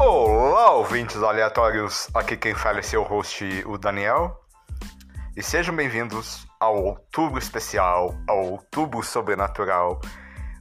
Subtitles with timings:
[0.00, 2.08] Olá, ouvintes aleatórios!
[2.14, 4.40] Aqui quem fala é seu host, o Daniel.
[5.36, 10.00] E sejam bem-vindos ao Outubro Especial, ao Outubro Sobrenatural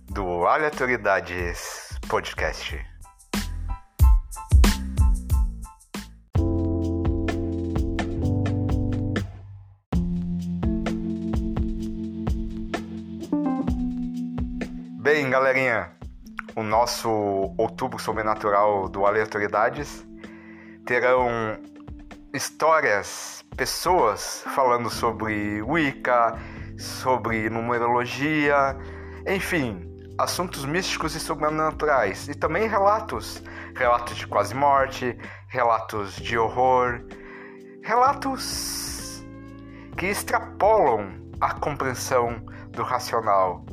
[0.09, 2.83] do Aleatoriedades Podcast.
[14.99, 15.96] Bem, galerinha,
[16.57, 20.03] o nosso Outubro Sobrenatural do Aleatoriedades
[20.87, 21.55] terão
[22.33, 26.35] histórias, pessoas falando sobre Wicca,
[26.75, 28.75] sobre numerologia,
[29.27, 32.27] enfim, assuntos místicos e sobrenaturais.
[32.27, 33.43] E também relatos,
[33.75, 35.15] relatos de quase morte,
[35.49, 37.05] relatos de horror,
[37.83, 39.23] relatos
[39.95, 43.63] que extrapolam a compreensão do racional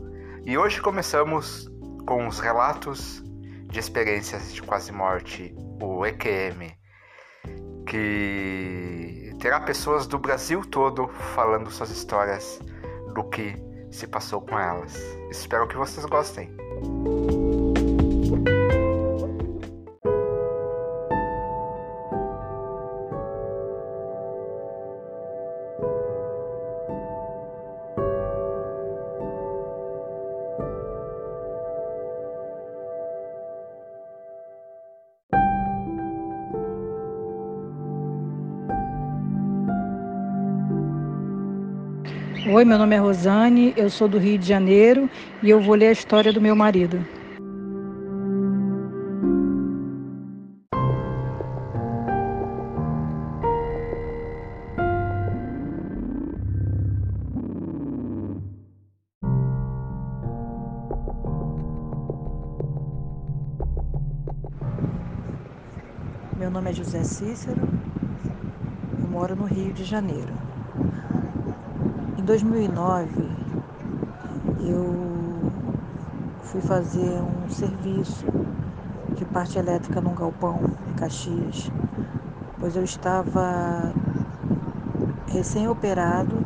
[0.46, 1.70] e hoje começamos
[2.06, 3.22] com os relatos
[3.70, 6.72] de experiências de quase morte, o EQM,
[7.86, 12.60] que terá pessoas do Brasil todo falando suas histórias
[13.14, 13.56] do que
[13.90, 14.96] se passou com elas.
[15.30, 16.54] Espero que vocês gostem.
[42.64, 45.10] Oi, meu nome é Rosane, eu sou do Rio de Janeiro
[45.42, 46.96] e eu vou ler a história do meu marido.
[66.38, 67.60] Meu nome é José Cícero,
[69.02, 70.43] eu moro no Rio de Janeiro.
[72.24, 73.12] Em 2009,
[74.66, 75.42] eu
[76.44, 78.24] fui fazer um serviço
[79.14, 80.58] de parte elétrica num galpão
[80.88, 81.70] em Caxias,
[82.58, 83.92] pois eu estava
[85.26, 86.42] recém-operado,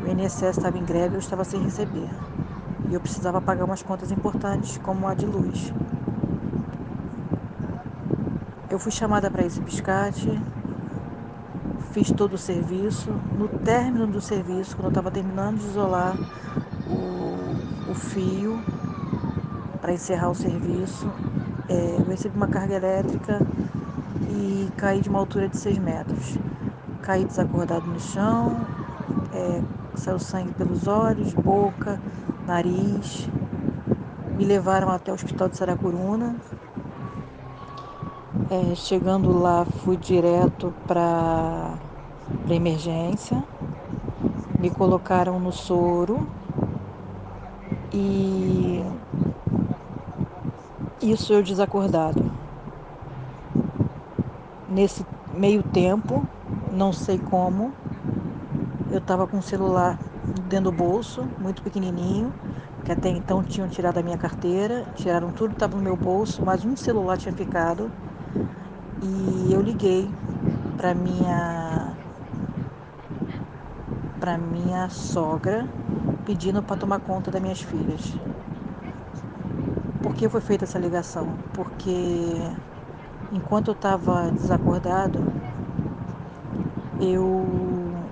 [0.00, 2.08] o INSS estava em greve, eu estava sem receber.
[2.88, 5.72] E eu precisava pagar umas contas importantes, como a de luz.
[8.70, 10.30] Eu fui chamada para esse biscate,
[11.98, 13.10] fiz todo o serviço.
[13.36, 16.16] No término do serviço, quando eu estava terminando de isolar
[16.86, 18.62] o, o fio
[19.80, 21.10] para encerrar o serviço,
[21.68, 23.40] é, eu recebi uma carga elétrica
[24.30, 26.38] e caí de uma altura de 6 metros.
[27.02, 28.60] Caí desacordado no chão,
[29.32, 29.62] é,
[29.96, 32.00] saiu sangue pelos olhos, boca,
[32.46, 33.28] nariz.
[34.36, 36.36] Me levaram até o hospital de Saracuruna,
[38.50, 41.87] é, chegando lá, fui direto para
[42.54, 43.46] emergência,
[44.58, 46.30] me colocaram no soro
[47.90, 48.84] e
[51.00, 52.32] isso eu desacordado.
[54.68, 56.30] Nesse meio tempo,
[56.68, 57.76] não sei como,
[58.88, 59.98] eu estava com o celular
[60.32, 62.36] dentro do bolso, muito pequenininho,
[62.84, 66.42] que até então tinham tirado a minha carteira, tiraram tudo que estava no meu bolso,
[66.42, 67.92] mas um celular tinha ficado
[69.00, 70.16] e eu liguei
[70.76, 71.87] para minha
[74.28, 75.72] para minha sogra
[76.24, 78.20] pedindo para tomar conta das minhas filhas.
[80.00, 81.40] Por que foi feita essa ligação?
[81.52, 81.90] Porque
[83.30, 85.32] enquanto eu estava desacordado,
[86.98, 88.10] eu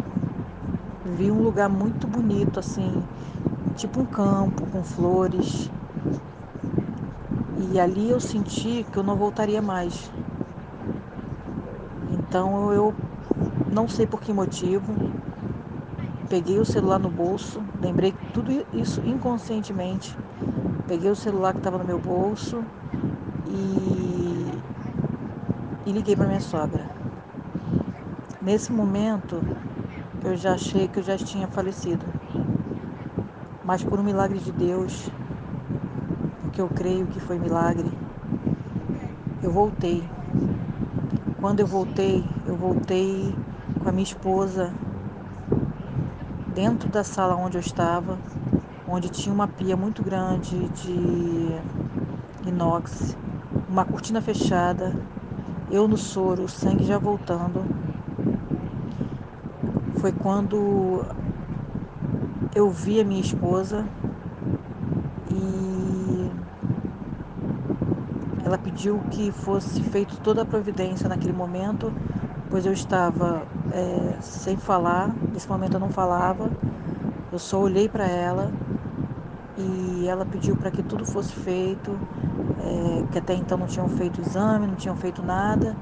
[1.02, 3.08] vi um lugar muito bonito, assim,
[3.74, 5.72] tipo um campo com flores.
[7.56, 10.12] E ali eu senti que eu não voltaria mais.
[12.06, 13.00] Então eu
[13.68, 15.06] não sei por que motivo,
[16.28, 20.18] peguei o celular no bolso, lembrei tudo isso inconscientemente.
[20.86, 22.66] Peguei o celular que estava no meu bolso
[23.46, 24.62] e,
[25.86, 26.90] e liguei para minha sogra.
[28.40, 29.44] Nesse momento,
[30.24, 32.14] eu já achei que eu já tinha falecido.
[33.62, 35.12] Mas por um milagre de Deus,
[36.40, 37.92] porque eu creio que foi milagre,
[39.42, 40.10] eu voltei
[41.36, 43.38] quando eu voltei, eu voltei
[43.78, 44.76] com a minha esposa
[46.56, 48.18] dentro da sala onde eu estava,
[48.88, 53.14] onde tinha uma pia muito grande de inox,
[53.68, 54.90] uma cortina fechada,
[55.70, 57.62] eu no soro, o sangue já voltando.
[60.00, 61.04] Foi quando
[62.54, 63.84] eu vi a minha esposa
[65.30, 66.30] e
[68.46, 71.92] ela pediu que fosse feito toda a providência naquele momento,
[72.48, 73.42] pois eu estava
[73.76, 76.50] é, sem falar, nesse momento eu não falava,
[77.30, 78.50] eu só olhei para ela
[79.58, 81.90] e ela pediu para que tudo fosse feito,
[82.58, 85.76] é, que até então não tinham feito exame, não tinham feito nada.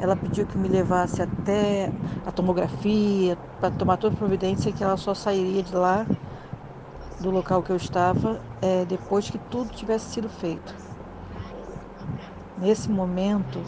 [0.00, 1.90] Ela pediu que me levasse até
[2.26, 6.06] a tomografia para tomar toda a providência que ela só sairia de lá,
[7.20, 10.74] do local que eu estava, é, depois que tudo tivesse sido feito.
[12.58, 13.60] Nesse momento,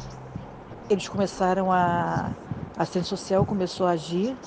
[0.88, 2.30] eles começaram a.
[2.76, 4.38] A assistente social começou a agir,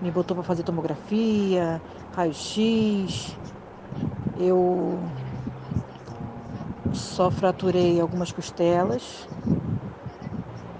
[0.00, 3.38] me botou para fazer tomografia, raio-x.
[4.34, 5.12] Eu
[6.92, 9.28] só fraturei algumas costelas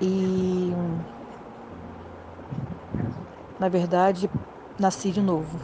[0.01, 0.73] e,
[3.59, 4.31] na verdade,
[4.79, 5.61] nasci de novo,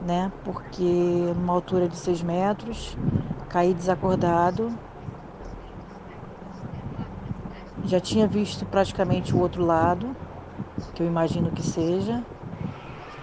[0.00, 0.32] né?
[0.42, 2.98] Porque numa altura de seis metros,
[3.48, 4.78] caí desacordado
[7.84, 10.16] já tinha visto praticamente o outro lado,
[10.94, 12.26] que eu imagino que seja,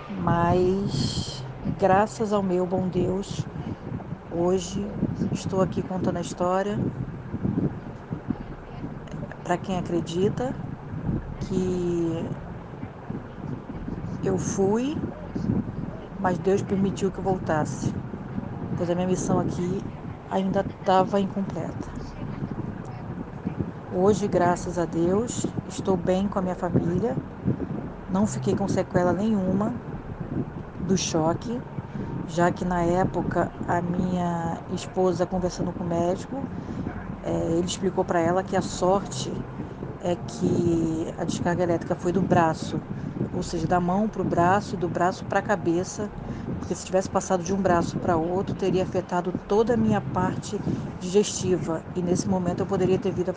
[0.08, 3.48] mas graças ao meu bom Deus,
[4.30, 4.96] hoje
[5.32, 6.84] estou aqui contando a história
[9.44, 10.56] para quem acredita
[11.40, 12.32] que
[14.22, 15.04] eu fui,
[16.18, 17.94] mas Deus permitiu que eu voltasse,
[18.76, 19.88] pois a minha missão aqui
[20.30, 22.01] ainda estava incompleta.
[23.94, 27.22] Hoje, graças a Deus, estou bem com a minha família,
[28.08, 29.82] não fiquei com sequela nenhuma
[30.80, 31.64] do choque,
[32.26, 36.50] já que na época a minha esposa, conversando com o médico,
[37.22, 39.48] é, ele explicou para ela que a sorte
[40.04, 42.80] é que a descarga elétrica foi do braço,
[43.34, 46.10] ou seja, da mão para o braço e do braço para a cabeça,
[46.60, 50.60] porque se tivesse passado de um braço para outro, teria afetado toda a minha parte
[51.00, 53.34] digestiva e nesse momento eu poderia ter vindo,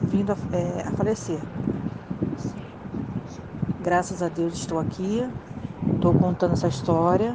[0.00, 1.40] vindo a, é, a falecer.
[3.80, 5.22] Graças a Deus estou aqui,
[5.94, 7.34] estou contando essa história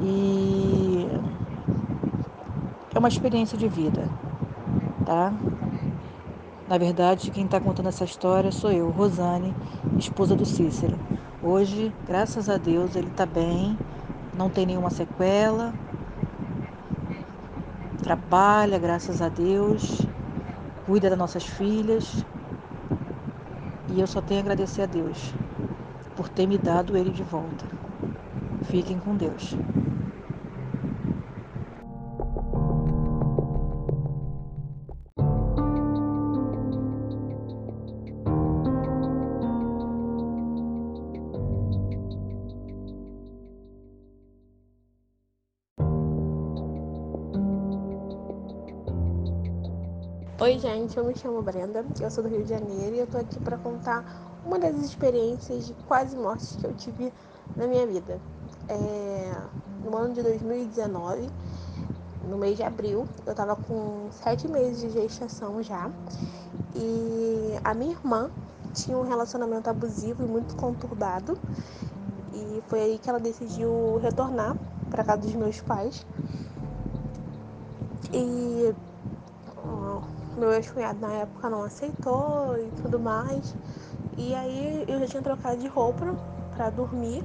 [0.00, 1.06] e
[2.94, 4.10] é uma experiência de vida,
[5.04, 5.32] tá?
[6.66, 9.56] Na verdade, quem está contando essa história sou eu, Rosane,
[9.96, 11.00] esposa do Cícero.
[11.40, 13.80] Hoje, graças a Deus, ele está bem,
[14.32, 15.78] não tem nenhuma sequela,
[18.00, 20.08] trabalha, graças a Deus,
[20.82, 22.26] cuida das nossas filhas.
[23.88, 25.34] E eu só tenho a agradecer a Deus
[26.14, 27.74] por ter me dado ele de volta.
[28.60, 29.58] Fiquem com Deus.
[50.86, 53.40] Gente, eu me chamo Brenda, eu sou do Rio de Janeiro e eu tô aqui
[53.40, 54.04] para contar
[54.44, 57.12] uma das experiências de quase morte que eu tive
[57.56, 58.20] na minha vida.
[58.68, 59.34] É,
[59.84, 61.28] no ano de 2019,
[62.28, 65.90] no mês de abril, eu tava com sete meses de gestação já
[66.74, 68.30] e a minha irmã
[68.72, 71.36] tinha um relacionamento abusivo e muito conturbado
[72.32, 74.56] e foi aí que ela decidiu retornar
[74.88, 76.06] para casa dos meus pais.
[78.12, 78.72] E
[80.36, 83.54] meu ex-cunhado na época não aceitou e tudo mais.
[84.16, 86.14] E aí eu já tinha trocado de roupa
[86.54, 87.24] para dormir,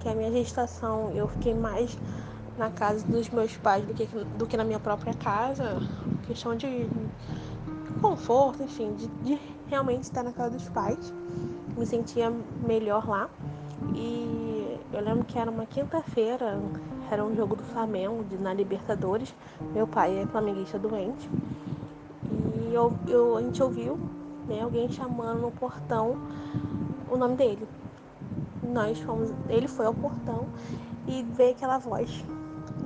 [0.00, 1.96] que a minha gestação eu fiquei mais
[2.58, 5.76] na casa dos meus pais do que, do que na minha própria casa.
[6.26, 6.88] Questão de
[8.00, 9.38] conforto, enfim, de, de
[9.68, 11.12] realmente estar na casa dos pais.
[11.76, 12.32] Me sentia
[12.66, 13.28] melhor lá.
[13.94, 16.60] E eu lembro que era uma quinta-feira,
[17.10, 19.34] era um jogo do Flamengo de, na Libertadores.
[19.72, 21.28] Meu pai é flamenguista doente.
[22.72, 23.98] Eu, eu, a gente ouviu
[24.48, 26.16] né, alguém chamando no portão
[27.10, 27.68] o nome dele.
[28.62, 30.46] Nós fomos, ele foi ao portão
[31.06, 32.24] e veio aquela voz: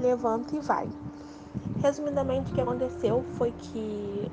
[0.00, 0.88] levanta e vai.
[1.81, 4.31] Resumidamente, o que aconteceu foi que,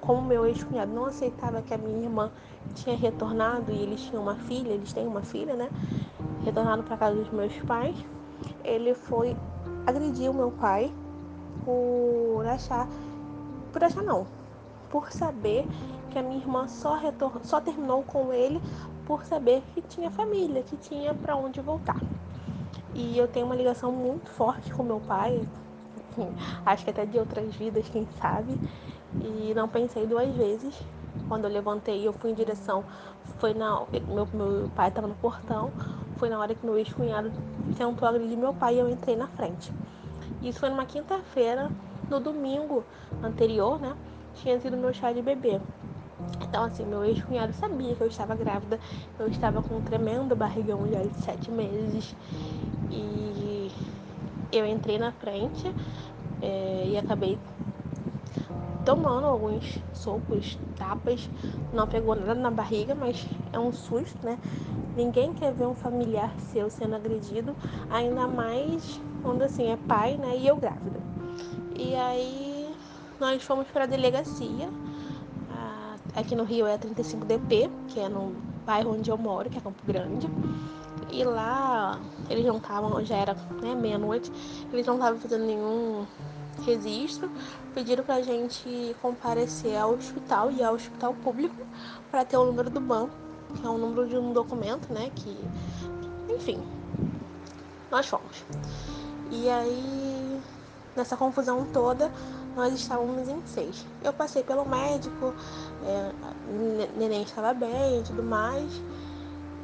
[0.00, 2.30] como meu ex-cunhado não aceitava que a minha irmã
[2.74, 5.68] tinha retornado e eles tinham uma filha, eles têm uma filha, né?
[6.44, 7.96] Retornado para casa dos meus pais,
[8.62, 9.36] ele foi
[9.86, 10.92] agredir o meu pai
[11.64, 12.88] por achar,
[13.72, 14.26] por achar não,
[14.90, 15.66] por saber
[16.10, 18.60] que a minha irmã só, retor só terminou com ele
[19.06, 22.00] por saber que tinha família, que tinha para onde voltar.
[22.94, 25.40] E eu tenho uma ligação muito forte com meu pai,
[26.66, 28.58] acho que até de outras vidas, quem sabe.
[29.22, 30.74] E não pensei duas vezes.
[31.28, 32.84] Quando eu levantei, eu fui em direção.
[33.38, 33.84] Foi na.
[34.08, 35.70] Meu, meu pai estava no portão.
[36.16, 37.32] Foi na hora que meu ex-cunhado
[37.76, 39.72] tentou agredir meu pai e eu entrei na frente.
[40.42, 41.70] Isso foi numa quinta-feira
[42.08, 42.84] no domingo
[43.22, 43.94] anterior, né,
[44.34, 45.60] tinha sido meu chá de bebê.
[46.42, 48.78] Então, assim, meu ex-cunhado sabia que eu estava grávida,
[49.18, 52.14] eu estava com um tremendo barrigão já de sete meses
[52.90, 53.70] e
[54.52, 55.74] eu entrei na frente
[56.42, 57.38] é, e acabei
[58.84, 61.30] tomando alguns socos, tapas,
[61.72, 64.38] não pegou nada na barriga, mas é um susto, né?
[64.96, 67.54] Ninguém quer ver um familiar seu sendo agredido,
[67.88, 70.36] ainda mais quando assim é pai, né?
[70.36, 71.00] E eu grávida.
[71.76, 72.49] E aí
[73.20, 74.68] nós fomos para a delegacia.
[76.16, 78.34] Aqui no Rio é a 35DP, que é no
[78.66, 80.28] bairro onde eu moro, que é Campo Grande.
[81.12, 84.32] E lá eles não estavam, já era né, meia-noite,
[84.72, 86.06] eles não estavam fazendo nenhum
[86.64, 87.30] registro,
[87.74, 91.56] pediram pra gente comparecer ao hospital e ao hospital público
[92.10, 93.14] para ter o número do banco,
[93.54, 95.10] que é o número de um documento, né?
[95.14, 95.36] Que,
[96.34, 96.60] enfim,
[97.90, 98.44] nós fomos.
[99.30, 100.40] E aí,
[100.96, 102.10] nessa confusão toda,
[102.60, 103.86] nós estávamos em seis.
[104.04, 105.34] Eu passei pelo médico,
[105.82, 106.12] é,
[106.94, 108.70] neném estava bem e tudo mais.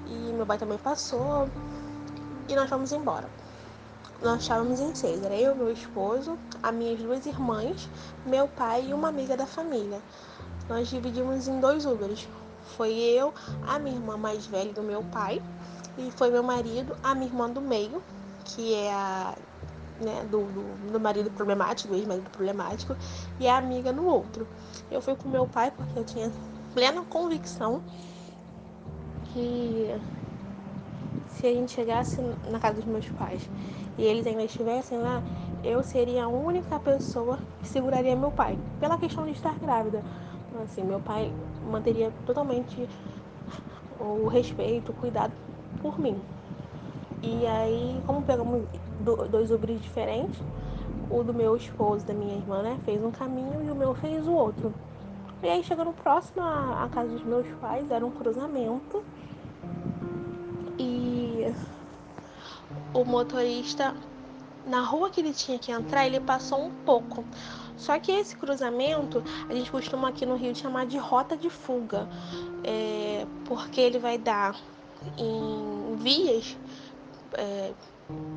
[0.07, 1.47] E meu pai também passou.
[2.49, 3.29] E nós fomos embora.
[4.23, 5.23] Nós estávamos em seis.
[5.23, 7.87] Era eu, meu esposo, as minhas duas irmãs,
[8.25, 10.01] meu pai e uma amiga da família.
[10.67, 12.27] Nós dividimos em dois Ubers.
[12.79, 13.35] Foi eu,
[13.67, 15.43] a minha irmã mais velha do meu pai,
[15.99, 18.03] e foi meu marido, a minha irmã do meio,
[18.45, 19.35] que é a
[20.01, 22.97] né, do, do, do, marido problemático, do ex-marido problemático,
[23.41, 24.47] e a amiga no outro.
[24.91, 26.31] Eu fui com meu pai porque eu tinha
[26.75, 27.83] plena convicção
[29.33, 29.95] que
[31.29, 33.49] se a gente chegasse na casa dos meus pais
[33.99, 35.23] e eles ainda estivessem lá,
[35.63, 40.03] eu seria a única pessoa que seguraria meu pai, pela questão de estar grávida.
[40.49, 41.33] Então, assim, meu pai
[41.71, 42.89] manteria totalmente
[43.99, 45.33] o respeito, o cuidado
[45.81, 46.21] por mim.
[47.23, 48.65] E aí, como pegamos
[49.31, 50.41] dois Ubers diferentes,
[51.11, 54.27] o do meu esposo da minha irmã, né, fez um caminho e o meu fez
[54.27, 54.75] o outro.
[55.43, 59.05] E aí, chegando próximo à casa dos meus pais, era um cruzamento.
[60.79, 61.53] E
[62.95, 63.95] o motorista,
[64.67, 67.23] na rua que ele tinha que entrar, ele passou um pouco.
[67.77, 72.09] Só que esse cruzamento, a gente costuma aqui no Rio chamar de rota de fuga,
[72.65, 74.57] é, porque ele vai dar
[75.19, 76.57] em vias
[77.35, 77.73] é,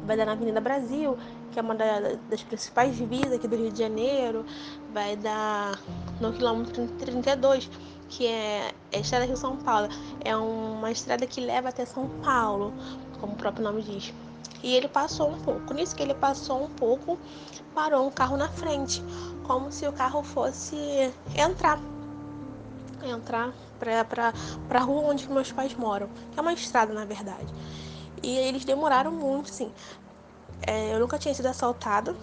[0.09, 1.15] vai dar na Avenida Brasil,
[1.51, 4.43] que é uma das principais vias aqui do Rio de Janeiro,
[4.91, 5.79] vai dar
[6.19, 7.69] no quilômetro 32,
[8.07, 9.87] que é, é a Estrada Rio-São Paulo.
[10.25, 12.73] É uma estrada que leva até São Paulo,
[13.19, 14.11] como o próprio nome diz.
[14.63, 15.75] E ele passou um pouco.
[15.75, 17.19] Nisso que ele passou um pouco,
[17.75, 19.03] parou um carro na frente,
[19.45, 20.75] como se o carro fosse
[21.35, 21.79] entrar.
[23.03, 24.33] Entrar para
[24.71, 27.53] a rua onde meus pais moram, que é uma estrada na verdade.
[28.23, 29.71] E eles demoraram muito, sim.
[30.65, 32.15] É, eu nunca tinha sido assaltada,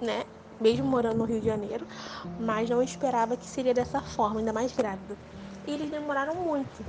[0.00, 0.24] né?
[0.60, 1.86] Mesmo morando no Rio de Janeiro,
[2.38, 5.16] mas não esperava que seria dessa forma, ainda mais grávida.
[5.66, 6.84] E eles demoraram muito.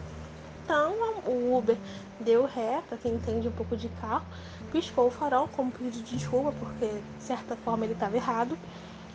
[0.64, 0.94] Então
[1.26, 1.78] o Uber
[2.20, 4.26] deu ré, para quem entende um pouco de carro,
[4.72, 8.58] piscou o farol como pedido de desculpa, porque de certa forma ele estava errado.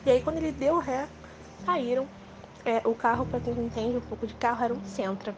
[0.04, 1.08] E aí quando ele deu ré,
[1.64, 2.08] saíram.
[2.64, 5.34] É, o carro, para quem entende um pouco de carro, era um Sentra.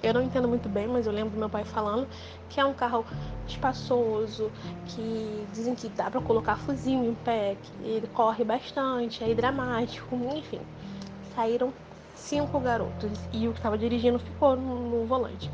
[0.00, 2.08] Eu não entendo muito bem, mas eu lembro meu pai falando
[2.48, 3.04] que é um carro
[3.46, 4.50] espaçoso,
[4.86, 10.14] que dizem que dá para colocar fuzil em pé, que ele corre bastante, é dramático,
[10.34, 10.60] enfim.
[11.34, 11.72] Saíram
[12.14, 15.50] cinco garotos e o que estava dirigindo ficou no, no volante.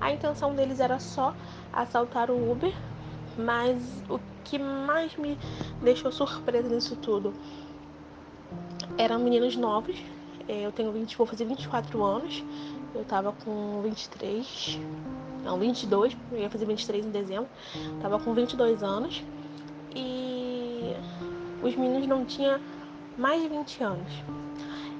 [0.00, 1.34] A intenção deles era só
[1.72, 2.74] assaltar o Uber,
[3.36, 5.38] mas o que mais me
[5.82, 7.34] deixou surpresa nisso tudo
[8.96, 9.96] eram meninos novos.
[10.48, 12.42] Eu tenho 20, vou fazer 24 anos.
[12.98, 14.80] Eu tava com 23,
[15.44, 17.48] não, 22, eu ia fazer 23 em dezembro.
[18.02, 19.22] Tava com 22 anos
[19.94, 20.96] e
[21.62, 22.58] os meninos não tinham
[23.16, 24.12] mais de 20 anos.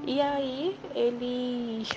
[0.07, 1.89] E aí eles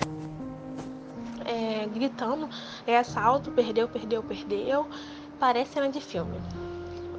[1.46, 2.50] é, gritando,
[2.88, 4.88] é assalto, perdeu, perdeu, perdeu.
[5.40, 6.40] Parece cena de filme.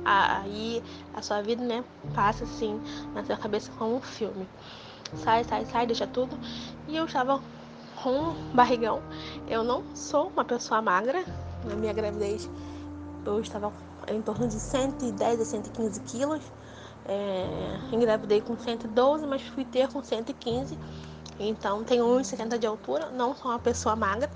[0.05, 0.83] Aí
[1.15, 1.85] a sua vida, né,
[2.17, 2.81] passa assim
[3.15, 4.49] na sua cabeça como um filme.
[5.15, 6.37] Sai, sai, sai, deixa tudo.
[6.89, 7.41] E eu estava
[8.03, 9.01] com barrigão.
[9.49, 11.25] Eu não sou uma pessoa magra.
[11.65, 12.51] Na minha gravidez,
[13.25, 13.73] eu estava
[14.09, 16.43] em torno de 110 a 115 quilos.
[17.05, 17.47] É,
[17.93, 20.77] engravidei com 112, mas fui ter com 115.
[21.39, 23.11] Então, tenho 1,70 de altura.
[23.11, 24.29] Não sou uma pessoa magra.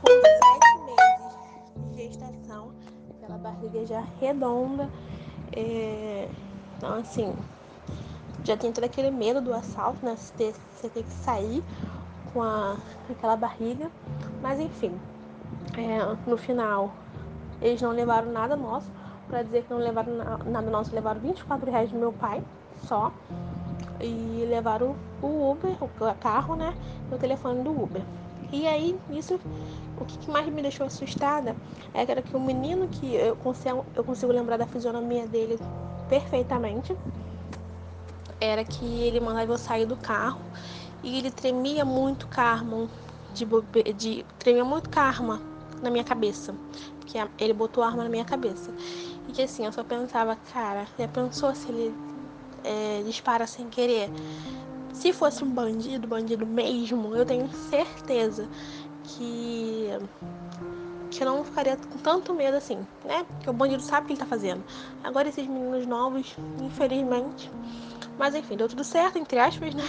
[0.00, 2.72] Com 7 meses de gestação,
[3.10, 4.90] aquela barriga já redonda.
[5.54, 6.28] É,
[6.76, 7.34] então, assim,
[8.42, 10.16] já tem todo aquele medo do assalto, né?
[10.16, 11.62] Você ter, você ter que sair
[12.32, 12.76] com a,
[13.10, 13.90] aquela barriga.
[14.40, 14.92] Mas enfim,
[15.76, 16.92] é, no final
[17.60, 18.90] eles não levaram nada nosso.
[19.28, 20.12] Para dizer que não levaram
[20.44, 22.42] nada nosso, levaram 24 reais do meu pai
[22.86, 23.12] só.
[24.00, 26.74] e levaram o Uber, o carro, né?
[27.10, 28.02] O telefone do Uber.
[28.52, 29.40] E aí, isso,
[29.98, 31.56] o que mais me deixou assustada
[31.94, 35.58] é que era que o menino que eu consigo, eu consigo lembrar da fisionomia dele
[36.08, 36.94] perfeitamente,
[38.38, 40.40] era que ele mandava eu sair do carro
[41.02, 42.88] e ele tremia muito karma,
[43.32, 43.44] de,
[43.92, 45.40] de tremia muito karma
[45.82, 46.54] na minha cabeça,
[46.98, 48.72] porque ele botou arma na minha cabeça.
[49.28, 51.94] E que assim, eu só pensava, cara, já pensou se ele
[52.64, 54.08] é, dispara sem querer?
[54.92, 58.48] Se fosse um bandido, bandido mesmo, eu tenho certeza
[59.04, 59.88] que
[61.10, 63.24] que eu não ficaria com tanto medo assim, né?
[63.24, 64.64] Porque o bandido sabe o que ele tá fazendo.
[65.04, 67.50] Agora esses meninos novos, infelizmente.
[68.18, 69.84] Mas enfim, deu tudo certo, entre aspas, né?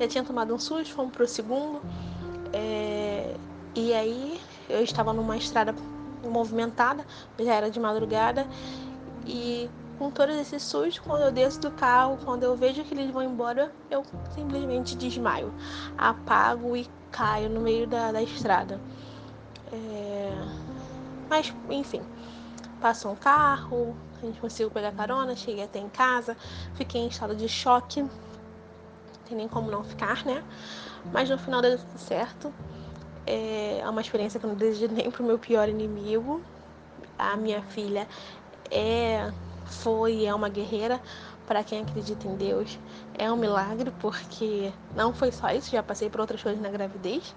[0.00, 1.80] Já tinha tomado um susto, fomos pro segundo.
[2.52, 3.34] É...
[3.74, 5.74] E aí eu estava numa estrada
[6.24, 7.04] movimentada,
[7.38, 8.46] já era de madrugada.
[9.26, 13.10] E com todos esses sustos, quando eu desço do carro, quando eu vejo que eles
[13.10, 15.52] vão embora, eu simplesmente desmaio,
[15.96, 18.80] apago e caio no meio da, da estrada.
[19.72, 20.32] É...
[21.30, 22.02] Mas, enfim,
[22.80, 26.36] passou um carro, a gente conseguiu pegar carona, cheguei até em casa,
[26.74, 28.04] fiquei em estado de choque,
[29.32, 30.44] tem nem como não ficar, né?
[31.10, 32.52] Mas no final deu tudo certo.
[33.26, 36.42] É uma experiência que eu não desejo nem pro meu pior inimigo.
[37.18, 38.06] A minha filha
[38.70, 39.32] é
[39.64, 41.00] foi e é uma guerreira.
[41.46, 42.78] Para quem acredita em Deus,
[43.18, 47.34] é um milagre, porque não foi só isso, já passei por outras coisas na gravidez.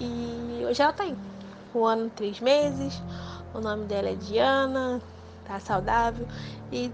[0.00, 1.16] E hoje ela tá aí.
[1.72, 3.00] O ano, três meses.
[3.54, 5.00] O nome dela é Diana,
[5.44, 6.26] tá saudável.
[6.72, 6.90] E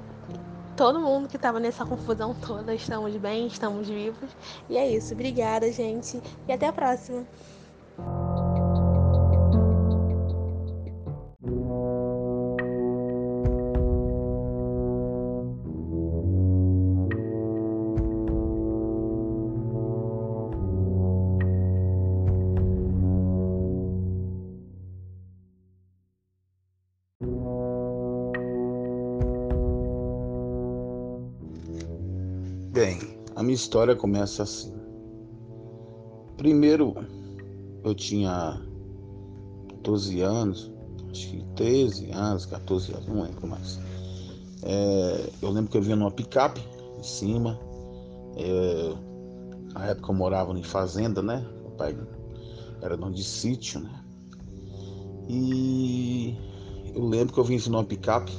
[0.76, 4.30] todo mundo que tava nessa confusão toda, estamos bem, estamos vivos.
[4.68, 5.14] E é isso.
[5.14, 6.20] Obrigada, gente.
[6.48, 7.24] E até a próxima.
[33.54, 34.74] Minha história começa assim.
[36.36, 36.92] Primeiro,
[37.84, 38.60] eu tinha
[39.80, 40.72] 12 anos,
[41.10, 43.78] acho que 13 anos, 14 anos, não lembro mais.
[44.64, 46.60] É, eu lembro que eu vinha numa picape
[46.98, 47.60] em cima.
[48.36, 48.92] É,
[49.72, 51.46] na época eu morava em fazenda, né?
[51.62, 51.96] Meu pai
[52.82, 54.04] era dono de sítio, né?
[55.28, 56.36] E
[56.92, 58.32] eu lembro que eu vim numa picape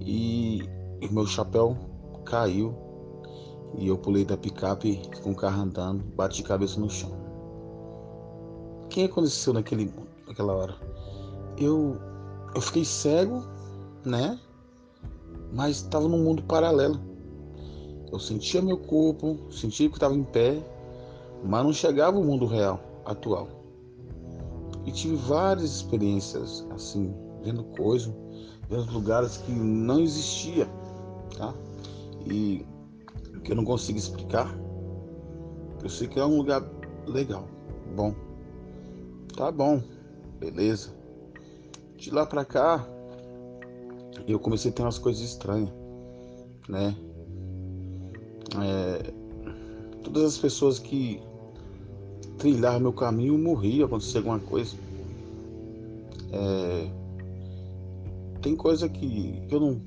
[0.00, 0.62] e
[1.00, 1.76] o meu chapéu
[2.24, 2.89] caiu
[3.76, 7.10] e eu pulei da picape com o carro andando, bati de cabeça no chão.
[8.84, 9.92] O que aconteceu naquele,
[10.26, 10.74] naquela hora?
[11.56, 11.96] Eu,
[12.54, 13.44] eu fiquei cego,
[14.04, 14.38] né?
[15.52, 17.00] Mas estava num mundo paralelo.
[18.12, 20.60] Eu sentia meu corpo, sentia que estava em pé,
[21.44, 23.48] mas não chegava ao mundo real, atual.
[24.84, 28.12] E tive várias experiências, assim, vendo coisas,
[28.68, 30.66] vendo lugares que não existia,
[31.36, 31.54] tá?
[32.26, 32.64] E
[33.44, 34.54] que eu não consigo explicar.
[35.82, 36.62] Eu sei que é um lugar
[37.06, 37.48] legal,
[37.94, 38.14] bom.
[39.36, 39.82] Tá bom,
[40.38, 40.90] beleza.
[41.96, 42.86] De lá pra cá,
[44.26, 45.70] eu comecei a ter umas coisas estranhas,
[46.68, 46.96] né?
[48.62, 49.12] É,
[50.02, 51.20] todas as pessoas que
[52.38, 54.76] trilharam meu caminho morriam, acontecia alguma coisa.
[56.32, 56.90] É,
[58.42, 59.80] tem coisa que eu não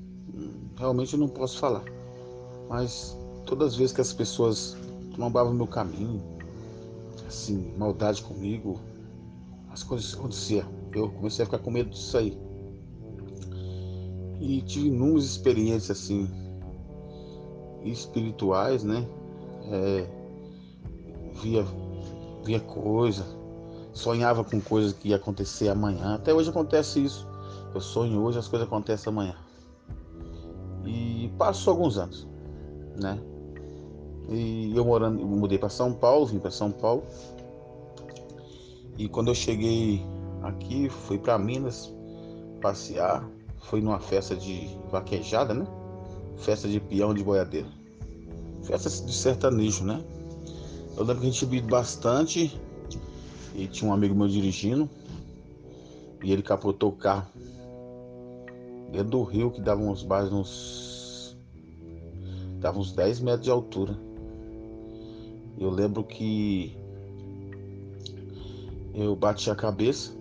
[0.76, 1.84] realmente não posso falar,
[2.68, 4.76] mas todas as vezes que as pessoas
[5.16, 6.22] tombavam meu caminho,
[7.26, 8.80] assim, maldade comigo,
[9.70, 10.66] as coisas aconteciam.
[10.92, 12.38] Eu comecei a ficar com medo disso aí.
[14.40, 16.28] E tive inúmeras experiências assim
[17.84, 19.06] espirituais, né?
[19.70, 20.06] É,
[21.42, 21.64] via,
[22.44, 23.24] via coisa,
[23.92, 26.14] sonhava com coisas que ia acontecer amanhã.
[26.14, 27.26] Até hoje acontece isso.
[27.74, 29.36] Eu sonho hoje, as coisas acontecem amanhã.
[30.84, 32.26] E passou alguns anos,
[33.00, 33.18] né?
[34.28, 37.02] E eu morando, eu mudei para São Paulo, vim para São Paulo.
[38.96, 40.02] E quando eu cheguei
[40.42, 41.92] aqui, fui para Minas
[42.60, 43.28] passear,
[43.62, 45.66] fui numa festa de vaquejada, né?
[46.38, 47.68] Festa de peão de boiadeiro.
[48.62, 50.02] Festa de sertanejo, né?
[50.96, 52.58] Eu lembro que a gente bebido bastante
[53.54, 54.88] e tinha um amigo meu dirigindo
[56.22, 57.26] e ele capotou o carro
[58.90, 61.36] dentro do rio que dava uns bares uns
[62.60, 63.98] dava uns 10 metros de altura.
[65.58, 66.76] Eu lembro que
[68.94, 70.12] eu bati a cabeça.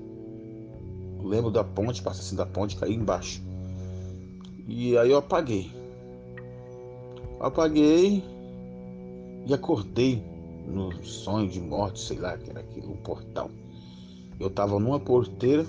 [1.22, 3.42] lembro da ponte, passei assim da ponte, caí embaixo.
[4.68, 5.72] E aí eu apaguei.
[7.40, 8.24] Apaguei
[9.46, 10.24] e acordei
[10.68, 13.50] no sonho de morte, sei lá, que era aquilo, um portal.
[14.40, 15.66] Eu tava numa porteira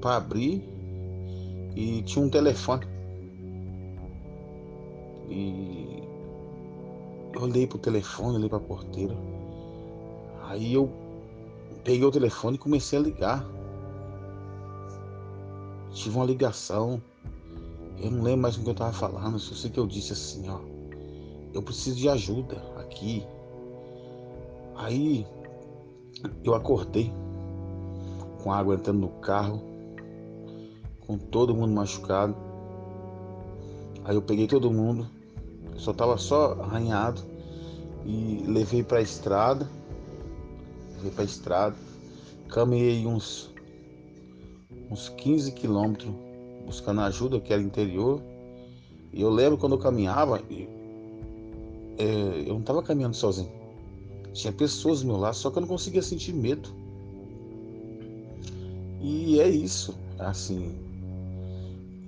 [0.00, 0.62] para abrir
[1.74, 2.86] e tinha um telefone.
[5.30, 5.97] E
[7.38, 9.16] eu olhei pro telefone, olhei pra porteira.
[10.42, 10.90] Aí eu
[11.84, 13.46] peguei o telefone e comecei a ligar.
[15.92, 17.00] Tive uma ligação.
[18.00, 20.12] Eu não lembro mais com o que eu tava falando, só sei que eu disse
[20.12, 20.58] assim, ó.
[21.54, 23.24] Eu preciso de ajuda aqui.
[24.76, 25.24] Aí
[26.44, 27.12] eu acordei
[28.42, 29.62] com água entrando no carro,
[31.06, 32.34] com todo mundo machucado.
[34.04, 35.08] Aí eu peguei todo mundo,
[35.76, 37.27] só tava só arranhado
[38.04, 39.68] e levei para a estrada.
[40.96, 41.76] Levei para a estrada,
[42.48, 43.50] caminhei uns
[44.90, 46.12] uns 15 quilômetros
[46.64, 48.20] buscando ajuda, que era interior.
[49.12, 50.40] E eu lembro quando eu caminhava,
[51.98, 52.04] é,
[52.46, 53.50] eu não estava caminhando sozinho.
[54.32, 56.68] Tinha pessoas do meu lado, só que eu não conseguia sentir medo.
[59.00, 60.74] E é isso, assim.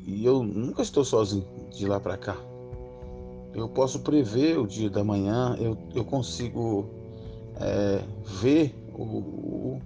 [0.07, 2.37] E eu nunca estou sozinho de lá para cá.
[3.55, 6.89] Eu posso prever o dia da manhã, eu, eu consigo
[7.57, 9.83] é, ver o, o,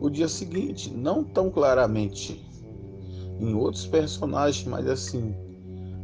[0.00, 2.42] o dia seguinte, não tão claramente
[3.38, 5.34] em outros personagens, mas assim,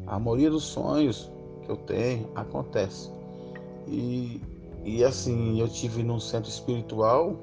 [0.06, 1.30] a maioria dos sonhos
[1.64, 3.10] que eu tenho acontece.
[3.86, 4.42] E,
[4.84, 7.36] e assim, eu tive num centro espiritual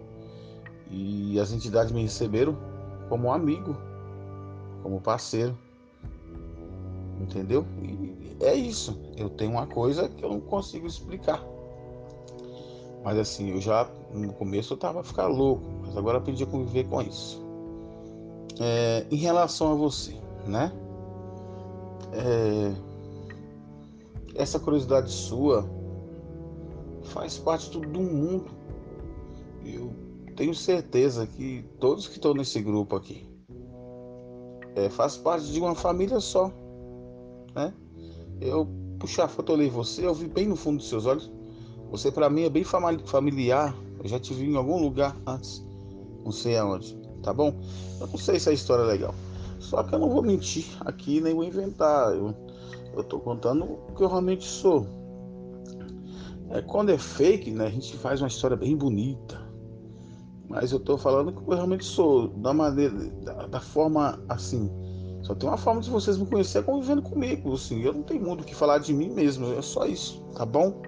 [0.91, 2.55] e as entidades me receberam
[3.09, 3.75] como amigo,
[4.83, 5.57] como parceiro.
[7.19, 7.65] Entendeu?
[7.81, 8.04] E
[8.39, 8.99] é isso.
[9.17, 11.43] Eu tenho uma coisa que eu não consigo explicar.
[13.03, 16.87] Mas assim, eu já no começo eu tava ficar louco, mas agora aprendi a conviver
[16.87, 17.43] com isso.
[18.59, 20.15] É, em relação a você,
[20.47, 20.71] né?
[22.13, 22.73] É,
[24.35, 25.69] essa curiosidade sua
[27.03, 28.49] faz parte do mundo.
[29.63, 29.93] Eu
[30.35, 33.27] tenho certeza que todos que estão nesse grupo aqui
[34.75, 36.51] é, faz parte de uma família só,
[37.55, 37.73] né?
[38.41, 38.67] Eu
[38.99, 41.31] puxar a foto, olhei você, eu vi bem no fundo dos seus olhos.
[41.91, 43.75] Você para mim é bem familiar.
[44.01, 45.65] Eu já te vi em algum lugar antes,
[46.23, 47.53] não sei aonde, tá bom?
[47.99, 49.15] Eu não sei se a história é legal.
[49.59, 52.15] Só que eu não vou mentir aqui nem vou inventar.
[52.15, 52.35] Eu,
[52.93, 54.85] eu tô contando o que eu realmente sou.
[56.51, 59.43] É, quando é fake, né, a gente faz uma história bem bonita.
[60.47, 62.93] Mas eu tô falando que eu realmente sou, da maneira,
[63.23, 64.69] da, da forma assim.
[65.25, 67.81] Só tem uma forma de vocês me conhecer convivendo comigo, assim.
[67.81, 70.79] Eu não tenho muito o que falar de mim mesmo, é só isso, tá bom?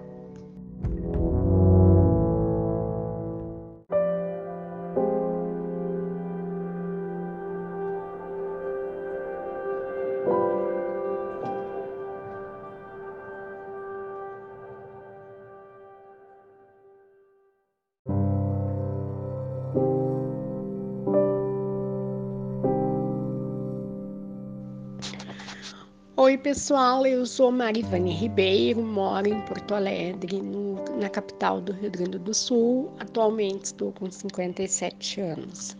[26.42, 32.16] Pessoal, eu sou Marivane Ribeiro, moro em Porto Alegre, no, na capital do Rio Grande
[32.16, 32.92] do Sul.
[33.00, 35.76] Atualmente estou com 57 anos.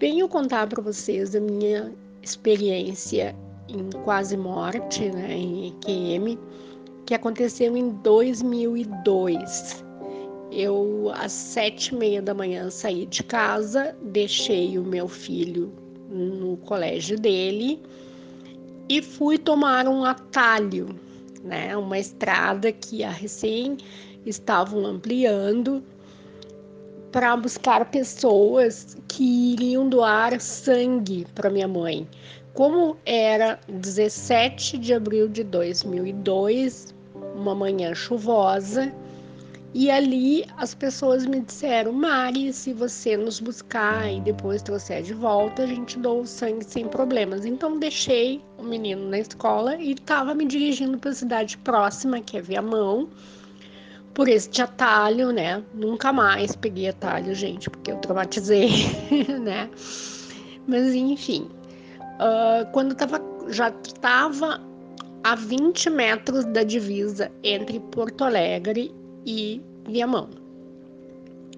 [0.00, 3.34] Venho contar para vocês a minha experiência
[3.68, 6.36] em quase morte, né, em EQM,
[7.06, 9.84] que aconteceu em 2002.
[10.50, 15.72] Eu, às sete e meia da manhã, saí de casa, deixei o meu filho
[16.10, 17.80] no colégio dele
[18.88, 20.88] e fui tomar um atalho,
[21.42, 21.76] né?
[21.76, 23.76] Uma estrada que a recém
[24.24, 25.82] estavam ampliando
[27.12, 32.06] para buscar pessoas que iriam doar sangue para minha mãe.
[32.54, 36.94] Como era 17 de abril de 2002,
[37.34, 38.92] uma manhã chuvosa,
[39.74, 45.12] e ali as pessoas me disseram: Mari, se você nos buscar e depois trouxer de
[45.12, 47.44] volta, a gente doa o sangue sem problemas.
[47.44, 52.38] Então deixei o menino na escola e estava me dirigindo para a cidade próxima, que
[52.38, 53.08] é Viamão,
[54.14, 55.62] por este atalho, né?
[55.74, 58.70] Nunca mais peguei atalho, gente, porque eu traumatizei,
[59.42, 59.68] né?
[60.66, 61.46] Mas enfim,
[62.14, 64.60] uh, quando tava, já estava
[65.22, 68.94] a 20 metros da divisa entre Porto Alegre
[69.28, 70.30] e Viamão.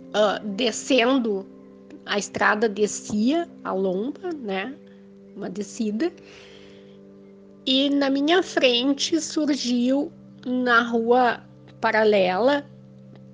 [0.09, 1.47] Uh, descendo,
[2.05, 4.75] a estrada descia a lomba, né?
[5.37, 6.13] Uma descida.
[7.65, 10.11] E na minha frente surgiu
[10.45, 11.41] na rua
[11.81, 12.67] paralela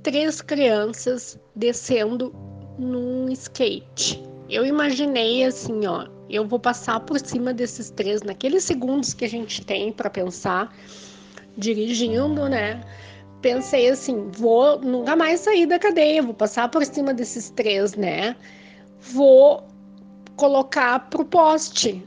[0.03, 2.35] três crianças descendo
[2.79, 4.23] num skate.
[4.51, 9.29] Eu imaginei assim, ó, eu vou passar por cima desses três naqueles segundos que a
[9.29, 10.77] gente tem para pensar
[11.57, 12.83] dirigindo, né?
[13.47, 18.35] Pensei assim, vou nunca mais sair da cadeia, vou passar por cima desses três, né?
[18.99, 19.63] Vou
[20.35, 22.05] colocar pro poste,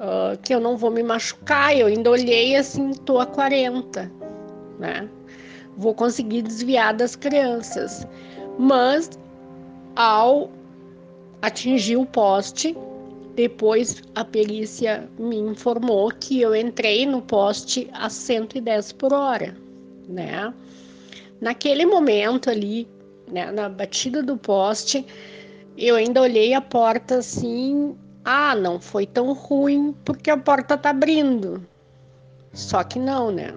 [0.00, 1.76] uh, que eu não vou me machucar.
[1.76, 4.10] Eu ainda olhei assim, tô a 40,
[4.80, 5.08] né?
[5.76, 8.04] Vou conseguir desviar das crianças.
[8.58, 9.10] Mas
[9.94, 10.50] ao
[11.40, 12.76] atingir o poste,
[13.36, 19.67] depois a perícia me informou que eu entrei no poste a 110 por hora,
[20.08, 20.52] né?
[21.40, 22.88] Naquele momento ali,
[23.30, 25.06] né, na batida do poste,
[25.76, 30.90] eu ainda olhei a porta assim, ah, não foi tão ruim porque a porta tá
[30.90, 31.64] abrindo.
[32.52, 33.54] Só que não, né?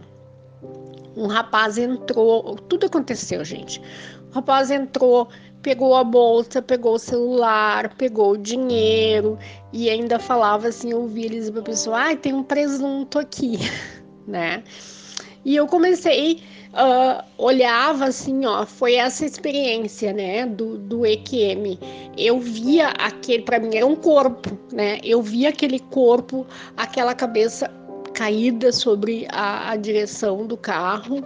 [1.16, 3.82] Um rapaz entrou, tudo aconteceu, gente.
[4.30, 5.28] O rapaz entrou,
[5.62, 9.38] pegou a bolsa, pegou o celular, pegou o dinheiro
[9.74, 13.58] e ainda falava assim, eu ouvi eles pra pessoa, ai, ah, tem um presunto aqui,
[14.28, 14.64] né?
[15.44, 21.80] E eu comecei, uh, olhava assim, ó, foi essa experiência, né, do, do EQM.
[22.18, 25.00] Eu via aquele, para mim era um corpo, né?
[25.04, 26.46] Eu via aquele corpo,
[26.78, 27.72] aquela cabeça
[28.14, 31.24] caída sobre a, a direção do carro,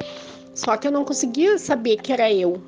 [0.54, 2.62] só que eu não conseguia saber que era eu,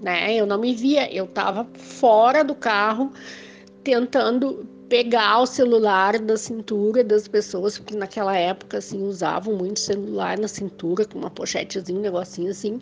[0.00, 0.34] né?
[0.34, 3.12] Eu não me via, eu estava fora do carro
[3.84, 10.36] tentando pegar o celular da cintura das pessoas, porque naquela época assim usavam muito celular
[10.38, 12.78] na cintura com uma pochetezinha, um negocinho assim.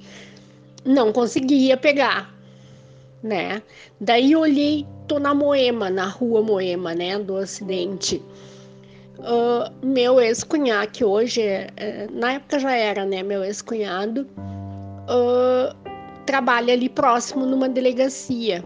[0.85, 2.35] Não conseguia pegar,
[3.23, 3.62] né?
[4.01, 8.20] Daí olhei, tô na Moema, na rua Moema, né, do acidente.
[9.20, 14.27] Uh, meu ex-cunhado, que hoje, é, é, na época já era, né, meu ex-cunhado,
[15.07, 15.73] uh,
[16.27, 18.64] trabalha ali próximo numa delegacia.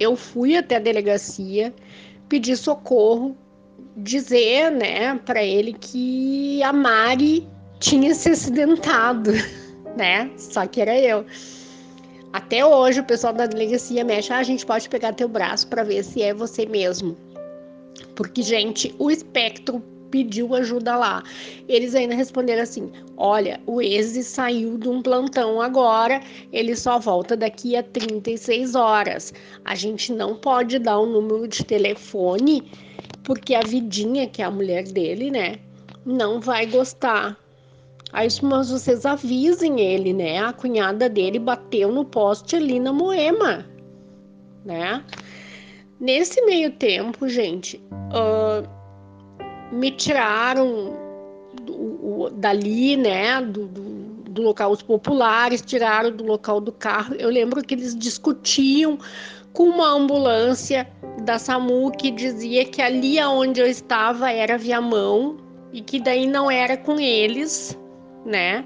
[0.00, 1.74] Eu fui até a delegacia,
[2.28, 3.36] pedi socorro,
[3.96, 7.46] dizer, né, para ele que a Mari
[7.78, 9.32] tinha se acidentado,
[9.96, 10.30] né?
[10.36, 11.24] Só que era eu.
[12.32, 15.82] Até hoje o pessoal da delegacia mexe, ah, a gente pode pegar teu braço para
[15.82, 17.16] ver se é você mesmo.
[18.14, 21.22] Porque, gente, o espectro pediu ajuda lá.
[21.68, 26.20] Eles ainda responderam assim: olha, o Eze saiu de um plantão agora,
[26.52, 29.32] ele só volta daqui a 36 horas.
[29.64, 32.70] A gente não pode dar o um número de telefone,
[33.22, 35.56] porque a Vidinha, que é a mulher dele, né,
[36.04, 37.36] não vai gostar.
[38.12, 40.38] Aí, mas vocês avisem ele, né?
[40.38, 43.66] A cunhada dele bateu no poste ali na Moema,
[44.64, 45.04] né?
[45.98, 48.75] Nesse meio tempo, gente, uh,
[49.72, 50.96] me tiraram
[51.62, 53.82] do, dali, né, do, do,
[54.30, 57.14] do, local os populares, tiraram do local do carro.
[57.14, 58.98] Eu lembro que eles discutiam
[59.52, 60.86] com uma ambulância
[61.24, 65.38] da SAMU que dizia que ali onde eu estava era Viamão
[65.72, 67.78] e que daí não era com eles,
[68.24, 68.64] né?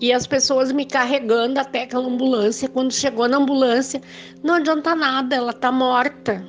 [0.00, 2.68] E as pessoas me carregando até aquela ambulância.
[2.68, 4.02] Quando chegou na ambulância,
[4.42, 6.44] não adianta nada, ela tá morta,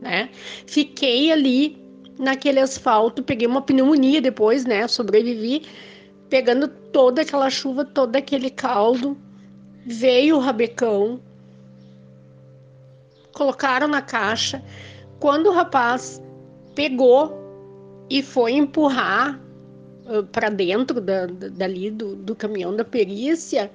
[0.00, 0.28] né?
[0.66, 1.83] Fiquei ali
[2.18, 4.86] naquele asfalto, peguei uma pneumonia depois, né?
[4.88, 5.66] Sobrevivi,
[6.28, 9.16] pegando toda aquela chuva, todo aquele caldo.
[9.86, 11.20] Veio o rabecão,
[13.32, 14.62] colocaram na caixa.
[15.20, 16.22] Quando o rapaz
[16.74, 17.32] pegou
[18.08, 19.40] e foi empurrar
[20.06, 23.70] uh, para dentro da, da, dali do, do caminhão da perícia,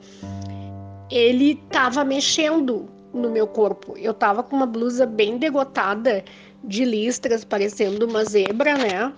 [1.12, 3.96] ele estava mexendo no meu corpo.
[3.98, 6.24] Eu estava com uma blusa bem degotada
[6.64, 9.14] de listras, parecendo uma zebra, né?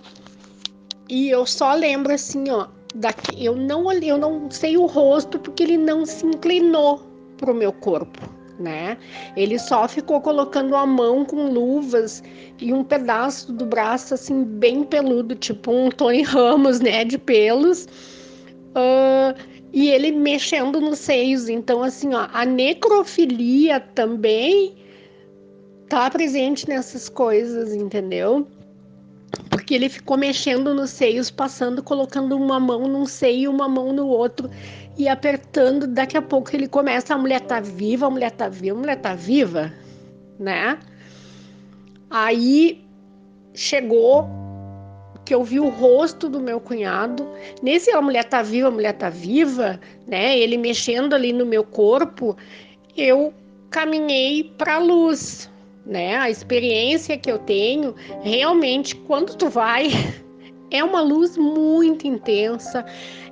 [1.08, 5.38] E eu só lembro assim, ó, daqui, eu não olhei, eu não sei o rosto
[5.38, 7.02] porque ele não se inclinou
[7.36, 8.20] pro meu corpo,
[8.58, 8.96] né?
[9.36, 12.22] Ele só ficou colocando a mão com luvas
[12.60, 17.86] e um pedaço do braço assim bem peludo, tipo um Tony Ramos, né, de pelos.
[18.74, 19.34] Uh,
[19.72, 21.48] e ele mexendo nos seios.
[21.48, 24.74] Então, assim, ó, a necrofilia também
[25.92, 28.48] tá presente nessas coisas, entendeu?
[29.50, 34.06] Porque ele ficou mexendo nos seios, passando, colocando uma mão num seio, uma mão no
[34.06, 34.48] outro
[34.96, 35.86] e apertando.
[35.86, 38.96] Daqui a pouco ele começa: a mulher tá viva, a mulher tá viva, a mulher
[39.02, 39.70] tá viva,
[40.38, 40.78] né?
[42.08, 42.82] Aí
[43.52, 44.26] chegou
[45.26, 47.28] que eu vi o rosto do meu cunhado.
[47.62, 50.38] Nesse a mulher tá viva, a mulher tá viva, né?
[50.38, 52.34] Ele mexendo ali no meu corpo,
[52.96, 53.34] eu
[53.68, 55.51] caminhei para a luz
[55.84, 56.16] né?
[56.16, 59.88] A experiência que eu tenho, realmente, quando tu vai,
[60.70, 62.84] é uma luz muito intensa,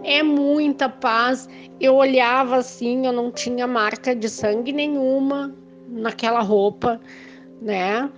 [0.04, 1.48] é muita paz.
[1.80, 5.54] Eu olhava assim, eu não tinha marca de sangue nenhuma
[5.88, 7.00] naquela roupa,
[7.60, 8.10] né?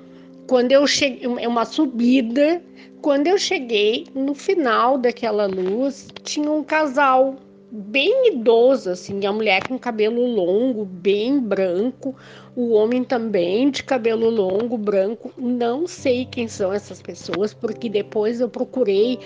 [0.49, 2.63] Quando eu cheguei, é uma subida,
[3.01, 7.37] quando eu cheguei no final daquela luz, tinha um casal,
[7.75, 12.15] bem idoso, assim, a mulher com cabelo longo, bem branco,
[12.55, 15.33] o homem também de cabelo longo, branco.
[15.39, 19.19] Não sei quem são essas pessoas, porque depois eu procurei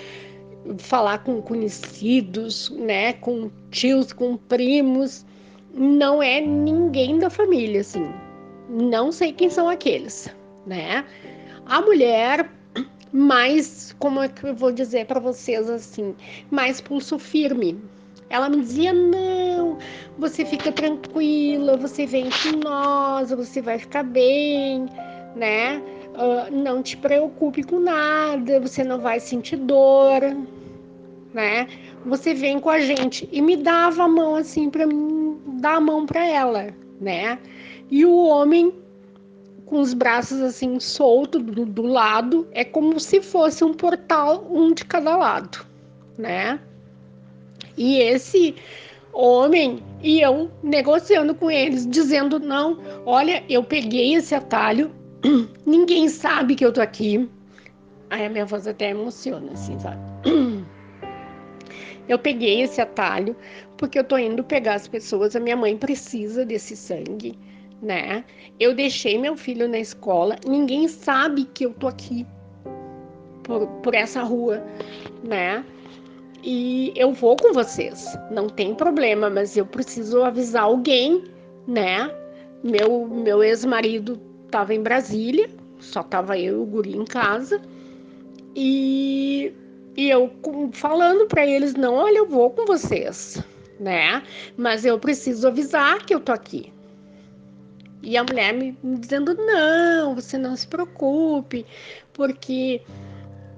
[0.79, 5.27] falar com conhecidos, né, com tios, com primos.
[5.75, 8.09] Não é ninguém da família, assim.
[8.69, 10.29] Não sei quem são aqueles,
[10.65, 11.05] né?
[11.67, 12.49] A mulher
[13.13, 16.15] mais, como é que eu vou dizer para vocês assim,
[16.51, 17.81] mais pulso firme,
[18.29, 19.79] ela me dizia: não,
[20.19, 24.87] você fica tranquila, você vem com nós, você vai ficar bem,
[25.35, 25.83] né?
[26.15, 30.23] Uh, não te preocupe com nada, você não vai sentir dor,
[31.35, 31.69] né?
[32.07, 35.81] Você vem com a gente e me dava a mão assim para mim dar a
[35.81, 37.39] mão para ela, né?
[37.91, 38.73] E o homem
[39.67, 44.73] com os braços assim soltos do, do lado é como se fosse um portal um
[44.73, 45.67] de cada lado,
[46.17, 46.59] né?
[47.77, 48.55] E esse
[49.13, 54.91] homem e eu negociando com eles, dizendo: não, olha, eu peguei esse atalho,
[55.65, 57.29] ninguém sabe que eu tô aqui.
[58.11, 60.01] Aí a minha voz até emociona, assim, sabe?
[62.09, 63.35] Eu peguei esse atalho
[63.77, 67.37] porque eu tô indo pegar as pessoas, a minha mãe precisa desse sangue,
[67.83, 68.25] né?
[68.61, 72.25] Eu deixei meu filho na escola, ninguém sabe que eu tô aqui
[73.43, 74.65] por, por essa rua,
[75.25, 75.65] né?
[76.47, 81.25] E eu vou com vocês, não tem problema, mas eu preciso avisar alguém,
[81.67, 82.09] né?
[82.63, 87.61] Meu, meu ex-marido estava em Brasília, só tava eu e o guri em casa,
[88.55, 89.53] e,
[89.97, 90.31] e eu
[90.71, 93.43] falando para eles: não, olha, eu vou com vocês,
[93.81, 94.23] né?
[94.57, 96.73] Mas eu preciso avisar que eu tô aqui.
[98.05, 101.67] E a mulher me, me dizendo: não, você não se preocupe,
[102.13, 102.83] porque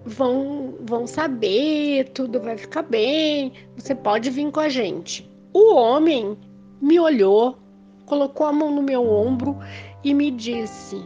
[0.09, 5.31] vão, vão saber, tudo vai ficar bem, você pode vir com a gente.
[5.53, 6.37] O homem
[6.81, 7.59] me olhou,
[8.07, 9.59] colocou a mão no meu ombro
[10.03, 11.01] e me disse: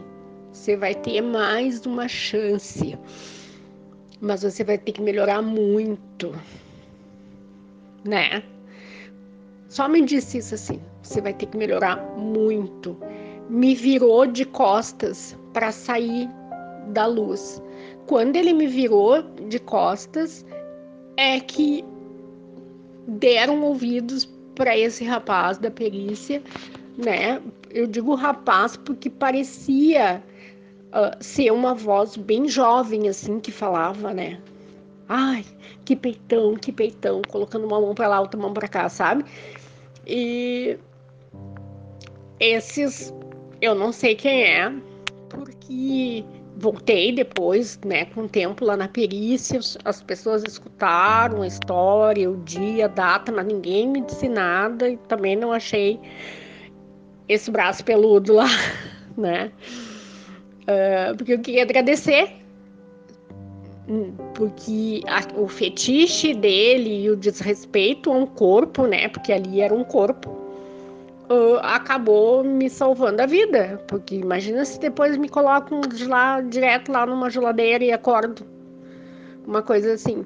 [0.51, 2.97] Você vai ter mais uma chance,
[4.21, 6.33] mas você vai ter que melhorar muito,
[8.05, 8.43] né?
[9.67, 12.97] Só me disse isso assim: Você vai ter que melhorar muito.
[13.49, 16.29] Me virou de costas para sair
[16.89, 17.61] da luz.
[18.07, 20.45] Quando ele me virou de costas,
[21.17, 21.83] é que
[23.07, 26.41] deram ouvidos para esse rapaz da perícia,
[26.97, 27.41] né?
[27.69, 30.21] Eu digo rapaz porque parecia
[30.89, 34.39] uh, ser uma voz bem jovem, assim, que falava, né?
[35.09, 35.43] Ai,
[35.85, 39.25] que peitão, que peitão, colocando uma mão para lá, outra mão para cá, sabe?
[40.05, 40.77] E
[42.39, 43.13] esses,
[43.61, 44.73] eu não sei quem é,
[45.29, 46.23] porque
[46.63, 52.37] voltei depois, né, com o tempo lá na perícia, as pessoas escutaram a história, o
[52.37, 55.99] dia, a data, mas ninguém me disse nada e também não achei
[57.27, 58.47] esse braço peludo lá,
[59.17, 59.51] né?
[60.61, 62.31] Uh, porque eu queria agradecer,
[63.89, 69.09] hum, porque a, o fetiche dele e o desrespeito a um corpo, né?
[69.09, 70.42] Porque ali era um corpo
[71.29, 73.81] uh, acabou me salvando a vida.
[73.87, 78.45] Porque imagina se depois me colocam lá, direto lá numa geladeira e acordo.
[79.45, 80.25] Uma coisa assim.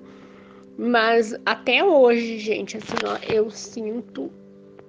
[0.78, 4.32] Mas até hoje, gente, assim, ó, eu sinto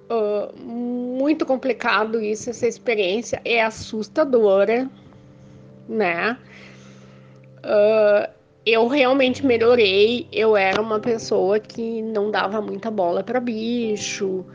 [0.09, 3.41] uh, muito complicado isso, essa experiência.
[3.43, 4.89] É assustadora,
[5.87, 6.37] né?
[7.59, 8.29] Uh,
[8.65, 10.27] eu realmente melhorei.
[10.31, 14.45] Eu era uma pessoa que não dava muita bola para bicho.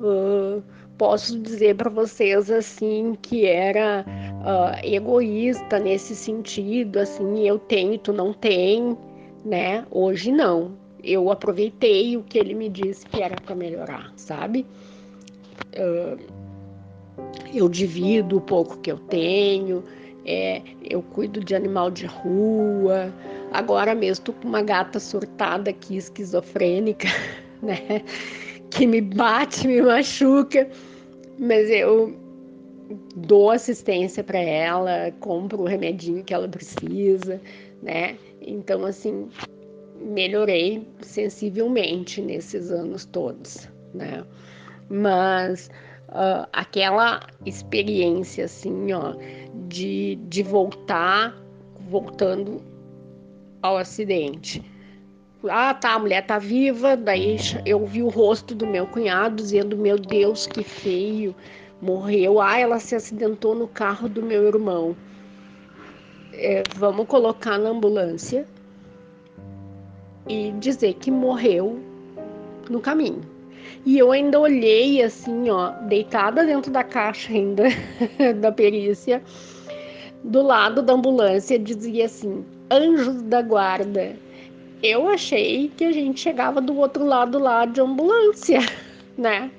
[0.00, 0.62] Uh,
[0.98, 8.12] posso dizer para vocês assim que era uh, egoísta nesse sentido, assim, eu tenho, tu
[8.12, 8.96] não tem,
[9.44, 9.84] né?
[9.90, 10.72] Hoje não.
[11.02, 14.66] Eu aproveitei o que ele me disse que era para melhorar, sabe?
[15.76, 16.18] Uh,
[17.52, 19.84] eu divido o pouco que eu tenho,
[20.24, 23.12] é, eu cuido de animal de rua.
[23.52, 27.08] Agora mesmo tô com uma gata surtada aqui, esquizofrênica,
[27.62, 28.02] né?
[28.70, 30.68] Que me bate, me machuca,
[31.38, 32.14] mas eu
[33.16, 37.40] dou assistência para ela, compro o remedinho que ela precisa,
[37.82, 38.16] né?
[38.40, 39.28] Então, assim,
[40.00, 44.24] melhorei sensivelmente nesses anos todos, né?
[44.88, 45.70] Mas
[46.08, 49.14] uh, aquela experiência, assim, ó,
[49.68, 51.34] de, de voltar,
[51.88, 52.60] voltando
[53.62, 54.62] ao acidente,
[55.50, 56.96] ah, tá, a mulher tá viva.
[56.96, 61.34] Daí eu vi o rosto do meu cunhado dizendo: Meu Deus, que feio,
[61.80, 62.40] morreu.
[62.40, 64.96] Ah, ela se acidentou no carro do meu irmão.
[66.32, 68.46] É, vamos colocar na ambulância
[70.28, 71.78] e dizer que morreu
[72.68, 73.22] no caminho.
[73.86, 77.64] E eu ainda olhei assim, ó, deitada dentro da caixa ainda
[78.40, 79.22] da perícia,
[80.22, 84.23] do lado da ambulância dizia assim: Anjos da Guarda.
[84.84, 88.60] Eu achei que a gente chegava do outro lado lá de ambulância,
[89.16, 89.50] né?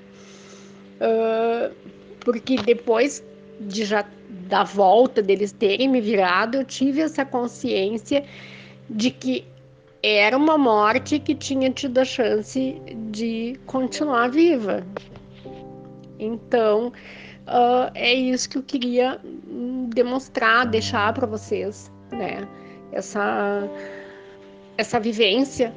[1.01, 1.73] Uh,
[2.19, 3.23] porque depois
[3.59, 4.05] de já
[4.47, 8.23] da volta deles terem me virado, eu tive essa consciência
[8.88, 9.43] de que
[10.03, 14.86] era uma morte que tinha tido a chance de continuar viva.
[16.19, 16.93] Então,
[17.47, 19.19] uh, é isso que eu queria
[19.89, 22.47] demonstrar, deixar para vocês, né?
[22.91, 23.67] Essa,
[24.78, 25.73] essa vivência,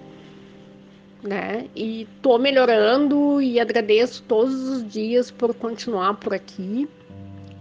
[1.22, 1.68] né?
[1.74, 6.88] E tô melhorando e agradeço todos os dias por continuar por aqui,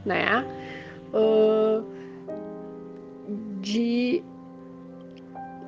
[0.06, 0.46] né?
[1.14, 1.84] Uh,
[3.62, 4.24] de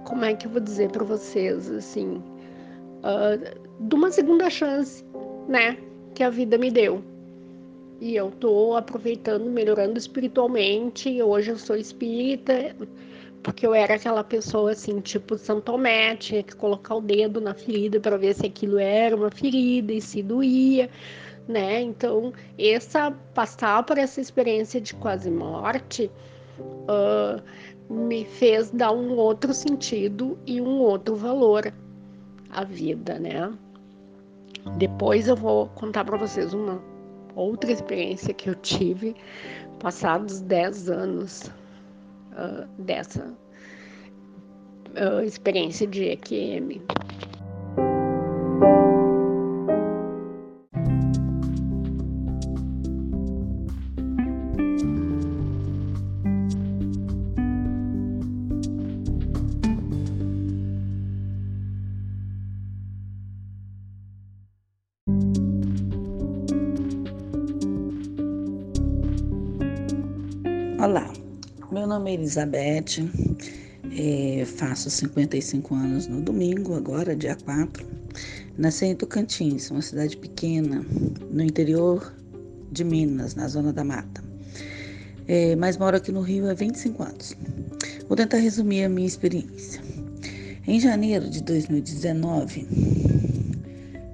[0.06, 2.22] como é que eu vou dizer para vocês, assim,
[3.04, 5.04] uh, de uma segunda chance,
[5.48, 5.78] né,
[6.16, 7.04] que a vida me deu.
[8.02, 11.22] E eu tô aproveitando, melhorando espiritualmente.
[11.22, 12.76] Hoje eu sou espírita,
[13.44, 18.00] porque eu era aquela pessoa assim, tipo Santomé, tinha que colocar o dedo na ferida
[18.00, 20.90] para ver se aquilo era uma ferida e se doía,
[21.48, 21.82] né?
[21.82, 26.12] Então, essa passar por essa experiência de quase morte,
[26.60, 27.42] uh,
[27.92, 31.74] me fez dar um outro sentido e um outro valor
[32.52, 33.52] à vida, né?
[34.78, 36.82] Depois eu vou contar para vocês uma
[37.36, 39.16] outra experiência que eu tive
[39.80, 41.50] passados 10 anos
[42.40, 43.36] uh, dessa
[44.96, 46.82] uh, experiência de EQM.
[72.08, 73.10] É Elizabeth,
[73.92, 77.86] é, faço 55 anos no domingo, agora, dia 4.
[78.58, 80.86] Nasci em Tocantins, uma cidade pequena,
[81.32, 82.14] no interior
[82.72, 84.24] de Minas, na zona da mata.
[85.28, 87.36] É, mas moro aqui no Rio há 25 anos.
[88.08, 89.82] Vou tentar resumir a minha experiência.
[90.68, 92.68] Em janeiro de 2019,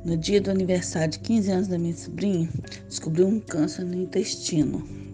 [0.04, 2.50] no dia do aniversário de 15 anos da minha sobrinha,
[2.88, 5.05] descobri um câncer no intestino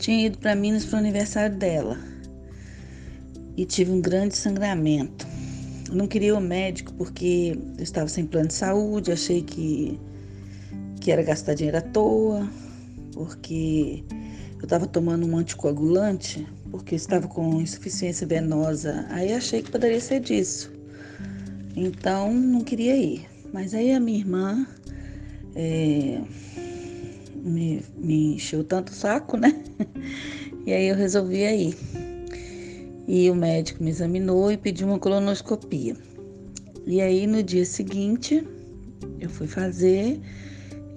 [0.00, 1.98] tinha ido para Minas para o aniversário dela
[3.56, 5.26] e tive um grande sangramento.
[5.92, 10.00] não queria o médico porque eu estava sem plano de saúde, achei que,
[11.00, 12.48] que era gastar dinheiro à toa,
[13.12, 14.02] porque
[14.56, 19.06] eu estava tomando um anticoagulante, porque eu estava com insuficiência venosa.
[19.10, 20.72] Aí achei que poderia ser disso.
[21.76, 23.26] Então não queria ir.
[23.52, 24.66] Mas aí a minha irmã
[25.54, 26.20] é,
[27.42, 29.54] me, me encheu tanto o saco, né?
[30.66, 31.76] E aí eu resolvi ir.
[33.08, 35.96] E o médico me examinou e pediu uma colonoscopia.
[36.86, 38.46] E aí no dia seguinte
[39.18, 40.20] eu fui fazer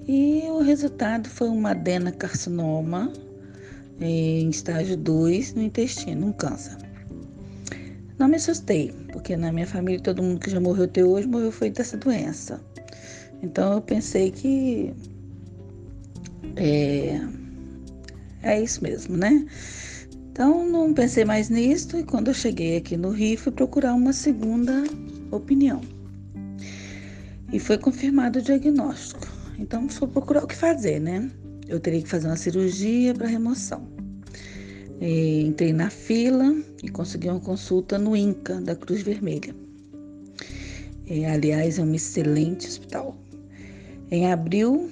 [0.07, 3.11] e o resultado foi uma adenocarcinoma
[3.99, 6.77] em estágio 2 no intestino, um câncer.
[8.19, 11.51] Não me assustei, porque na minha família todo mundo que já morreu até hoje morreu
[11.51, 12.61] foi dessa doença.
[13.41, 14.93] Então eu pensei que
[16.55, 17.19] é,
[18.41, 19.45] é isso mesmo, né?
[20.31, 24.13] Então não pensei mais nisso e quando eu cheguei aqui no Rio fui procurar uma
[24.13, 24.83] segunda
[25.31, 25.81] opinião.
[27.51, 29.27] E foi confirmado o diagnóstico.
[29.59, 31.29] Então fui procurar o que fazer, né?
[31.67, 33.87] Eu teria que fazer uma cirurgia para remoção.
[34.99, 39.55] E entrei na fila e consegui uma consulta no INCA da Cruz Vermelha.
[41.05, 43.15] E, aliás, é um excelente hospital.
[44.09, 44.89] Em abril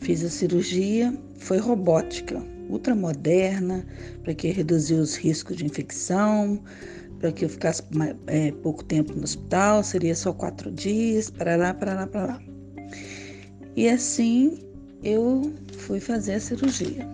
[0.00, 3.86] fiz a cirurgia, foi robótica, ultramoderna,
[4.22, 6.62] para que reduziu os riscos de infecção,
[7.18, 7.82] para que eu ficasse
[8.26, 12.42] é, pouco tempo no hospital, seria só quatro dias, para lá, para lá, para lá.
[13.74, 14.58] E assim
[15.02, 17.06] eu fui fazer a cirurgia.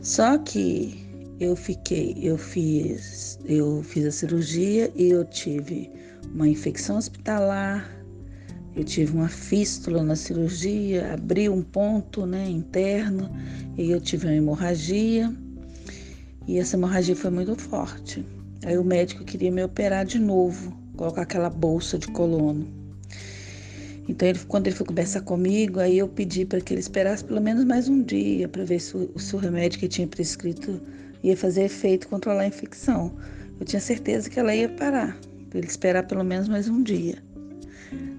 [0.00, 1.04] Só que
[1.40, 5.90] eu fiquei, eu fiz, eu fiz a cirurgia e eu tive
[6.34, 7.90] uma infecção hospitalar,
[8.76, 13.34] eu tive uma fístula na cirurgia, abri um ponto né, interno
[13.76, 15.34] e eu tive uma hemorragia.
[16.46, 18.22] E essa hemorragia foi muito forte.
[18.66, 22.68] Aí o médico queria me operar de novo, colocar aquela bolsa de colono.
[24.06, 27.40] Então, ele, quando ele foi conversar comigo, aí eu pedi para que ele esperasse pelo
[27.40, 30.80] menos mais um dia para ver se o, se o remédio que tinha prescrito
[31.24, 33.16] ia fazer efeito controlar a infecção.
[33.58, 35.18] Eu tinha certeza que ela ia parar,
[35.48, 37.25] para ele esperar pelo menos mais um dia.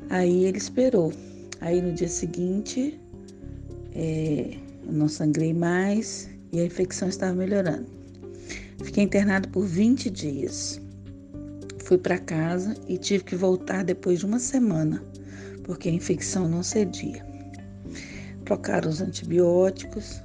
[0.10, 1.12] Aí ele esperou.
[1.60, 3.00] Aí no dia seguinte,
[3.94, 7.88] é, eu não sangrei mais e a infecção estava melhorando.
[8.84, 10.80] Fiquei internado por 20 dias.
[11.84, 15.04] Fui para casa e tive que voltar depois de uma semana,
[15.64, 17.26] porque a infecção não cedia.
[18.46, 20.22] Trocaram os antibióticos,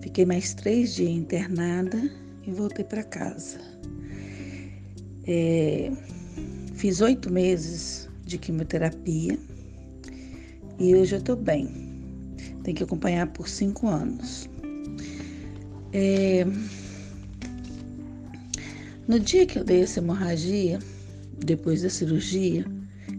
[0.00, 1.98] fiquei mais três dias internada
[2.46, 3.58] e voltei para casa.
[5.26, 5.90] É,
[6.74, 9.38] fiz oito meses de quimioterapia
[10.78, 11.68] e hoje eu estou bem.
[12.62, 14.50] Tem que acompanhar por cinco anos.
[15.92, 16.44] É,
[19.08, 20.80] no dia que eu dei essa hemorragia,
[21.38, 22.66] depois da cirurgia,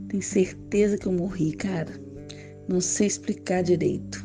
[0.10, 1.91] tenho certeza que eu morri, cara.
[2.68, 4.24] Não sei explicar direito,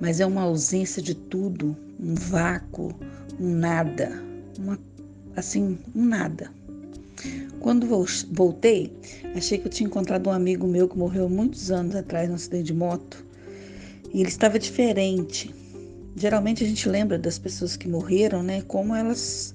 [0.00, 2.94] mas é uma ausência de tudo, um vácuo,
[3.40, 4.22] um nada,
[4.58, 4.78] uma,
[5.34, 6.50] assim, um nada.
[7.60, 7.86] Quando
[8.30, 8.92] voltei,
[9.34, 12.64] achei que eu tinha encontrado um amigo meu que morreu muitos anos atrás num acidente
[12.64, 13.24] de moto.
[14.12, 15.54] E ele estava diferente.
[16.16, 19.54] Geralmente a gente lembra das pessoas que morreram, né, como elas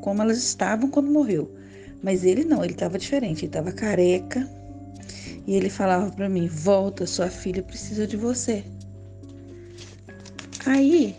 [0.00, 1.50] como elas estavam quando morreu.
[2.02, 4.48] Mas ele não, ele estava diferente, ele estava careca.
[5.46, 8.64] E ele falava para mim: "Volta, sua filha precisa de você".
[10.64, 11.16] Aí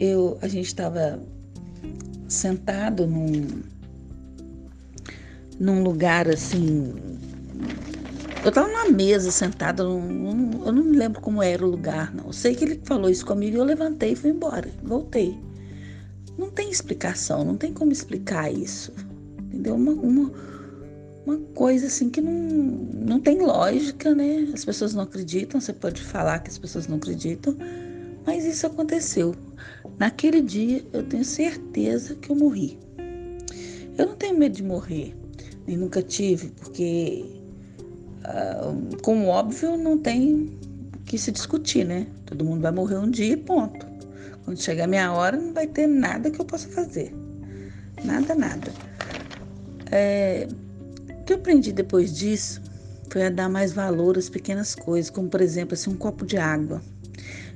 [0.00, 1.22] eu a gente estava
[2.26, 3.62] sentado num
[5.62, 6.92] num lugar assim.
[8.42, 12.26] Eu estava numa mesa sentada, num, eu não me lembro como era o lugar, não.
[12.26, 14.68] Eu sei que ele falou isso comigo e eu levantei e fui embora.
[14.82, 15.38] Voltei.
[16.36, 18.92] Não tem explicação, não tem como explicar isso.
[19.38, 19.76] Entendeu?
[19.76, 20.32] Uma, uma,
[21.24, 24.50] uma coisa assim que não, não tem lógica, né?
[24.52, 27.56] As pessoas não acreditam, você pode falar que as pessoas não acreditam,
[28.26, 29.32] mas isso aconteceu.
[29.96, 32.76] Naquele dia eu tenho certeza que eu morri.
[33.96, 35.21] Eu não tenho medo de morrer
[35.66, 37.24] nem nunca tive, porque,
[38.24, 40.58] uh, como óbvio, não tem
[41.04, 42.06] que se discutir, né?
[42.26, 43.86] Todo mundo vai morrer um dia e ponto.
[44.44, 47.14] Quando chegar a minha hora, não vai ter nada que eu possa fazer.
[48.04, 48.72] Nada, nada.
[49.90, 50.48] É,
[51.20, 52.60] o que eu aprendi depois disso
[53.10, 56.36] foi a dar mais valor às pequenas coisas, como por exemplo assim, um copo de
[56.36, 56.82] água.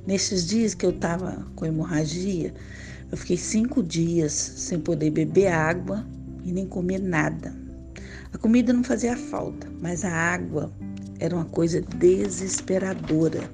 [0.05, 2.53] Nesses dias que eu estava com hemorragia,
[3.11, 6.05] eu fiquei cinco dias sem poder beber água
[6.45, 7.66] e nem comer nada.
[8.33, 10.71] A comida não fazia falta, mas a água
[11.19, 13.49] era uma coisa desesperadora.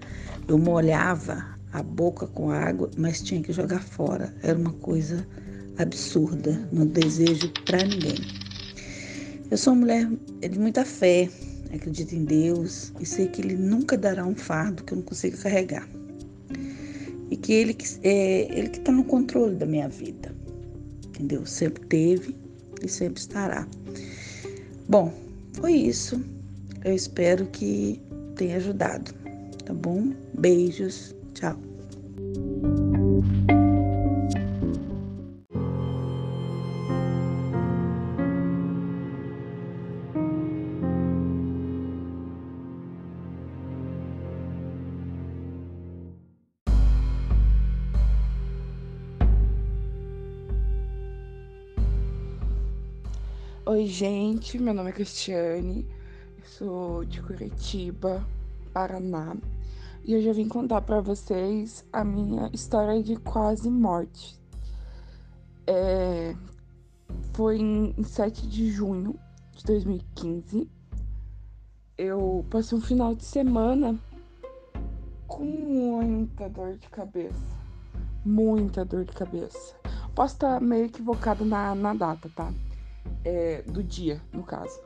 [0.47, 4.33] Eu molhava a boca com água, mas tinha que jogar fora.
[4.41, 5.25] Era uma coisa
[5.77, 8.15] absurda, não desejo para ninguém.
[9.49, 10.09] Eu sou uma mulher
[10.39, 11.29] de muita fé,
[11.73, 15.37] acredito em Deus e sei que Ele nunca dará um fardo que eu não consiga
[15.37, 15.87] carregar.
[17.29, 20.35] E que Ele é Ele que está no controle da minha vida,
[21.07, 21.45] entendeu?
[21.45, 22.35] Sempre teve
[22.83, 23.67] e sempre estará.
[24.87, 25.13] Bom,
[25.53, 26.23] foi isso.
[26.83, 28.01] Eu espero que
[28.35, 29.13] tenha ajudado,
[29.65, 30.13] tá bom?
[30.33, 31.57] Beijos, tchau.
[53.83, 55.85] Oi, gente, meu nome é Cristiane,
[56.37, 58.25] eu sou de Curitiba,
[58.71, 59.35] Paraná,
[60.05, 64.39] e eu já vim contar para vocês a minha história de quase morte.
[65.67, 66.33] É,
[67.33, 69.19] foi em 7 de junho
[69.51, 70.71] de 2015.
[71.97, 73.99] Eu passei um final de semana
[75.27, 77.35] com muita dor de cabeça.
[78.23, 79.75] Muita dor de cabeça.
[80.15, 82.49] Posso estar meio equivocado na, na data, tá?
[83.23, 84.79] É, do dia, no caso.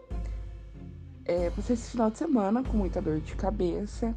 [1.26, 4.16] É, passei esse final de semana com muita dor de cabeça.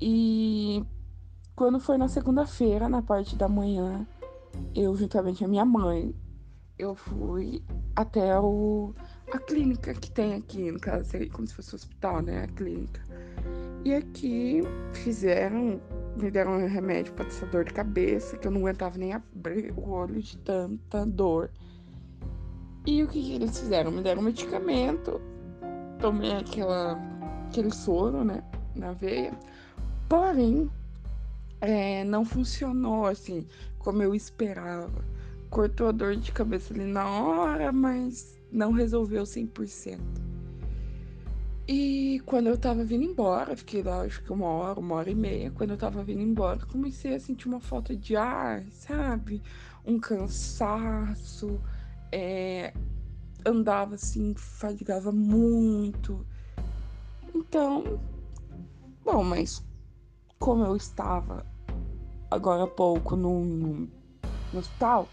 [0.00, 0.84] E
[1.54, 4.06] quando foi na segunda-feira, na parte da manhã,
[4.74, 6.14] eu juntamente com a minha mãe,
[6.78, 7.62] eu fui
[7.94, 8.94] até o,
[9.32, 12.44] a clínica que tem aqui, no caso, seria como se fosse um hospital, né?
[12.44, 13.00] A clínica.
[13.84, 15.80] E aqui fizeram,
[16.16, 19.72] me deram um remédio para essa dor de cabeça, que eu não aguentava nem abrir
[19.76, 21.50] o olho de tanta dor.
[22.86, 23.90] E o que, que eles fizeram?
[23.90, 25.20] Me deram um medicamento,
[26.00, 26.96] tomei aquela,
[27.48, 28.44] aquele soro, né,
[28.76, 29.36] na veia.
[30.08, 30.70] Porém,
[31.60, 33.44] é, não funcionou assim
[33.80, 35.04] como eu esperava.
[35.50, 39.98] Cortou a dor de cabeça ali na hora, mas não resolveu 100%.
[41.68, 45.14] E quando eu tava vindo embora, fiquei lá acho que uma hora, uma hora e
[45.16, 45.50] meia.
[45.50, 49.42] Quando eu tava vindo embora, comecei a sentir uma falta de ar, sabe?
[49.84, 51.60] Um cansaço
[52.16, 52.72] é,
[53.44, 56.26] andava assim, fadigava muito.
[57.34, 58.00] Então,
[59.04, 59.62] bom, mas
[60.38, 61.44] como eu estava
[62.30, 63.86] agora há pouco no,
[64.54, 65.06] hospital,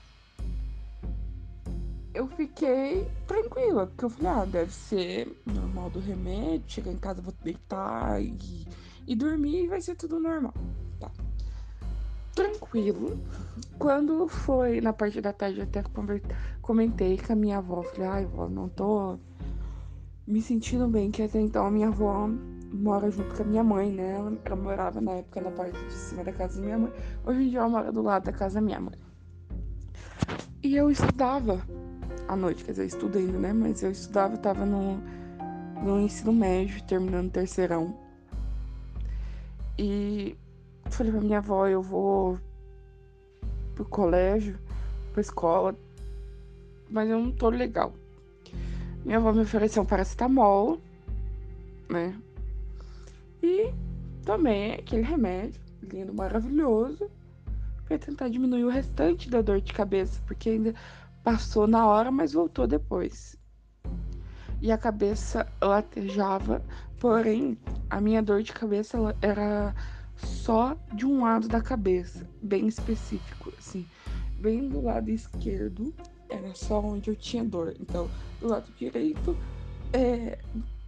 [2.14, 7.22] eu fiquei tranquila, porque eu falei, ah, deve ser normal do remédio, chegar em casa
[7.22, 8.66] vou deitar e,
[9.06, 10.54] e dormir e vai ser tudo normal.
[12.34, 13.20] Tranquilo.
[13.78, 15.84] Quando foi na parte da tarde, eu até
[16.62, 19.18] comentei com a minha avó, falei, ai, avó, não tô
[20.26, 22.30] me sentindo bem, que até então a minha avó
[22.74, 24.14] mora junto com a minha mãe, né?
[24.14, 26.94] Ela, ela morava na época na parte de cima da casa da minha mãe.
[27.26, 28.96] Hoje em dia ela mora do lado da casa da minha mãe.
[30.64, 31.62] E eu estudava
[32.28, 33.54] à noite, quer dizer, estudo ainda, né?
[33.54, 34.98] Mas eu estudava, tava no,
[35.84, 37.96] no ensino médio, terminando terceirão.
[39.78, 40.36] E
[40.92, 42.38] falei pra minha avó, eu vou
[43.76, 44.58] pro colégio,
[45.12, 45.76] pra escola,
[46.90, 47.94] mas eu não tô legal.
[49.04, 50.80] Minha avó me ofereceu um paracetamol,
[51.90, 52.16] né?
[53.42, 53.74] E
[54.24, 57.10] tomei aquele remédio lindo, maravilhoso,
[57.86, 60.74] pra tentar diminuir o restante da dor de cabeça, porque ainda
[61.24, 63.38] Passou na hora, mas voltou depois.
[64.62, 66.62] E a cabeça latejava,
[67.00, 67.58] porém
[67.90, 69.74] a minha dor de cabeça era
[70.26, 73.86] só de um lado da cabeça, bem específico, assim,
[74.40, 75.94] bem do lado esquerdo
[76.30, 77.76] era só onde eu tinha dor.
[77.80, 78.10] Então,
[78.40, 79.38] do lado direito,
[79.94, 80.40] é,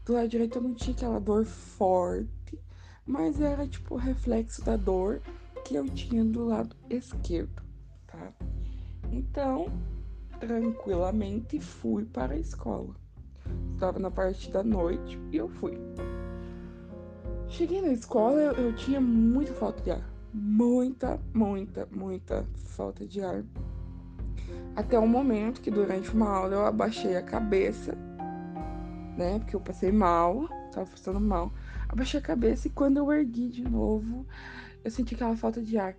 [0.03, 2.59] do lado direito eu não tinha aquela dor forte,
[3.05, 5.21] mas era tipo o reflexo da dor
[5.63, 7.61] que eu tinha do lado esquerdo,
[8.07, 8.33] tá?
[9.11, 9.67] Então,
[10.39, 12.95] tranquilamente fui para a escola.
[13.73, 15.77] Estava na parte da noite e eu fui.
[17.49, 20.09] Cheguei na escola, eu, eu tinha muita falta de ar.
[20.33, 23.43] Muita, muita, muita falta de ar.
[24.75, 27.95] Até o momento que durante uma aula eu abaixei a cabeça,
[29.17, 29.39] né?
[29.39, 31.51] Porque eu passei mal, tava passando mal.
[31.87, 34.25] Abaixei a cabeça e quando eu ergui de novo,
[34.83, 35.95] eu senti aquela falta de ar.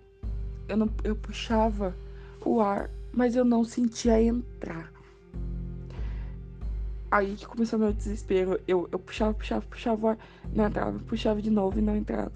[0.69, 1.97] Eu, não, eu puxava
[2.45, 4.93] o ar mas eu não sentia entrar.
[7.11, 8.61] Aí que começou meu desespero.
[8.67, 10.19] Eu, eu puxava, puxava, puxava,
[10.53, 12.33] não entrava, puxava de novo e não entrava.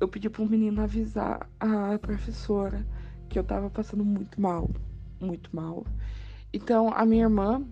[0.00, 2.84] Eu pedi para um menino avisar a professora
[3.28, 4.68] que eu tava passando muito mal,
[5.20, 5.86] muito mal.
[6.52, 7.64] Então a minha irmã,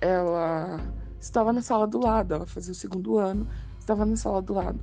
[0.00, 0.80] ela
[1.20, 3.46] estava na sala do lado, ela fazia o segundo ano,
[3.78, 4.80] estava na sala do lado.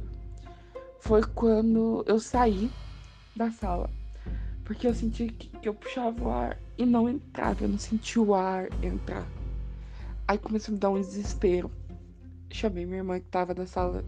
[0.99, 2.71] Foi quando eu saí
[3.35, 3.89] da sala
[4.71, 8.21] porque eu senti que, que eu puxava o ar e não entrava, eu não sentia
[8.21, 9.27] o ar entrar.
[10.27, 11.71] Aí começou a me dar um desespero.
[12.49, 14.03] Chamei minha irmã que tava na sala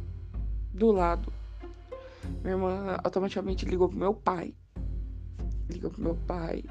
[0.74, 1.32] do lado.
[2.42, 4.54] Minha irmã automaticamente ligou pro meu pai.
[5.70, 6.64] Ligou pro meu pai.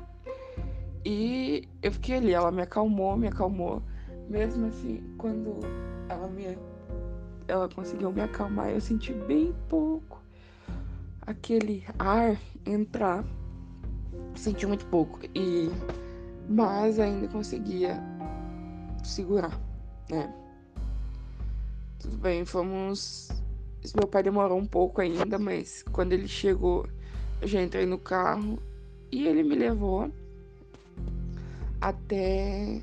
[1.05, 3.82] E eu fiquei ali, ela me acalmou, me acalmou.
[4.28, 5.61] Mesmo assim, quando
[6.09, 6.59] ela me
[7.49, 10.22] ela conseguiu me acalmar, eu senti bem pouco
[11.26, 13.24] aquele ar entrar
[14.34, 15.70] senti muito pouco e
[16.49, 18.03] mas ainda conseguia
[19.09, 19.59] segurar,
[20.11, 20.32] né?
[21.98, 23.30] Tudo bem, fomos.
[23.96, 26.86] Meu pai demorou um pouco ainda, mas quando ele chegou,
[27.40, 28.59] eu já entrei no carro
[29.11, 30.12] e ele me levou
[31.80, 32.80] até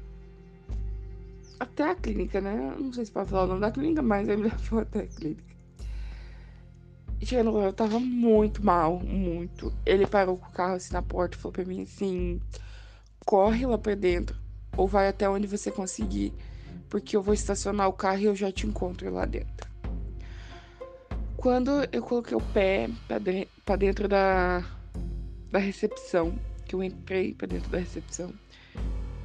[1.60, 2.76] até a clínica, né?
[2.80, 5.08] Não sei se pode falar o nome da clínica, mas ele me levou até a
[5.08, 5.44] clínica.
[7.22, 9.74] Chegando lá, eu tava muito mal, muito.
[9.86, 12.40] Ele parou com o carro assim na porta e falou pra mim assim:
[13.26, 14.38] corre lá pra dentro,
[14.80, 16.34] ou vai até onde você conseguir,
[16.88, 19.70] porque eu vou estacionar o carro e eu já te encontro lá dentro.
[21.36, 22.90] Quando eu coloquei o pé
[23.66, 24.64] pra dentro da,
[25.52, 28.34] da recepção, que eu entrei pra dentro da recepção,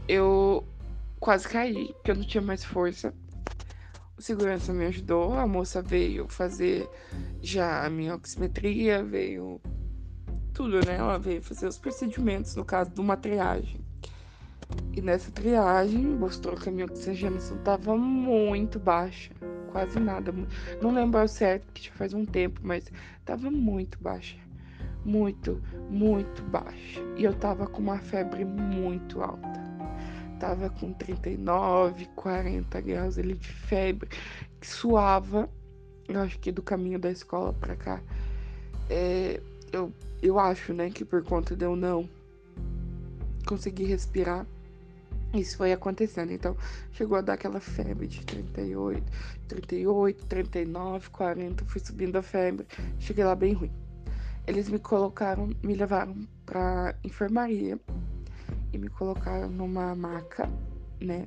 [0.08, 0.66] eu
[1.20, 3.14] quase caí, porque eu não tinha mais força.
[4.18, 6.90] O segurança me ajudou, a moça veio fazer
[7.40, 9.60] já a minha oximetria, veio
[10.52, 10.96] tudo, né?
[10.96, 13.83] Ela veio fazer os procedimentos, no caso de uma triagem.
[14.92, 19.32] E nessa triagem mostrou que a minha oxigenação estava muito baixa,
[19.72, 20.32] quase nada.
[20.80, 24.36] Não lembro ao certo, porque já faz um tempo, mas estava muito baixa.
[25.04, 25.60] Muito,
[25.90, 27.00] muito baixa.
[27.16, 29.64] E eu tava com uma febre muito alta
[30.44, 34.10] tava com 39, 40 graus ali de febre,
[34.60, 35.48] que suava.
[36.06, 38.02] Eu acho que do caminho da escola para cá.
[38.90, 39.40] É,
[39.72, 39.90] eu,
[40.22, 42.06] eu acho, né, que por conta de eu não
[43.46, 44.46] conseguir respirar,
[45.38, 46.32] isso foi acontecendo.
[46.32, 46.56] Então,
[46.92, 49.02] chegou a dar aquela febre de 38,
[49.48, 52.66] 38, 39, 40, fui subindo a febre,
[52.98, 53.72] cheguei lá bem ruim.
[54.46, 56.14] Eles me colocaram, me levaram
[56.44, 57.78] pra enfermaria
[58.72, 60.50] e me colocaram numa maca,
[61.00, 61.26] né?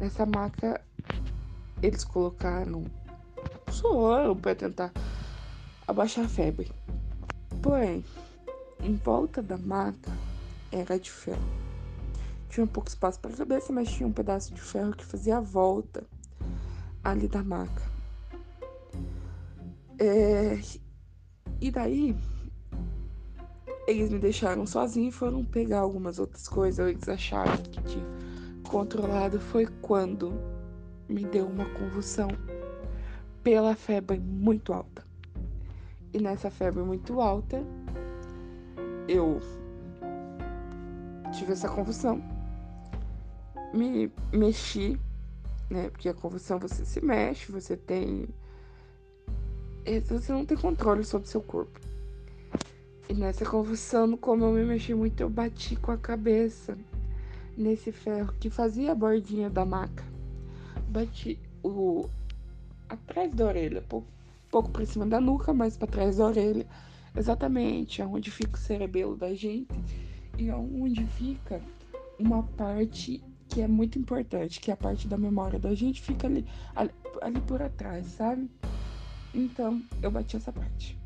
[0.00, 0.80] Nessa maca
[1.82, 2.84] eles colocaram
[3.70, 4.92] soro para tentar
[5.86, 6.70] abaixar a febre.
[7.62, 8.04] Porém,
[8.82, 10.10] em volta da maca
[10.72, 11.67] era de ferro.
[12.48, 15.40] Tinha pouco espaço para a cabeça, mas tinha um pedaço de ferro que fazia a
[15.40, 16.04] volta
[17.04, 17.82] ali da maca.
[19.98, 20.58] É...
[21.60, 22.16] E daí,
[23.86, 26.86] eles me deixaram sozinho e foram pegar algumas outras coisas.
[26.88, 28.06] Eles acharam que tinha
[28.68, 29.40] controlado.
[29.40, 30.32] Foi quando
[31.08, 32.28] me deu uma convulsão
[33.42, 35.02] pela febre muito alta.
[36.12, 37.62] E nessa febre muito alta,
[39.08, 39.40] eu
[41.32, 42.22] tive essa convulsão.
[43.72, 44.98] Me mexi,
[45.70, 45.90] né?
[45.90, 48.28] Porque a convulsão você se mexe, você tem.
[50.06, 51.80] Você não tem controle sobre seu corpo.
[53.08, 56.76] E nessa convulsão, como eu me mexi muito, eu bati com a cabeça
[57.56, 60.04] nesse ferro que fazia a bordinha da maca.
[60.88, 62.08] Bati o
[62.88, 64.06] atrás da orelha, pouco,
[64.50, 66.66] pouco por cima da nuca, mas para trás da orelha,
[67.16, 69.74] exatamente onde fica o cerebelo da gente
[70.36, 71.60] e onde fica
[72.18, 76.26] uma parte que é muito importante, que é a parte da memória da gente, fica
[76.26, 76.46] ali,
[76.76, 76.90] ali,
[77.22, 78.50] ali por atrás, sabe?
[79.34, 80.98] Então, eu bati essa parte.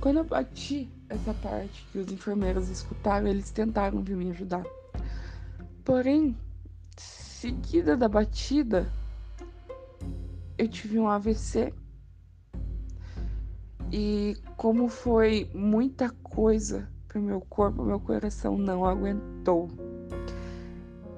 [0.00, 4.64] Quando eu bati essa parte que os enfermeiros escutaram, eles tentaram vir me ajudar.
[5.84, 6.36] Porém,
[6.96, 8.90] seguida da batida,
[10.56, 11.72] eu tive um AVC.
[13.90, 19.68] E como foi muita coisa para meu corpo, meu coração não aguentou.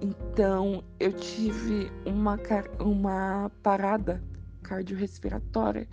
[0.01, 2.39] Então eu tive uma,
[2.79, 4.23] uma parada
[4.63, 5.87] cardiorrespiratória,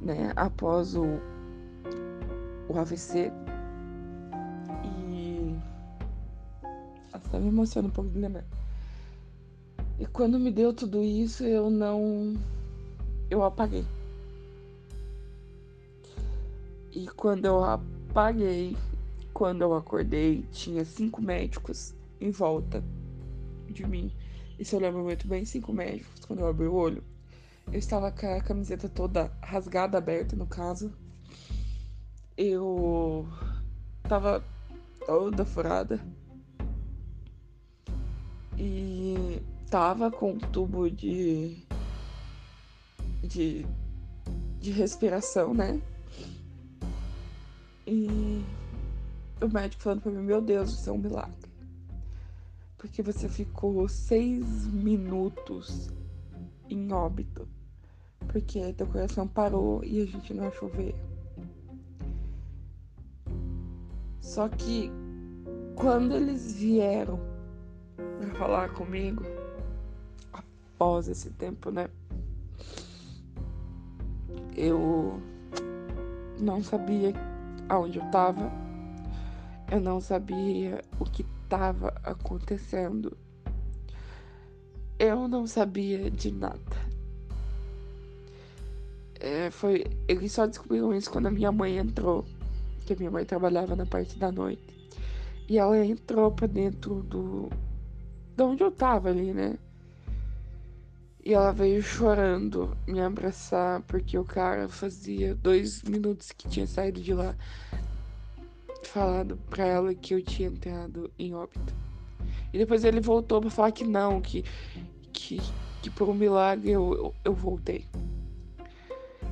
[0.00, 1.20] né, após o
[2.68, 3.32] o AVC.
[4.84, 5.56] E.
[7.12, 8.44] Até me emociona um pouco de lembrar.
[9.98, 12.36] E quando me deu tudo isso, eu não.
[13.30, 13.84] Eu apaguei.
[16.92, 18.76] E quando eu apaguei,
[19.32, 22.82] quando eu acordei, tinha cinco médicos em volta
[23.72, 24.12] de mim.
[24.62, 27.02] Se eu lembro muito bem, cinco médicos, quando eu abri o olho.
[27.70, 30.92] Eu estava com a camiseta toda rasgada, aberta, no caso,
[32.36, 33.28] eu
[34.04, 34.42] tava
[35.06, 36.00] toda furada
[38.56, 39.40] e
[39.70, 41.62] tava com um tubo de
[43.22, 43.66] de
[44.60, 45.80] de respiração, né?
[47.86, 48.44] E
[49.40, 51.47] o médico falando pra mim, meu Deus, isso é um milagre.
[52.78, 55.90] Porque você ficou seis minutos
[56.70, 57.48] em óbito.
[58.28, 60.94] Porque teu coração parou e a gente não achou ver.
[64.20, 64.92] Só que
[65.74, 67.18] quando eles vieram
[67.96, 69.24] para falar comigo,
[70.32, 71.88] após esse tempo, né?
[74.56, 75.20] Eu
[76.38, 77.12] não sabia
[77.68, 78.52] aonde eu tava,
[79.72, 83.16] eu não sabia o que estava acontecendo,
[84.98, 86.88] eu não sabia de nada.
[89.18, 92.24] É, foi, eles só descobriram isso quando a minha mãe entrou
[92.88, 94.62] que a minha mãe trabalhava na parte da noite.
[95.48, 97.50] E ela entrou pra dentro do.
[98.36, 99.58] de onde eu tava ali, né?
[101.24, 107.00] E ela veio chorando me abraçar, porque o cara fazia dois minutos que tinha saído
[107.00, 107.36] de lá,
[108.82, 111.74] falado pra ela que eu tinha entrado em óbito.
[112.52, 114.44] E depois ele voltou pra falar que não, que,
[115.12, 115.40] que,
[115.82, 117.84] que por um milagre eu, eu, eu voltei.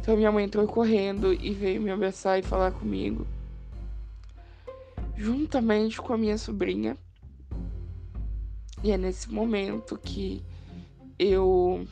[0.01, 3.27] Então minha mãe entrou correndo e veio me abraçar e falar comigo
[5.17, 6.97] juntamente com a minha sobrinha.
[8.85, 10.45] E é nesse momento que
[11.19, 11.87] eu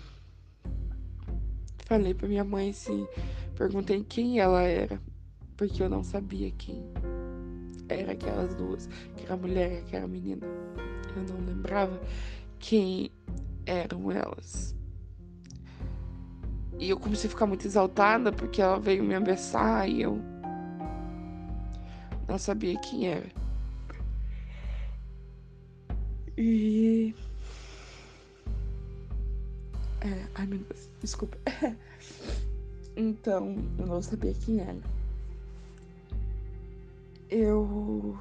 [1.86, 3.08] falei para minha mãe se
[3.56, 5.00] perguntei quem ela era,
[5.56, 6.84] porque eu não sabia quem
[7.88, 10.46] era aquelas duas, que era a mulher e que era a menina.
[11.16, 12.00] Eu não lembrava
[12.58, 13.10] quem
[13.66, 14.74] eram elas.
[16.78, 20.20] E eu comecei a ficar muito exaltada porque ela veio me abraçar e eu
[22.26, 23.28] não sabia quem era.
[26.36, 27.14] E.
[30.00, 31.38] É, ai meu Deus, desculpa.
[32.96, 34.93] então, eu não sabia quem era.
[37.30, 38.18] Eu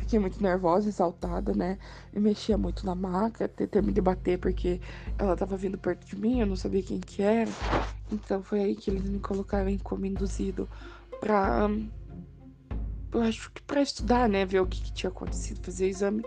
[0.00, 1.78] fiquei muito nervosa, exaltada, né?
[2.12, 4.80] Eu mexia muito na maca, tentei me debater porque
[5.18, 7.50] ela tava vindo perto de mim, eu não sabia quem que era.
[8.12, 10.68] Então foi aí que eles me colocaram em como induzido
[11.20, 11.68] pra
[13.14, 14.44] eu acho que para estudar, né?
[14.44, 16.24] Ver o que, que, tinha acontecido, fazer exame.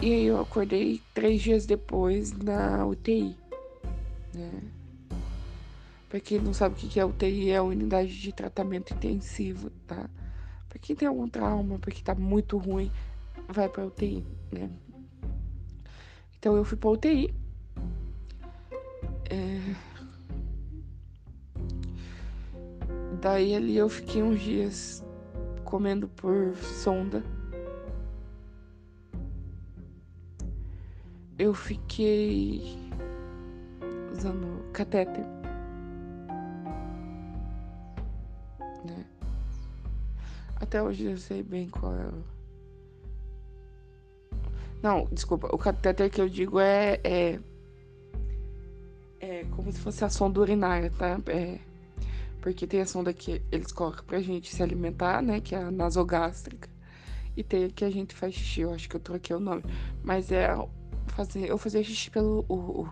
[0.00, 3.36] E aí eu acordei três dias depois na UTI.
[4.34, 4.50] né?
[6.12, 10.10] Pra quem não sabe o que é UTI, é a unidade de tratamento intensivo, tá?
[10.68, 12.92] Pra quem tem algum trauma, pra quem tá muito ruim,
[13.48, 14.70] vai pra UTI, né?
[16.38, 17.34] Então eu fui pra UTI.
[19.30, 19.74] É...
[23.22, 25.02] Daí ali eu fiquei uns dias
[25.64, 27.24] comendo por sonda.
[31.38, 32.76] Eu fiquei
[34.12, 35.41] usando catéter.
[40.62, 42.08] Até hoje eu sei bem qual é.
[44.80, 47.40] Não, desculpa, o catéter que eu digo é, é.
[49.18, 51.20] É como se fosse a sonda urinária, tá?
[51.26, 51.58] É,
[52.40, 55.40] porque tem a sonda que eles colocam pra gente se alimentar, né?
[55.40, 56.68] Que é a nasogástrica.
[57.36, 59.64] E tem a que a gente faz xixi, eu acho que eu troquei o nome.
[60.04, 60.48] Mas é
[61.08, 62.88] fazer, eu fazia xixi pelo o, o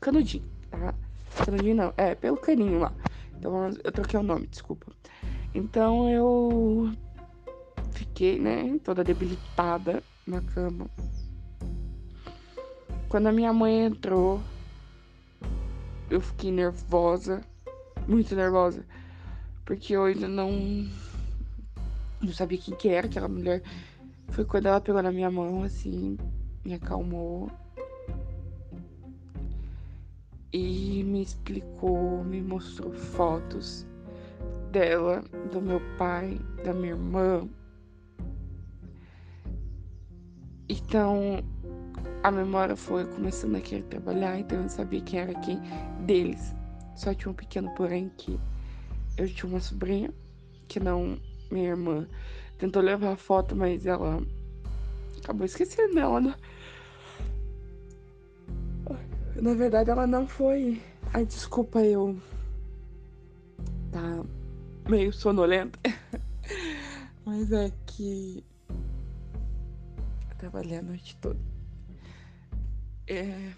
[0.00, 0.94] canudinho, tá?
[1.44, 2.92] Canudinho não, é pelo caninho lá.
[3.36, 4.86] Então eu troquei o nome, desculpa.
[5.54, 6.92] Então eu
[7.92, 10.88] fiquei, né, toda debilitada na cama.
[13.08, 14.40] Quando a minha mãe entrou,
[16.08, 17.40] eu fiquei nervosa,
[18.06, 18.86] muito nervosa,
[19.64, 20.52] porque eu ainda não
[22.20, 23.62] não sabia quem que era aquela mulher.
[24.28, 26.16] Foi quando ela pegou na minha mão assim,
[26.64, 27.50] me acalmou
[30.52, 33.86] e me explicou, me mostrou fotos
[34.70, 37.48] dela, do meu pai, da minha irmã.
[40.68, 41.42] Então
[42.22, 45.60] a memória foi começando a querer trabalhar, então eu sabia quem era quem
[46.04, 46.54] deles.
[46.94, 48.38] Só tinha um pequeno porém que
[49.16, 50.12] eu tinha uma sobrinha,
[50.68, 51.18] que não
[51.50, 52.06] minha irmã.
[52.58, 54.22] Tentou levar a foto, mas ela
[55.18, 56.20] acabou esquecendo dela.
[56.20, 56.34] Né?
[59.36, 60.80] Na verdade, ela não foi.
[61.14, 62.16] Ai, desculpa, eu.
[63.90, 64.22] Tá
[64.90, 65.78] meio sonolenta.
[67.24, 68.44] Mas é que.
[70.30, 71.38] Eu trabalhei a noite toda.
[73.06, 73.52] É.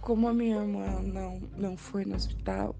[0.00, 2.74] Como a minha irmã não, não foi no hospital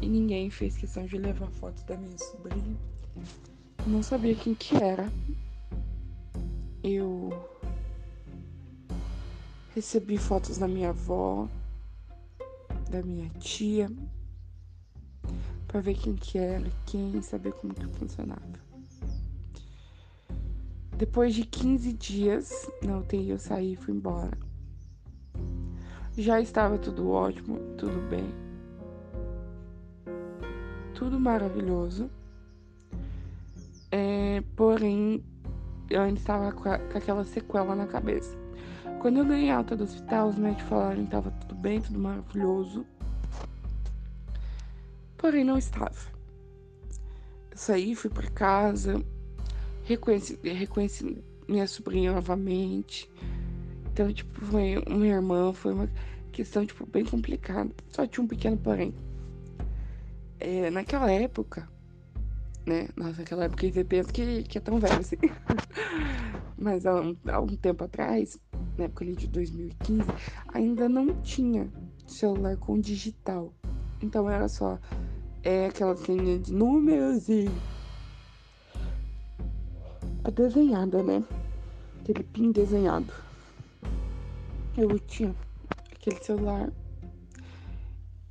[0.00, 2.76] e ninguém fez questão de levar fotos da minha sobrinha,
[3.86, 5.10] não sabia quem que era.
[6.82, 7.30] Eu
[9.76, 11.46] Recebi fotos da minha avó,
[12.88, 13.90] da minha tia,
[15.76, 18.40] para ver quem que era, quem, saber como que funcionava.
[20.96, 24.38] Depois de 15 dias na UTI, eu saí e fui embora.
[26.16, 28.24] Já estava tudo ótimo, tudo bem.
[30.94, 32.10] Tudo maravilhoso.
[33.90, 35.22] É, porém,
[35.90, 38.34] eu ainda estava com, com aquela sequela na cabeça.
[39.00, 42.86] Quando eu ganhei alta do hospital, os médicos falaram que estava tudo bem, tudo maravilhoso.
[45.26, 45.90] Porém, não estava.
[47.50, 49.04] Eu saí, fui para casa,
[49.82, 53.10] reconheci, reconheci minha sobrinha novamente.
[53.90, 55.90] Então, tipo, foi uma irmã, foi uma
[56.30, 57.72] questão, tipo, bem complicada.
[57.88, 58.94] Só tinha um pequeno porém.
[60.38, 61.68] É, naquela época,
[62.64, 62.88] né?
[62.94, 65.16] Nossa, naquela época eu penso que, que é tão velho assim.
[66.56, 68.38] Mas há um, há um tempo atrás,
[68.78, 70.04] na época ali de 2015,
[70.54, 71.68] ainda não tinha
[72.06, 73.52] celular com digital.
[74.00, 74.78] Então era só
[75.46, 77.48] é, aquela linha de números e
[80.24, 81.22] a desenhada, né?
[82.00, 83.12] Aquele pin desenhado.
[84.76, 85.32] Eu tinha
[85.94, 86.72] aquele celular.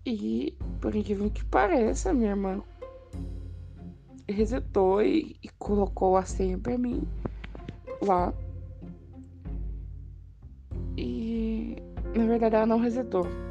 [0.05, 2.61] E, por incrível que pareça, minha irmã
[4.27, 7.07] resetou e, e colocou a senha pra mim
[8.01, 8.33] lá
[10.97, 11.75] e
[12.15, 13.44] na verdade ela não resetou.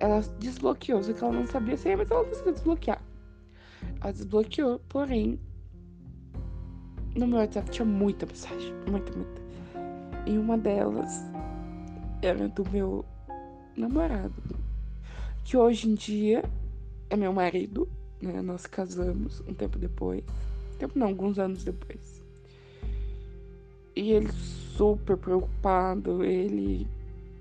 [0.00, 3.02] Ela desbloqueou, só que ela não sabia se mas ela conseguiu desbloquear.
[4.00, 5.40] Ela desbloqueou, porém,
[7.16, 9.42] no meu WhatsApp tinha muita mensagem, muita, muita.
[10.26, 11.24] E uma delas
[12.22, 13.04] era do meu
[13.76, 14.34] namorado,
[15.44, 16.44] que hoje em dia
[17.10, 17.88] é meu marido,
[18.20, 18.42] né?
[18.42, 20.22] Nós casamos um tempo depois.
[20.78, 22.22] Tempo não, alguns anos depois.
[23.96, 24.30] E ele
[24.76, 26.86] super preocupado, ele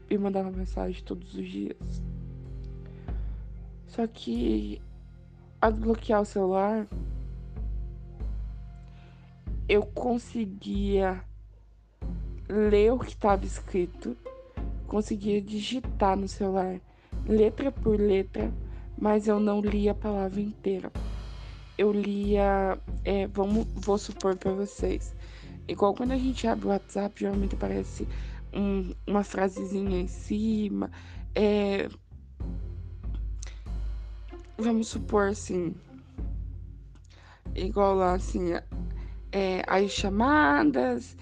[0.10, 1.78] me mandava mensagem todos os dias.
[3.98, 4.80] Só que
[5.60, 6.88] ao desbloquear o celular,
[9.68, 11.24] eu conseguia
[12.48, 14.16] ler o que estava escrito,
[14.86, 16.80] conseguia digitar no celular
[17.28, 18.54] letra por letra,
[18.96, 20.92] mas eu não lia a palavra inteira.
[21.76, 25.14] Eu lia, é, vamos, vou supor para vocês,
[25.68, 28.08] Igual quando a gente abre o WhatsApp, geralmente aparece
[28.54, 30.90] um, uma frasezinha em cima.
[31.36, 31.90] É,
[34.58, 35.76] vamos supor assim,
[37.56, 38.54] igual lá assim,
[39.32, 41.16] é, as chamadas,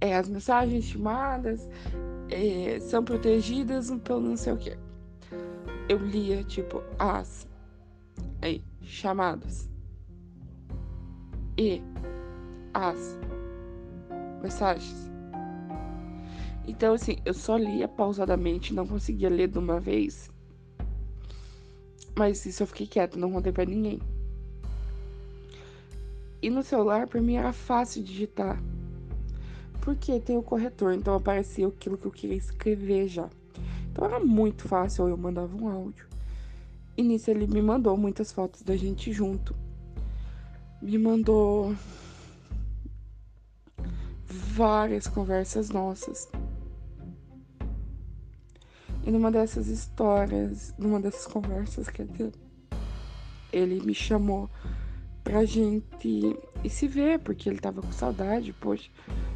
[0.00, 1.68] é, as mensagens chamadas
[2.30, 4.76] é, são protegidas pelo não sei o que.
[5.88, 7.46] Eu lia tipo as
[8.42, 9.68] aí, chamadas
[11.58, 11.82] e
[12.74, 13.18] as
[14.42, 15.10] mensagens.
[16.66, 20.30] Então, assim, eu só lia pausadamente, não conseguia ler de uma vez.
[22.16, 24.00] Mas isso eu fiquei quieta, não contei pra ninguém.
[26.40, 28.60] E no celular, para mim, era fácil digitar.
[29.82, 33.28] Porque tem o corretor, então aparecia aquilo que eu queria escrever já.
[33.92, 36.06] Então era muito fácil, eu mandava um áudio.
[36.96, 39.54] E nisso ele me mandou muitas fotos da gente junto.
[40.80, 41.74] Me mandou
[44.26, 46.28] várias conversas nossas.
[49.06, 52.32] E numa dessas histórias, numa dessas conversas, dizer,
[53.52, 54.50] ele me chamou
[55.22, 56.36] pra gente
[56.68, 58.90] se ver, porque ele tava com saudade, poxa.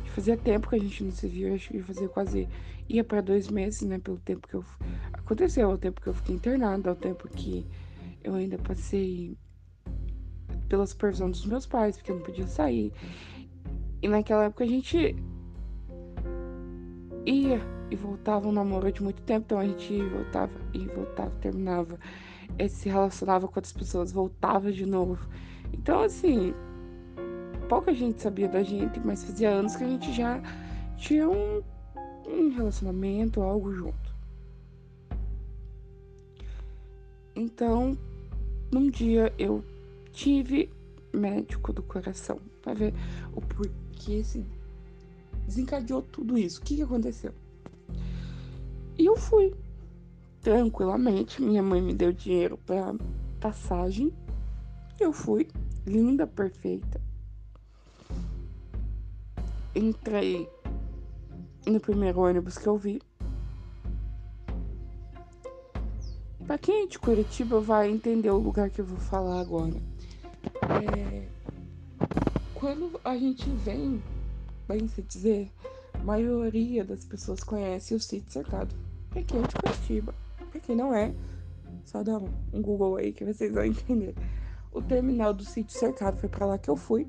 [0.07, 2.49] Fazia tempo que a gente não se viu, acho que fazia quase.
[2.89, 4.01] ia para dois meses, né?
[4.01, 4.65] Pelo tempo que eu.
[5.13, 7.65] Aconteceu, o tempo que eu fiquei internada, o tempo que
[8.25, 9.39] eu ainda passei
[10.69, 12.93] pela supervisão dos meus pais, porque eu não podia sair.
[14.03, 15.15] E naquela época a gente
[17.25, 21.99] ia e voltava um namoro de muito tempo, então a gente voltava e voltava, terminava,
[22.59, 25.19] e se relacionava com outras pessoas, voltava de novo.
[25.73, 26.55] Então, assim,
[27.69, 30.41] pouca gente sabia da gente, mas fazia anos que a gente já
[30.97, 31.63] tinha um,
[32.27, 34.15] um relacionamento, algo junto.
[37.35, 37.97] Então,
[38.71, 39.65] num dia eu
[40.13, 40.71] tive
[41.13, 42.95] médico do coração para ver
[43.35, 44.45] o porquê se
[45.47, 46.61] desencadeou tudo isso.
[46.61, 47.33] O que, que aconteceu?
[49.01, 49.55] E eu fui
[50.43, 51.41] tranquilamente.
[51.41, 52.95] Minha mãe me deu dinheiro para
[53.41, 54.13] passagem.
[55.01, 55.49] Eu fui,
[55.87, 57.01] linda, perfeita.
[59.75, 60.47] Entrei
[61.67, 63.01] no primeiro ônibus que eu vi.
[66.47, 69.81] Pra quem é de Curitiba vai entender o lugar que eu vou falar agora.
[70.85, 71.27] É...
[72.53, 74.03] Quando a gente vem,
[74.69, 75.51] bem se dizer,
[75.95, 78.90] a maioria das pessoas conhece o sítio cercado.
[79.15, 80.15] É de Curitiba.
[80.51, 81.15] Pra quem não é,
[81.85, 82.19] só dá
[82.53, 84.15] um Google aí que vocês vão entender
[84.73, 86.19] o terminal do sítio cercado.
[86.19, 87.09] Foi para lá que eu fui.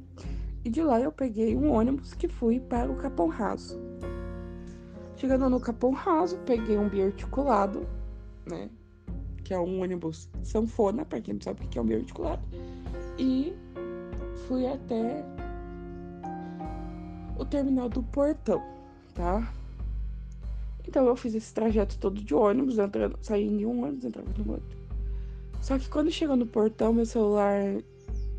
[0.64, 3.80] E de lá eu peguei um ônibus que fui para o Capão Raso.
[5.16, 7.88] Chegando no Capão Raso, peguei um biarticulado,
[8.45, 8.70] né?
[9.43, 12.41] Que é um ônibus sanfona, para quem não sabe o que é um biarticulado.
[13.18, 13.54] E
[14.47, 15.24] fui até
[17.38, 18.62] o terminal do Portão,
[19.14, 19.52] tá?
[20.91, 24.51] Então eu fiz esse trajeto todo de ônibus, entrando, saindo em um ônibus, entrava no
[24.51, 24.77] outro.
[25.61, 27.81] Só que quando chegou no portão, meu celular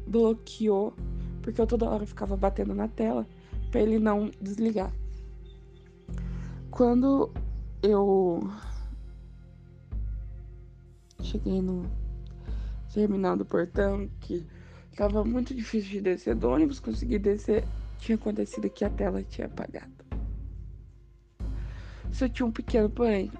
[0.06, 0.92] bloqueou,
[1.40, 3.26] porque eu toda hora ficava batendo na tela
[3.70, 4.92] para ele não desligar.
[6.70, 7.32] Quando
[7.82, 8.40] eu
[11.22, 11.90] cheguei no
[12.92, 14.46] terminal do portão, que
[14.94, 17.64] tava muito difícil de descer do ônibus, consegui descer,
[17.98, 20.01] tinha acontecido que a tela tinha apagado.
[22.12, 23.32] Só tinha um pequeno porém.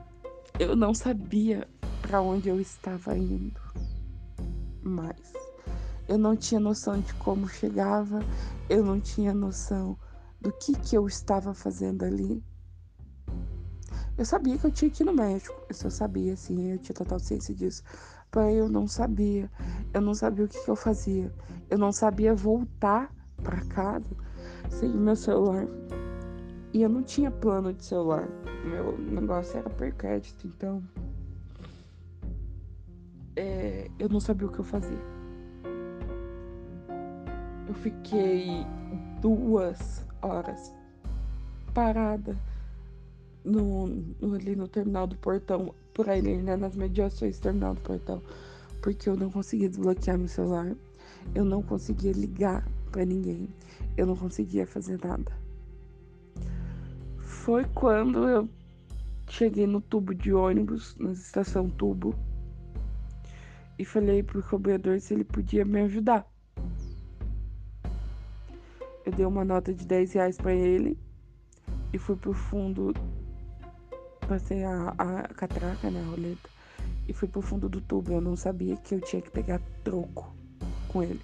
[0.58, 1.68] Eu não sabia
[2.00, 3.60] para onde eu estava indo
[4.82, 5.32] mais.
[6.08, 8.20] Eu não tinha noção de como chegava,
[8.68, 9.96] eu não tinha noção
[10.40, 12.42] do que, que eu estava fazendo ali.
[14.18, 17.18] Eu sabia que eu tinha que ir no médico, eu sabia, assim, eu tinha total
[17.18, 17.82] ciência disso.
[18.30, 19.50] Porém, eu não sabia,
[19.94, 21.32] eu não sabia o que, que eu fazia,
[21.70, 23.10] eu não sabia voltar
[23.42, 24.10] para casa
[24.68, 25.66] sem o meu celular.
[26.72, 28.26] E eu não tinha plano de celular,
[28.64, 30.82] meu negócio era per crédito, então
[33.36, 34.98] é, eu não sabia o que eu fazia.
[37.68, 38.66] Eu fiquei
[39.20, 40.72] duas horas
[41.74, 42.36] parada
[43.44, 43.86] no,
[44.18, 48.22] no, ali no terminal do portão, por ali, né, nas mediações do terminal do portão,
[48.80, 50.74] porque eu não conseguia desbloquear meu celular,
[51.34, 53.48] eu não conseguia ligar para ninguém,
[53.94, 55.41] eu não conseguia fazer nada.
[57.42, 58.48] Foi quando eu
[59.28, 62.14] cheguei no tubo de ônibus, na estação tubo,
[63.76, 66.24] e falei pro cobrador se ele podia me ajudar.
[69.04, 70.96] Eu dei uma nota de 10 reais pra ele
[71.92, 72.94] e fui pro fundo,
[74.28, 76.48] passei a, a catraca, né, a roleta,
[77.08, 78.12] e fui pro fundo do tubo.
[78.12, 80.32] Eu não sabia que eu tinha que pegar troco
[80.86, 81.20] com ele.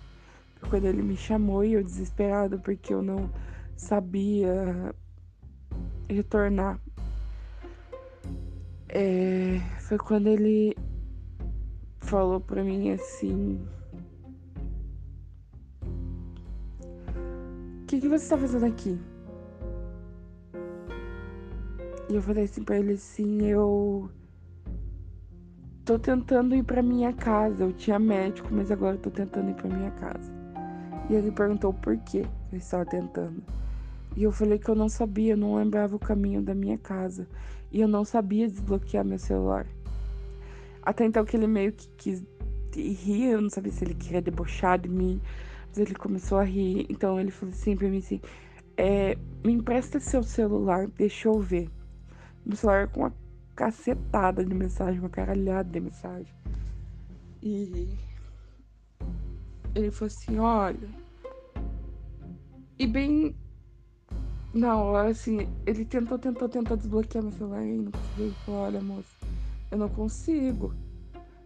[0.69, 3.31] Quando ele me chamou e eu desesperada porque eu não
[3.77, 4.93] sabia
[6.09, 6.81] retornar
[8.89, 10.75] É, foi quando ele
[12.01, 13.61] falou pra mim assim.
[17.83, 18.99] O que, que você tá fazendo aqui?
[22.09, 24.11] E eu falei assim pra ele assim, eu
[25.85, 27.65] tô tentando ir pra minha casa.
[27.65, 30.33] Eu tinha médico, mas agora eu tô tentando ir pra minha casa.
[31.11, 33.43] E ele perguntou por que eu estava tentando.
[34.19, 37.29] E eu falei que eu não sabia, não lembrava o caminho da minha casa.
[37.71, 39.64] E eu não sabia desbloquear meu celular.
[40.83, 42.27] Até então que ele meio que quis
[42.75, 45.21] rir, eu não sabia se ele queria debochar de mim.
[45.69, 46.85] Mas ele começou a rir.
[46.89, 48.21] Então ele falou assim pra mim assim:
[48.77, 51.71] é, me empresta seu celular, deixa eu ver.
[52.45, 53.14] Meu celular com uma
[53.55, 56.35] cacetada de mensagem, uma caralhada de mensagem.
[57.41, 57.97] E
[59.77, 60.89] ele falou assim, olha.
[62.77, 63.37] E bem
[64.77, 68.25] hora, assim, ele tentou, tentou, tentou desbloquear meu celular e não conseguiu.
[68.27, 69.09] Ele falou, olha, moça,
[69.71, 70.75] eu não consigo.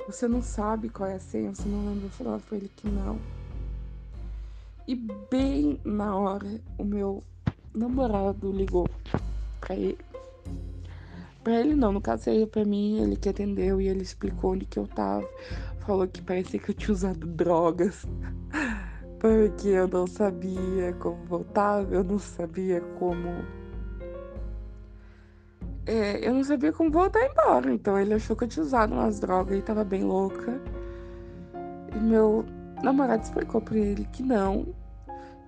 [0.07, 2.07] Você não sabe qual é a senha, você não lembra.
[2.07, 3.19] Eu falei pra ele que não.
[4.87, 4.95] E
[5.31, 7.23] bem na hora, o meu
[7.75, 8.89] namorado ligou
[9.61, 9.99] pra ele.
[11.43, 14.65] Pra ele não, no caso seria pra mim, ele que atendeu e ele explicou onde
[14.65, 15.29] que eu tava.
[15.81, 18.07] Falou que parecia que eu tinha usado drogas.
[19.23, 23.29] Porque eu não sabia como voltar, eu não sabia como.
[25.87, 27.73] É, eu não sabia como voltar embora.
[27.73, 30.61] Então ele achou que eu tinha usado umas drogas e tava bem louca.
[31.95, 32.45] E meu
[32.83, 34.75] namorado explicou pra ele que não.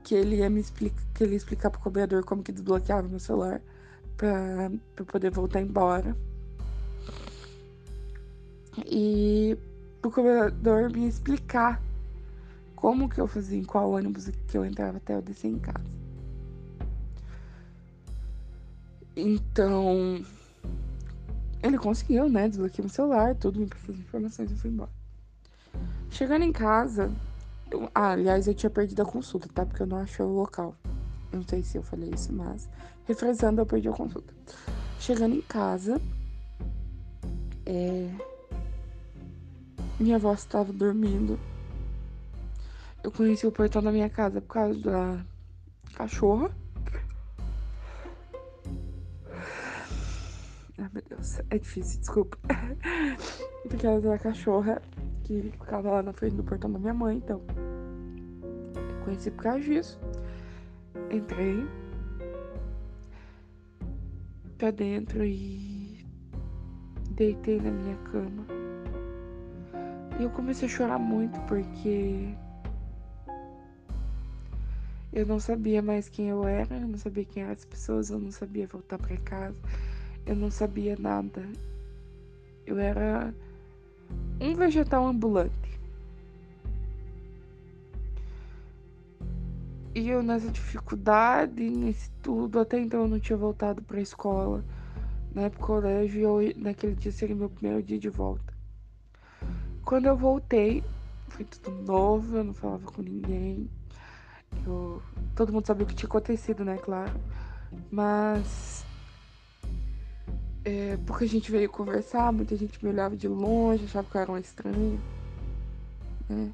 [0.05, 3.19] Que ele ia me explicar, que ele ia explicar pro cobrador como que desbloqueava meu
[3.19, 3.61] celular
[4.17, 6.17] pra, pra poder voltar embora.
[8.87, 9.59] E
[10.01, 11.83] o cobrador me explicar
[12.85, 15.87] como que eu fazia, em qual ônibus que eu entrava até eu descer em casa.
[19.17, 20.23] Então,
[21.63, 22.47] ele conseguiu, né?
[22.47, 24.91] Desbloqueei meu celular, tudo, me passou as informações e fui embora.
[26.11, 27.11] Chegando em casa,
[27.71, 29.65] eu, ah, aliás, eu tinha perdido a consulta, tá?
[29.65, 30.77] Porque eu não achei o local.
[31.33, 32.69] Não sei se eu falei isso, mas
[33.07, 34.35] refrescando, eu perdi a consulta.
[35.01, 35.99] Chegando em casa,
[37.65, 38.11] é...
[39.99, 41.41] minha avó estava dormindo.
[43.05, 45.23] Eu conheci o portão da minha casa por causa da
[45.95, 46.51] cachorra.
[50.79, 52.39] Ai meu Deus, é difícil, desculpa.
[53.69, 54.81] por causa da cachorra
[55.23, 57.43] que ficava lá na frente do portão da minha mãe, então.
[58.75, 60.01] Eu conheci por causa disso.
[61.11, 61.69] Entrei
[64.57, 66.07] pra dentro e
[67.11, 68.47] deitei na minha cama.
[70.19, 72.35] E eu comecei a chorar muito porque
[75.15, 78.19] eu não sabia mais quem eu era, eu não sabia quem eram as pessoas, eu
[78.19, 79.57] não sabia voltar para casa,
[80.27, 81.49] eu não sabia nada.
[82.67, 83.33] Eu era
[84.41, 85.79] um vegetal ambulante.
[89.95, 94.65] E eu nessa dificuldade, nesse tudo, até então eu não tinha voltado pra escola,
[95.33, 98.53] né, pro colégio, e eu, naquele dia seria meu primeiro dia de volta.
[99.85, 100.83] Quando eu voltei,
[101.29, 103.71] foi tudo novo, eu não falava com ninguém.
[104.67, 105.03] Eu,
[105.35, 107.13] todo mundo sabia o que tinha acontecido, né, claro.
[107.91, 108.85] Mas.
[110.65, 114.21] É, porque a gente veio conversar, muita gente me olhava de longe, achava que eu
[114.21, 114.99] era uma estranha.
[116.29, 116.53] Né?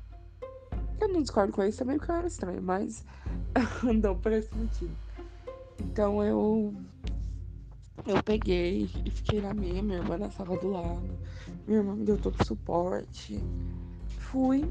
[1.01, 3.05] Eu não discordo com isso também porque eu era estranha, mas
[4.03, 4.97] não por esse motivo.
[5.79, 6.75] Então eu
[8.07, 11.19] eu peguei e fiquei na minha, minha irmã na sala do lado.
[11.67, 13.39] Minha irmã me deu todo o suporte.
[14.19, 14.65] Fui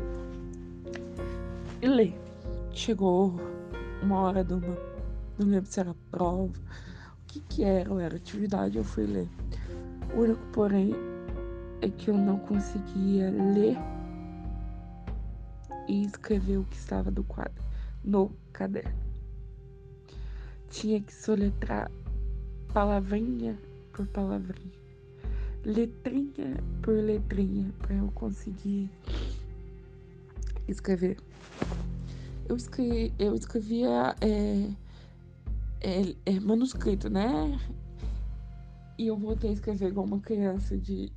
[1.81, 2.13] e lê.
[2.73, 3.58] Chegou
[4.01, 4.77] uma hora de uma.
[5.37, 6.53] Não lembro se era prova.
[6.53, 7.93] O que que era?
[8.01, 9.29] Era atividade, eu fui ler.
[10.13, 10.93] O único, porém,
[11.81, 13.77] é que eu não conseguia ler
[15.87, 17.63] e escrever o que estava do quadro
[18.03, 18.97] no caderno.
[20.69, 21.91] Tinha que soletrar
[22.73, 23.57] palavrinha
[23.91, 24.71] por palavrinha,
[25.65, 28.89] letrinha por letrinha, para eu conseguir
[30.67, 31.17] escrever.
[32.49, 34.71] Eu, escrevi, eu escrevia é,
[35.81, 37.59] é, é, manuscrito, né?
[38.97, 41.13] E eu voltei a escrever igual uma criança de,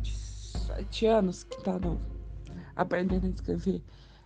[0.00, 2.00] de sete anos que tá no
[2.74, 3.82] aprendendo a escrever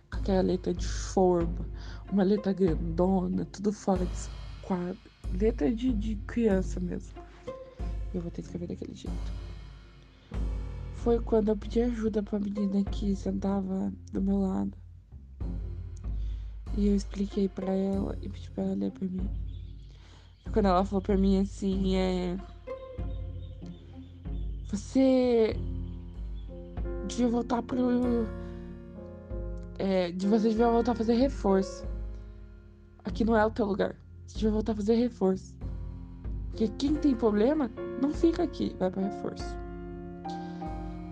[0.09, 1.67] com aquela letra de forma,
[2.13, 4.29] uma letra grandona, tudo fora de
[4.61, 4.97] quadro.
[5.37, 7.21] Letra de, de criança mesmo.
[8.13, 9.33] Eu vou ter que escrever daquele jeito.
[10.95, 14.86] Foi quando eu pedi ajuda pra menina que sentava do meu lado.
[16.77, 19.27] E eu expliquei pra ela e pedi pra ela ler pra mim.
[20.53, 22.37] Quando ela falou pra mim assim, é.
[24.69, 25.55] Você
[27.07, 28.27] devia voltar pro.
[29.79, 31.83] É, de você devia voltar a fazer reforço.
[33.03, 33.95] Aqui não é o teu lugar.
[34.27, 35.55] Você devia voltar a fazer reforço.
[36.49, 39.55] Porque quem tem problema não fica aqui, vai para reforço.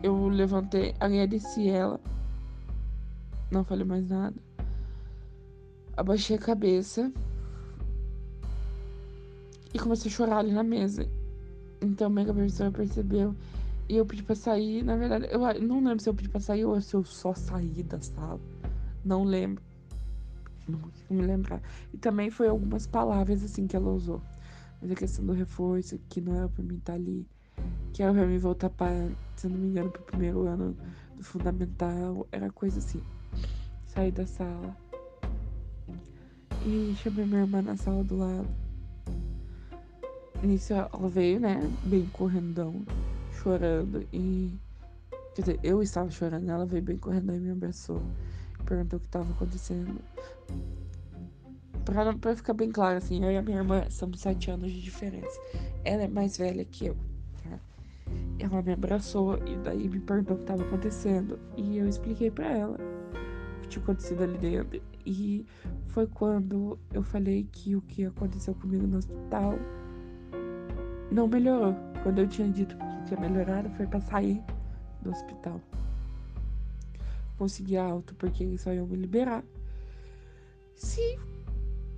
[0.03, 1.99] Eu levantei, agradeci ela.
[3.51, 4.44] Não falei mais nada.
[5.97, 7.11] Abaixei a cabeça.
[9.73, 11.07] E comecei a chorar ali na mesa.
[11.81, 13.35] Então, minha professora percebeu.
[13.87, 14.83] E eu pedi pra sair.
[14.83, 17.83] Na verdade, eu não lembro se eu pedi pra sair ou se eu só saí
[17.83, 18.39] da sala.
[19.03, 19.63] Não lembro.
[20.67, 21.61] Não consigo me lembrar.
[21.93, 24.21] E também foi algumas palavras assim que ela usou.
[24.81, 27.27] Mas a questão do reforço, que não era pra mim estar ali.
[27.93, 30.75] Que era pra mim voltar para, se não me engano, pro primeiro ano
[31.15, 32.27] do fundamental.
[32.31, 33.01] Era coisa assim.
[33.85, 34.75] Saí da sala.
[36.65, 38.47] E chamei minha irmã na sala do lado.
[40.41, 41.61] Nisso ela veio, né?
[41.83, 42.83] Bem correndão,
[43.31, 44.03] chorando.
[44.11, 44.51] E.
[45.35, 48.01] Quer dizer, eu estava chorando, ela veio bem correndo e me abraçou.
[48.65, 49.99] Perguntou o que estava acontecendo.
[51.83, 54.81] Pra, pra ficar bem claro, assim, eu e a minha irmã somos sete anos de
[54.81, 55.39] diferença.
[55.83, 56.97] Ela é mais velha que eu,
[57.43, 57.59] tá?
[58.39, 61.37] Ela me abraçou e daí me perguntou o que estava acontecendo.
[61.55, 62.77] E eu expliquei para ela
[63.57, 64.81] o que tinha acontecido ali dentro.
[65.05, 65.45] E
[65.87, 69.53] foi quando eu falei que o que aconteceu comigo no hospital
[71.11, 71.75] não melhorou.
[72.03, 74.41] Quando eu tinha dito que tinha melhorado, foi pra sair
[75.01, 75.61] do hospital.
[77.37, 79.43] Consegui alto porque só iam me liberar.
[80.75, 81.19] Se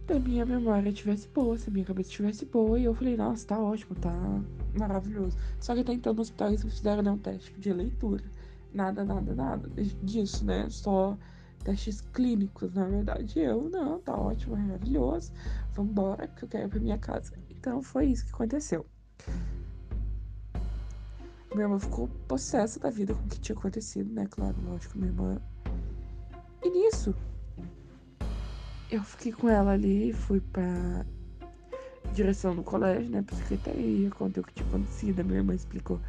[0.10, 3.46] a minha memória tivesse boa, se a minha cabeça tivesse boa, e eu falei, nossa,
[3.46, 4.14] tá ótimo, tá
[4.78, 5.38] maravilhoso.
[5.60, 8.24] Só que até então no hospital eles fizeram né, um teste de leitura.
[8.74, 9.70] Nada, nada, nada
[10.04, 10.68] disso, né?
[10.70, 11.18] Só
[11.64, 13.40] testes clínicos, na verdade.
[13.40, 15.32] Eu, não, tá ótimo, maravilhoso.
[15.74, 17.34] Vambora, que eu quero ir pra minha casa.
[17.50, 18.86] Então foi isso que aconteceu.
[21.52, 24.28] Minha irmã ficou possessa da vida com o que tinha acontecido, né?
[24.30, 25.42] Claro, lógico, minha irmã.
[26.64, 27.16] E nisso,
[28.92, 31.06] eu fiquei com ela ali, fui pra
[32.14, 33.22] direção do colégio, né?
[33.22, 35.20] Pra secretaria, contei o que tinha acontecido.
[35.20, 36.00] A minha irmã explicou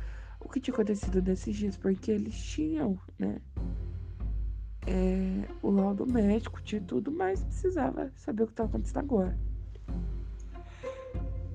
[0.41, 3.41] o que tinha acontecido nesses dias, porque eles tinham, né?
[4.91, 9.39] É, o laudo médico, tinha tudo, mas precisava saber o que estava acontecendo agora.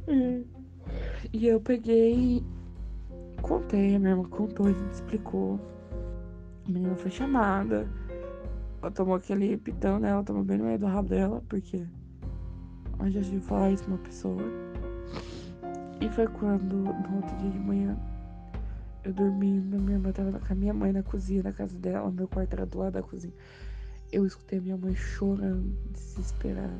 [0.07, 0.45] E,
[1.34, 2.43] e eu peguei
[3.43, 5.60] contei, a minha irmã contou, a gente explicou.
[6.65, 7.88] A menina foi chamada.
[8.81, 10.10] Ela tomou aquele pitão, né?
[10.10, 11.85] Ela tomou bem no meio do rabo dela, porque
[12.99, 14.41] a gente falar isso pra uma pessoa.
[16.01, 17.97] E foi quando, no outro dia de manhã,
[19.04, 22.28] eu dormindo, minha irmã tava com a minha mãe na cozinha, na casa dela, meu
[22.28, 23.34] quarto era do lado da cozinha.
[24.12, 26.80] Eu escutei minha mãe chorando, desesperada.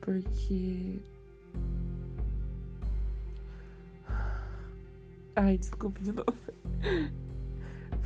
[0.00, 0.98] Porque.
[5.36, 6.34] Ai, desculpa de novo.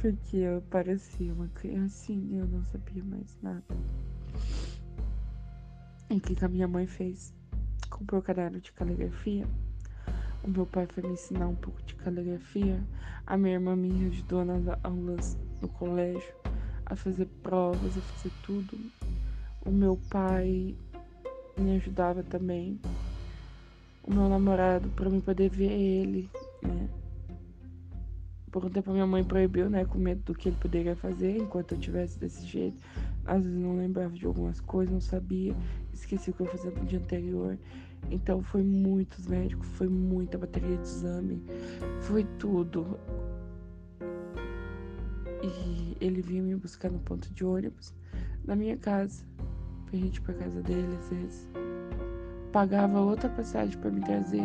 [0.00, 3.62] Porque eu parecia uma criancinha, eu não sabia mais nada.
[6.10, 7.32] E o que a minha mãe fez?
[7.88, 9.46] Comprou caderno de caligrafia
[10.44, 12.82] o meu pai foi me ensinar um pouco de caligrafia.
[13.26, 16.34] A minha irmã me ajudou nas aulas no colégio,
[16.84, 18.76] a fazer provas, a fazer tudo.
[19.64, 20.74] O meu pai
[21.56, 22.80] me ajudava também.
[24.02, 26.28] O meu namorado, para mim poder ver ele,
[26.60, 26.88] né?
[28.50, 29.84] Por um tempo a minha mãe proibiu, né?
[29.84, 32.82] Com medo do que ele poderia fazer enquanto eu tivesse desse jeito.
[33.24, 35.54] Às vezes não lembrava de algumas coisas, não sabia,
[35.92, 37.56] esqueci o que eu fazia no dia anterior.
[38.10, 41.42] Então foi muitos médicos, foi muita bateria de exame,
[42.00, 42.98] foi tudo.
[45.42, 47.94] E ele vinha me buscar no ponto de ônibus,
[48.44, 49.24] na minha casa,
[49.86, 51.48] pra gente ir pra casa dele às vezes.
[52.52, 54.44] Pagava outra passagem para me trazer.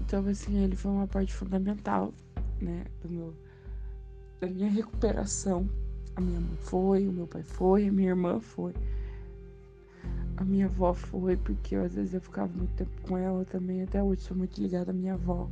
[0.00, 2.12] Então, assim, ele foi uma parte fundamental,
[2.60, 3.34] né, do meu,
[4.40, 5.68] da minha recuperação.
[6.16, 8.74] A minha mãe foi, o meu pai foi, a minha irmã foi.
[10.40, 13.82] A minha avó foi, porque eu, às vezes eu ficava muito tempo com ela também.
[13.82, 15.50] Até hoje sou muito ligada à minha avó.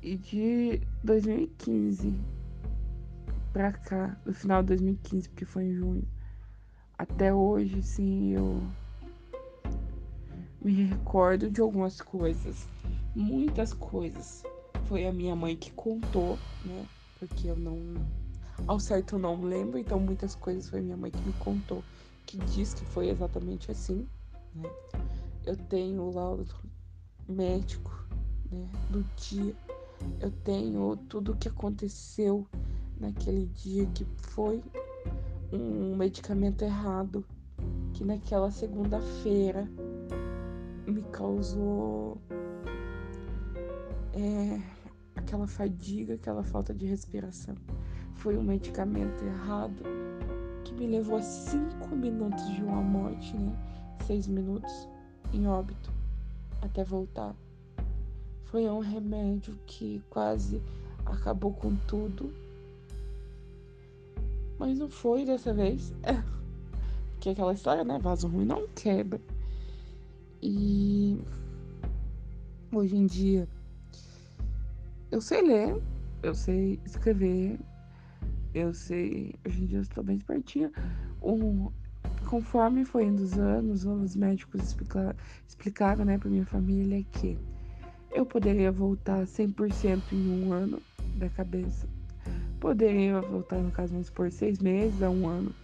[0.00, 2.14] E de 2015
[3.52, 6.08] pra cá, no final de 2015, porque foi em junho,
[6.96, 8.62] até hoje, sim, eu
[10.62, 12.68] me recordo de algumas coisas.
[13.16, 14.44] Muitas coisas.
[14.84, 16.86] Foi a minha mãe que contou, né?
[17.18, 17.76] Porque eu não.
[18.68, 21.82] Ao certo eu não lembro, então muitas coisas foi minha mãe que me contou
[22.26, 24.06] que diz que foi exatamente assim.
[24.54, 24.70] Né?
[25.44, 26.54] Eu tenho o laudo
[27.28, 27.90] médico
[28.50, 29.54] né, do dia.
[30.20, 32.46] Eu tenho tudo o que aconteceu
[32.98, 34.62] naquele dia que foi
[35.52, 37.24] um medicamento errado.
[37.92, 39.68] Que naquela segunda-feira
[40.86, 42.20] me causou
[44.12, 44.60] é,
[45.14, 47.54] aquela fadiga, aquela falta de respiração.
[48.14, 49.82] Foi um medicamento errado
[50.64, 53.52] que me levou a cinco minutos de uma morte, né?
[54.06, 54.88] Seis minutos
[55.32, 55.92] em óbito
[56.60, 57.34] até voltar.
[58.46, 60.62] Foi um remédio que quase
[61.04, 62.32] acabou com tudo.
[64.58, 65.92] Mas não foi dessa vez.
[67.20, 67.98] que é aquela história, né?
[67.98, 69.20] Vaso ruim não quebra.
[70.42, 71.20] E
[72.72, 73.48] hoje em dia
[75.14, 75.80] eu sei ler,
[76.24, 77.60] eu sei escrever,
[78.54, 79.34] eu sei.
[79.44, 80.70] Hoje em dia eu estou bem espertinha.
[81.22, 81.70] Um,
[82.26, 85.16] conforme foi indo os anos, os médicos explica,
[85.46, 87.36] explicaram né, para minha família que
[88.12, 90.80] eu poderia voltar 100% em um ano
[91.16, 91.88] da cabeça.
[92.60, 95.54] Poderia voltar, no caso, vamos por seis meses a um ano.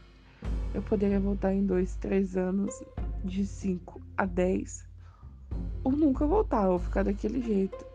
[0.74, 2.74] Eu poderia voltar em dois, três anos,
[3.24, 4.86] de cinco a dez.
[5.82, 7.89] Ou nunca voltar, ou ficar daquele jeito.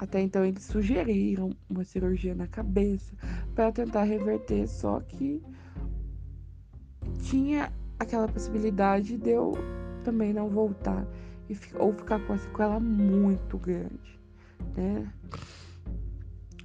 [0.00, 3.14] Até então eles sugeriram uma cirurgia na cabeça
[3.54, 5.42] para tentar reverter, só que
[7.22, 9.52] tinha aquela possibilidade de eu
[10.02, 11.06] também não voltar
[11.50, 14.18] e ou ficar com a sequela muito grande,
[14.74, 15.12] né?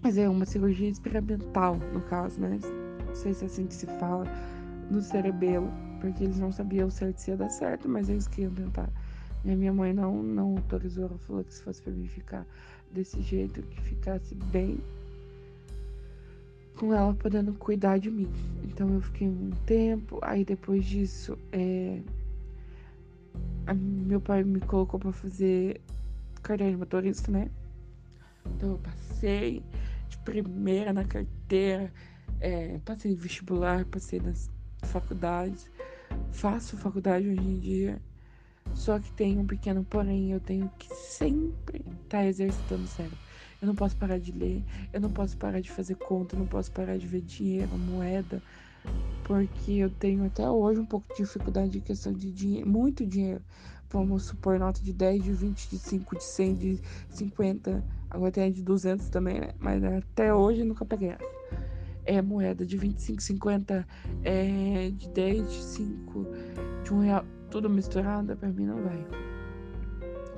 [0.02, 2.57] Mas é uma cirurgia experimental, no caso, né?
[3.06, 4.24] Não sei se é assim que se fala,
[4.90, 8.90] no cerebelo, porque eles não sabiam certo se ia dar certo, mas eles queriam tentar.
[9.44, 12.45] E a minha mãe não, não autorizou, ela falou que se fosse pra mim ficar
[12.96, 14.80] desse jeito, que ficasse bem
[16.76, 18.30] com ela podendo cuidar de mim.
[18.64, 22.02] Então eu fiquei um tempo, aí depois disso, é,
[23.74, 25.82] meu pai me colocou para fazer
[26.42, 27.50] carteira de motorista, né?
[28.46, 29.64] Então eu passei
[30.10, 31.92] de primeira na carteira,
[32.40, 34.50] é, passei vestibular, passei nas
[34.84, 35.70] faculdades,
[36.32, 38.02] faço faculdade hoje em dia.
[38.74, 43.18] Só que tem um pequeno porém, eu tenho que sempre estar tá exercitando o cérebro.
[43.62, 44.64] Eu não posso parar de ler,
[44.94, 48.44] eu não posso parar de fazer conta, eu não posso parar de ver dinheiro, moeda,
[49.24, 53.42] porque eu tenho até hoje um pouco de dificuldade de questão de dinheiro, muito dinheiro.
[53.90, 56.80] Vamos supor nota de 10, de 20, de 5, de 100, de
[57.10, 59.50] 50, agora tem a de 200 também, né?
[59.60, 61.24] Mas até hoje eu nunca peguei essa.
[62.04, 63.88] É moeda de 25, 50,
[64.24, 66.28] é, de 10, de 5,
[66.84, 67.26] de 1 real,
[67.56, 69.07] tudo misturado, pra mim não vai.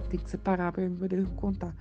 [0.08, 1.76] Tem que separar pra eu poder contar.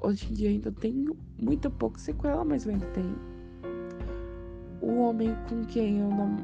[0.00, 3.14] Hoje em dia ainda tenho muito pouco sequela, mas eu ainda tenho
[4.80, 6.38] o homem com quem eu não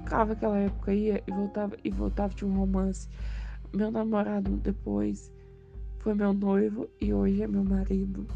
[0.00, 3.10] ficava aquela época ia e voltava e voltava de um romance.
[3.74, 5.30] Meu namorado depois
[5.98, 8.26] foi meu noivo e hoje é meu marido.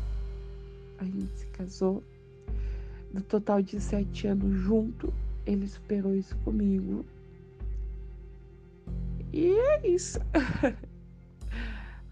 [0.99, 2.03] A gente se casou.
[3.11, 5.11] No total de sete anos junto,
[5.47, 7.07] ele superou isso comigo.
[9.33, 10.19] E é isso.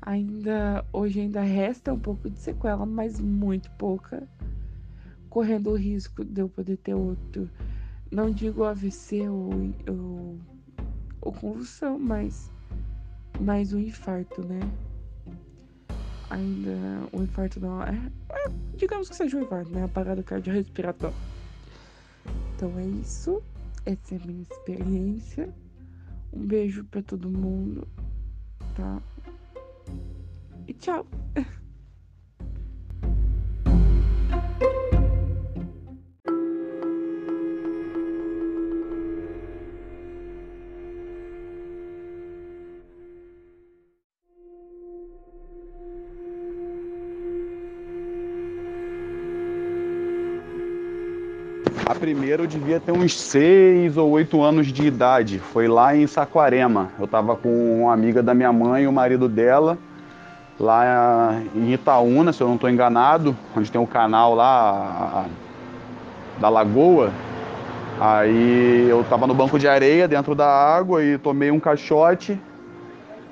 [0.00, 4.26] ainda hoje ainda resta um pouco de sequela, mas muito pouca
[5.28, 7.50] correndo o risco de eu poder ter outro,
[8.10, 9.50] não digo AVC ou,
[9.88, 10.38] ou,
[11.20, 12.50] ou convulsão, mas
[13.38, 14.60] mais um infarto, né?
[16.30, 16.70] Ainda
[17.12, 19.84] um infarto não é, é, digamos que seja um infarto, né?
[19.84, 21.16] A parada cardiorrespiratória.
[22.54, 23.42] Então é isso.
[23.84, 25.54] Essa é a minha experiência.
[26.32, 27.86] Um beijo para todo mundo,
[28.74, 29.02] tá?
[30.66, 31.06] E tchau.
[51.98, 55.38] primeiro eu devia ter uns seis ou oito anos de idade.
[55.38, 56.90] Foi lá em Saquarema.
[56.98, 59.76] Eu estava com uma amiga da minha mãe e o marido dela,
[60.58, 65.26] lá em Itaúna, se eu não estou enganado, onde tem um canal lá
[66.40, 67.10] da Lagoa.
[68.00, 72.40] Aí eu estava no banco de areia dentro da água e tomei um caixote.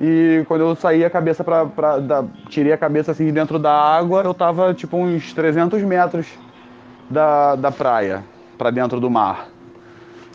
[0.01, 4.33] E quando eu saí a cabeça para tirei a cabeça assim dentro da água, eu
[4.33, 6.27] estava tipo uns 300 metros
[7.09, 8.23] da, da praia
[8.57, 9.49] para dentro do mar.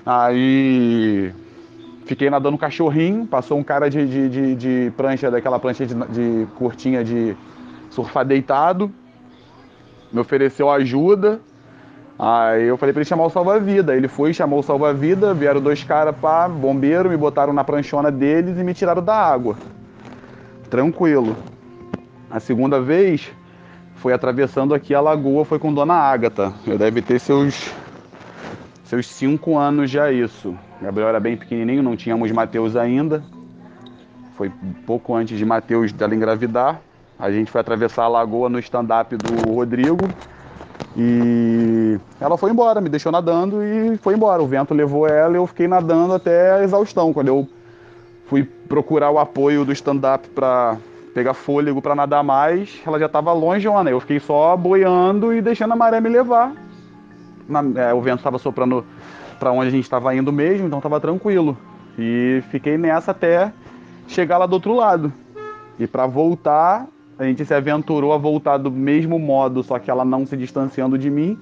[0.05, 1.33] Aí
[2.05, 6.47] fiquei nadando cachorrinho, passou um cara de, de, de, de prancha, daquela prancha de, de
[6.55, 7.35] curtinha de
[7.89, 8.91] surfar deitado,
[10.11, 11.39] me ofereceu ajuda.
[12.17, 13.95] Aí eu falei para ele chamar o salva-vida.
[13.95, 18.57] Ele foi, chamou o salva-vida, vieram dois caras, pá, bombeiro, me botaram na pranchona deles
[18.59, 19.55] e me tiraram da água.
[20.69, 21.35] Tranquilo.
[22.29, 23.31] A segunda vez
[23.95, 26.53] foi atravessando aqui a lagoa, foi com Dona Ágata.
[26.65, 27.73] Eu deve ter seus
[28.91, 30.53] seus cinco anos já isso.
[30.81, 33.23] Gabriel era bem pequenininho, não tínhamos Mateus ainda.
[34.35, 34.51] Foi
[34.85, 36.81] pouco antes de Matheus dela engravidar.
[37.17, 40.09] A gente foi atravessar a lagoa no stand-up do Rodrigo.
[40.97, 44.43] E ela foi embora, me deixou nadando e foi embora.
[44.43, 47.13] O vento levou ela e eu fiquei nadando até a exaustão.
[47.13, 47.47] Quando eu
[48.25, 50.75] fui procurar o apoio do stand-up para
[51.13, 53.93] pegar fôlego para nadar mais, ela já estava longe, né?
[53.93, 56.51] Eu fiquei só boiando e deixando a maré me levar.
[57.47, 58.85] Na, é, o vento estava soprando
[59.39, 61.57] para onde a gente estava indo mesmo, então estava tranquilo.
[61.97, 63.51] E fiquei nessa até
[64.07, 65.11] chegar lá do outro lado.
[65.79, 66.87] E para voltar,
[67.17, 70.97] a gente se aventurou a voltar do mesmo modo, só que ela não se distanciando
[70.97, 71.39] de mim.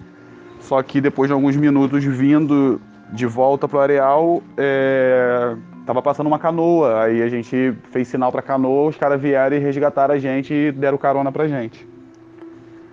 [0.60, 2.82] Só que depois de alguns minutos vindo
[3.12, 5.56] de volta pro areal, é,
[5.86, 7.04] tava passando uma canoa.
[7.04, 10.72] Aí a gente fez sinal pra canoa, os caras vieram e resgataram a gente e
[10.72, 11.88] deram carona pra gente.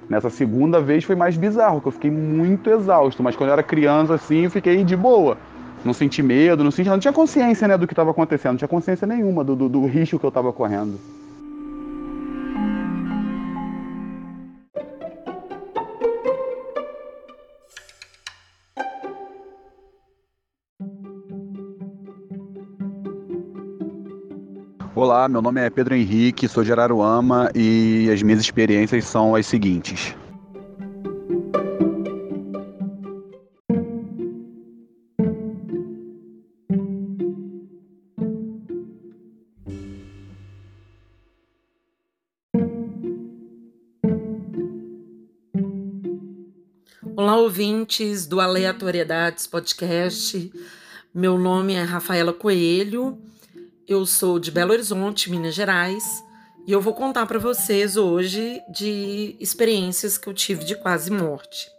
[0.08, 3.62] Nessa segunda vez foi mais bizarro, que eu fiquei muito exausto, mas quando eu era
[3.62, 5.36] criança assim, eu fiquei de boa.
[5.84, 8.68] Não senti medo, não senti, não tinha consciência né, do que estava acontecendo, não tinha
[8.68, 10.98] consciência nenhuma do, do, do risco que eu estava correndo.
[24.98, 29.44] Olá, meu nome é Pedro Henrique, sou de Araruama e as minhas experiências são as
[29.46, 30.14] seguintes.
[47.14, 50.50] Olá, ouvintes do Aleatoriedades Podcast.
[51.14, 53.18] Meu nome é Rafaela Coelho
[53.88, 56.24] eu sou de Belo Horizonte, Minas Gerais,
[56.66, 61.70] e eu vou contar para vocês hoje de experiências que eu tive de quase morte.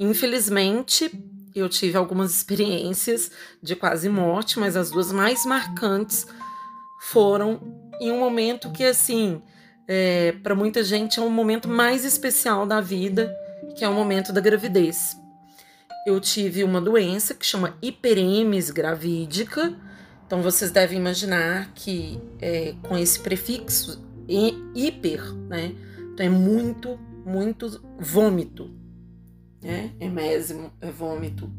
[0.00, 1.10] Infelizmente,
[1.54, 3.30] eu tive algumas experiências
[3.62, 6.26] de quase morte, mas as duas mais marcantes
[7.10, 7.60] foram
[8.00, 9.42] em um momento que, assim,
[9.86, 13.34] é, para muita gente é um momento mais especial da vida,
[13.76, 15.14] que é o momento da gravidez.
[16.06, 19.74] Eu tive uma doença que chama hiperemes gravídica,
[20.26, 24.02] então vocês devem imaginar que é, com esse prefixo
[24.74, 25.74] hiper, né?
[26.12, 28.70] Então é muito, muito vômito,
[29.62, 29.92] né?
[30.00, 31.50] Emésimo é vômito.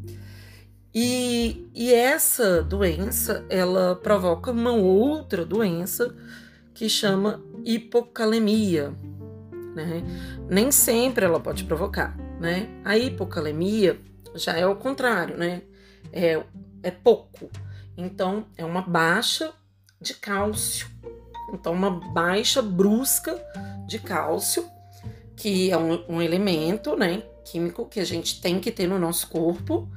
[0.93, 6.15] E, e essa doença, ela provoca uma outra doença
[6.73, 8.93] que chama hipocalemia,
[9.75, 10.03] né?
[10.49, 12.69] Nem sempre ela pode provocar, né?
[12.83, 13.99] A hipocalemia
[14.35, 15.63] já é o contrário, né?
[16.13, 16.41] É,
[16.81, 17.49] é pouco,
[17.97, 19.53] então, é uma baixa
[19.99, 20.87] de cálcio.
[21.53, 23.39] Então, uma baixa brusca
[23.87, 24.67] de cálcio,
[25.35, 29.27] que é um, um elemento né, químico que a gente tem que ter no nosso
[29.27, 29.87] corpo,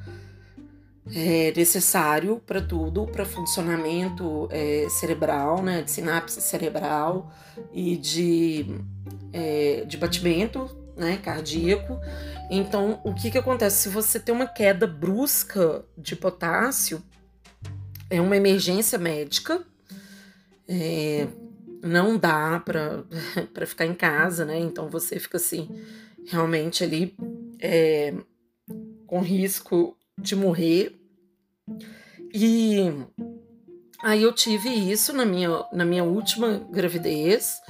[1.15, 7.33] é necessário para tudo, para funcionamento é, cerebral, né, de sinapse cerebral
[7.73, 8.66] e de,
[9.33, 11.99] é, de batimento né, cardíaco.
[12.51, 13.83] Então, o que, que acontece?
[13.83, 17.03] Se você tem uma queda brusca de potássio,
[18.10, 19.62] é uma emergência médica.
[20.68, 21.26] É,
[21.82, 23.05] não dá para
[23.66, 24.59] ficar em casa, né?
[24.59, 25.68] Então você fica assim,
[26.26, 27.14] realmente ali
[27.60, 28.14] é,
[29.06, 30.98] com risco de morrer.
[32.35, 32.93] E
[34.02, 37.60] aí eu tive isso na minha, na minha última gravidez,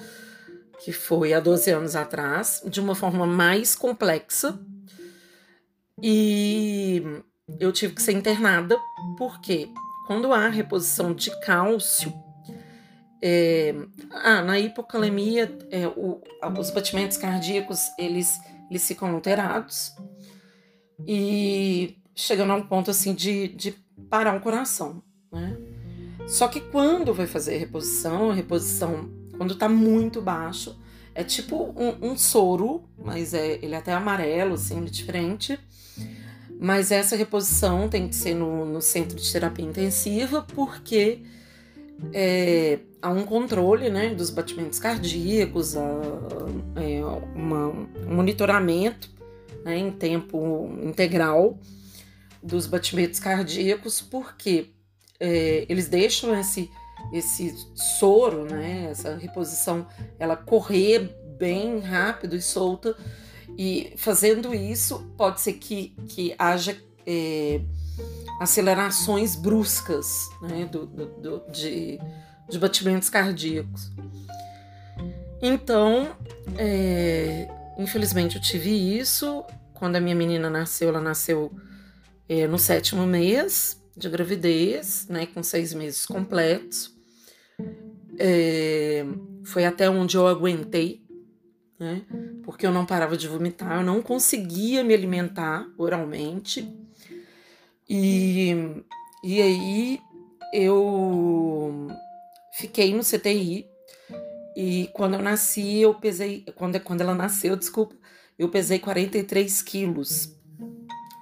[0.85, 4.59] que foi há 12 anos atrás, de uma forma mais complexa.
[6.03, 7.03] E
[7.59, 8.77] eu tive que ser internada,
[9.17, 9.69] porque
[10.09, 12.11] quando há reposição de cálcio,
[13.23, 13.75] é,
[14.11, 16.23] ah, na hipocalemia, é, o,
[16.59, 18.41] os batimentos cardíacos eles,
[18.71, 19.95] eles ficam alterados
[21.07, 23.73] e chegando a um ponto assim de, de
[24.09, 25.59] parar o coração, né?
[26.27, 30.81] Só que quando vai fazer a reposição, a reposição, quando tá muito baixo,
[31.15, 35.61] é tipo um, um soro, mas é, ele é até amarelo, assim, diferente.
[36.61, 41.23] Mas essa reposição tem que ser no, no centro de terapia intensiva, porque
[42.13, 45.81] é, há um controle né, dos batimentos cardíacos, há,
[46.77, 47.01] é,
[47.35, 49.09] uma, um monitoramento
[49.65, 51.59] né, em tempo integral
[52.43, 54.71] dos batimentos cardíacos, porque
[55.21, 56.71] é, eles deixam esse,
[57.13, 59.87] esse soro, né, essa reposição,
[60.19, 62.97] ela correr bem rápido e solta
[63.59, 67.61] e fazendo isso, pode ser que, que haja é,
[68.39, 71.99] acelerações bruscas né, do, do, do, de,
[72.49, 73.91] de batimentos cardíacos.
[75.43, 76.17] Então,
[76.57, 79.45] é, infelizmente, eu tive isso.
[79.75, 81.51] Quando a minha menina nasceu, ela nasceu
[82.29, 86.97] é, no sétimo mês de gravidez, né, com seis meses completos.
[88.21, 89.05] é,
[89.43, 91.08] foi até onde eu aguentei,
[91.79, 92.03] né?
[92.43, 96.73] Porque eu não parava de vomitar, eu não conseguia me alimentar oralmente.
[97.89, 98.83] E,
[99.25, 100.01] e aí
[100.53, 101.89] eu
[102.53, 103.67] fiquei no CTI
[104.61, 106.45] e quando eu nasci, eu pesei.
[106.57, 107.95] Quando, quando ela nasceu, desculpa,
[108.37, 110.37] eu pesei 43 quilos.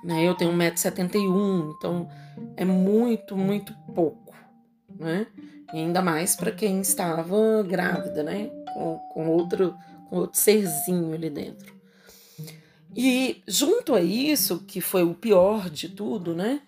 [0.03, 0.27] Né?
[0.27, 2.09] Eu tenho 1,71m, então
[2.57, 4.35] é muito, muito pouco.
[4.99, 5.27] Né?
[5.75, 8.51] E ainda mais para quem estava grávida, né?
[8.73, 9.75] Com, com, outro,
[10.09, 11.75] com outro serzinho ali dentro.
[12.95, 16.63] E junto a isso, que foi o pior de tudo, né?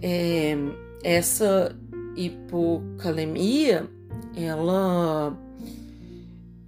[0.00, 0.56] É,
[1.02, 1.76] essa
[2.16, 3.88] hipocalemia,
[4.34, 5.36] ela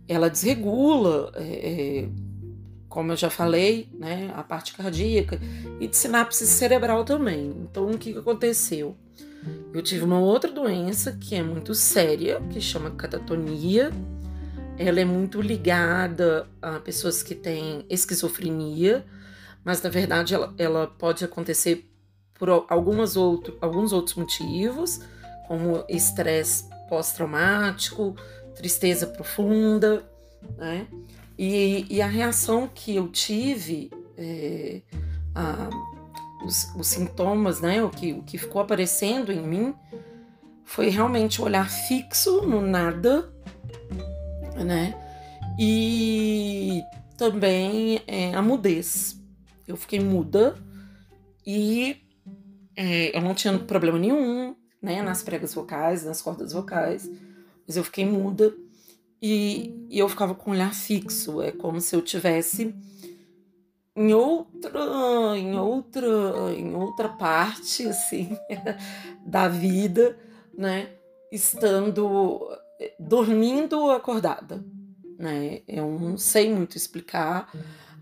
[0.07, 1.43] ela desregula, é,
[2.03, 2.09] é,
[2.89, 5.41] como eu já falei, né, a parte cardíaca
[5.79, 7.55] e de sinapse cerebral também.
[7.63, 8.97] Então, o que, que aconteceu?
[9.73, 13.93] Eu tive uma outra doença que é muito séria, que chama catatonia.
[14.83, 19.05] Ela é muito ligada a pessoas que têm esquizofrenia,
[19.63, 21.87] mas na verdade ela, ela pode acontecer
[22.33, 25.01] por algumas outro, alguns outros motivos,
[25.47, 28.17] como estresse pós-traumático,
[28.57, 30.03] tristeza profunda,
[30.57, 30.87] né?
[31.39, 34.81] E, e, a reação que eu tive, é,
[35.35, 35.69] a,
[36.43, 37.85] os, os, sintomas, né?
[37.85, 39.75] O que, o que ficou aparecendo em mim
[40.65, 43.31] foi realmente olhar fixo no nada,
[44.57, 44.95] né?
[45.59, 46.83] E
[47.17, 49.19] também é, a mudez.
[49.67, 50.57] Eu fiquei muda
[51.47, 51.97] e
[52.77, 55.03] é, eu não tinha problema nenhum, né?
[55.03, 57.09] Nas pregas vocais, nas cordas vocais
[57.71, 58.53] mas eu fiquei muda
[59.23, 61.41] e, e eu ficava com o olhar fixo.
[61.41, 62.75] É como se eu tivesse
[63.95, 66.09] em outra, em outra,
[66.53, 68.37] em outra parte assim
[69.25, 70.19] da vida,
[70.53, 70.89] né?
[71.31, 72.49] Estando
[72.99, 74.65] dormindo acordada,
[75.19, 75.61] né?
[75.69, 77.53] Eu não sei muito explicar.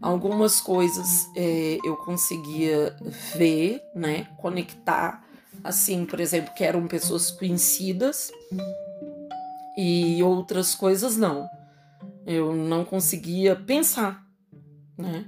[0.00, 2.96] Algumas coisas é, eu conseguia
[3.36, 4.28] ver, né?
[4.38, 5.24] Conectar,
[5.64, 8.30] assim, por exemplo, que eram pessoas conhecidas,
[9.78, 11.48] e outras coisas não.
[12.26, 14.26] Eu não conseguia pensar,
[14.98, 15.26] né?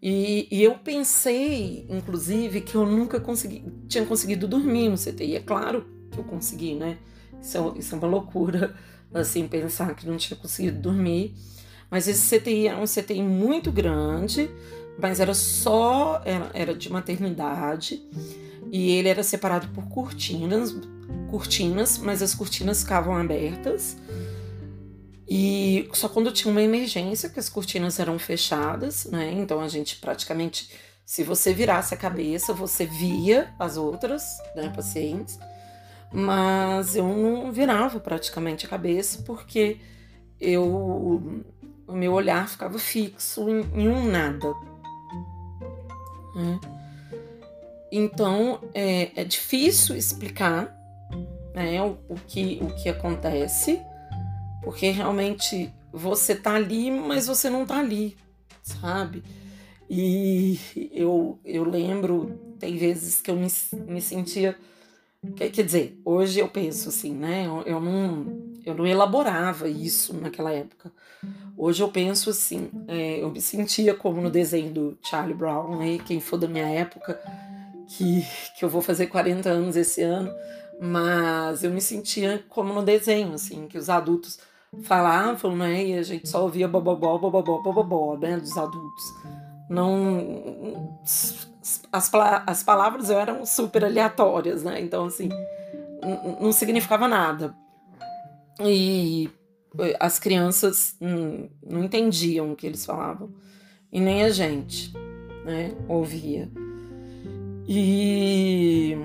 [0.00, 5.36] E, e, eu pensei, inclusive, que eu nunca consegui, tinha conseguido dormir no CTI.
[5.36, 6.98] É claro que eu consegui, né?
[7.40, 8.74] Isso é, isso é uma loucura,
[9.12, 11.34] assim, pensar que não tinha conseguido dormir.
[11.90, 14.50] Mas esse CTI era um CTI muito grande,
[14.98, 18.02] mas era só, era, era de maternidade.
[18.70, 20.76] E ele era separado por cortinas,
[21.30, 23.96] cortinas, mas as cortinas ficavam abertas.
[25.28, 29.30] E só quando tinha uma emergência que as cortinas eram fechadas, né?
[29.32, 30.70] Então a gente praticamente,
[31.04, 35.38] se você virasse a cabeça, você via as outras né, pacientes.
[36.12, 39.78] Mas eu não virava praticamente a cabeça porque
[40.40, 41.44] eu
[41.86, 44.52] o meu olhar ficava fixo em, em um nada.
[46.34, 46.60] Né?
[47.90, 50.76] Então é, é difícil explicar
[51.54, 53.80] né, o, o, que, o que acontece,
[54.62, 58.16] porque realmente você tá ali, mas você não tá ali,
[58.62, 59.24] sabe?
[59.88, 60.60] E
[60.92, 63.48] eu, eu lembro, tem vezes que eu me,
[63.86, 64.56] me sentia.
[65.34, 67.46] Quer dizer, hoje eu penso assim, né?
[67.46, 70.92] Eu, eu, não, eu não elaborava isso naquela época.
[71.56, 75.98] Hoje eu penso assim, é, eu me sentia como no desenho do Charlie Brown, né?
[76.06, 77.20] Quem for da minha época,
[77.88, 78.24] que,
[78.56, 80.32] que eu vou fazer 40 anos esse ano,
[80.80, 84.38] mas eu me sentia como no desenho, assim, que os adultos
[84.82, 89.04] falavam, né, e a gente só ouvia bobobó, bobobó, bobobó, né, dos adultos.
[89.68, 91.00] Não...
[91.92, 92.10] As,
[92.46, 95.28] as palavras eram super aleatórias, né, então, assim,
[96.40, 97.54] não significava nada.
[98.60, 99.30] E
[100.00, 103.30] as crianças não entendiam o que eles falavam,
[103.92, 104.92] e nem a gente,
[105.44, 106.50] né, ouvia.
[107.66, 108.96] E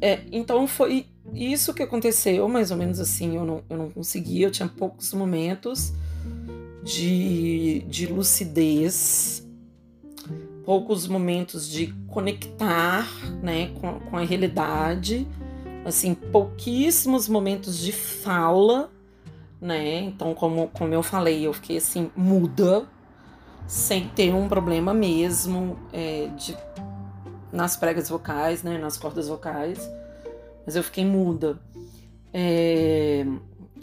[0.00, 3.36] é, então foi isso que aconteceu, mais ou menos assim.
[3.36, 5.92] Eu não, eu não conseguia, eu tinha poucos momentos
[6.82, 9.46] de, de lucidez,
[10.70, 13.04] poucos momentos de conectar
[13.42, 15.26] né, com, com a realidade,
[15.84, 18.88] assim, pouquíssimos momentos de fala,
[19.60, 19.98] né?
[19.98, 22.86] Então, como, como eu falei, eu fiquei assim, muda,
[23.66, 26.56] sem ter um problema mesmo é, de
[27.50, 29.90] nas pregas vocais, né, nas cordas vocais,
[30.64, 31.58] mas eu fiquei muda.
[32.32, 33.26] É,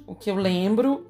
[0.07, 1.05] o que eu lembro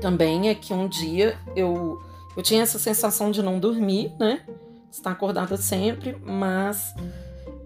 [0.00, 2.02] também é que um dia eu,
[2.36, 4.44] eu tinha essa sensação de não dormir, né,
[4.90, 6.94] estar acordada sempre, mas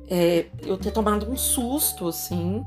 [0.08, 2.64] é, eu ter tomado um susto, assim,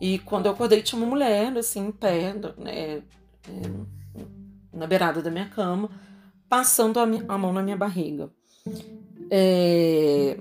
[0.00, 3.02] E quando eu acordei, tinha uma mulher, assim, em pé, né,
[4.72, 5.90] na beirada da minha cama,
[6.48, 8.30] passando a, minha, a mão na minha barriga.
[9.30, 10.38] É,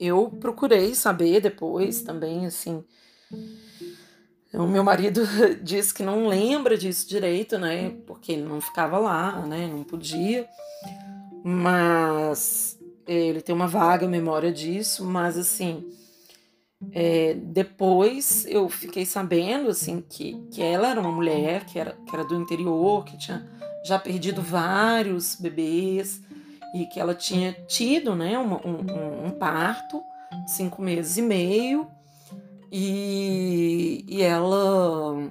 [0.00, 2.82] eu procurei saber depois também, assim.
[4.54, 5.22] O meu marido
[5.62, 7.94] disse que não lembra disso direito, né?
[8.06, 9.66] Porque ele não ficava lá, né?
[9.66, 10.48] Não podia.
[11.44, 15.84] Mas ele tem uma vaga memória disso, mas assim
[16.92, 22.14] é, depois eu fiquei sabendo assim que, que ela era uma mulher que era, que
[22.14, 23.46] era do interior, que tinha
[23.84, 26.20] já perdido vários bebês
[26.74, 30.02] e que ela tinha tido né, um, um, um parto,
[30.46, 31.86] cinco meses e meio,
[32.76, 35.30] e, e ela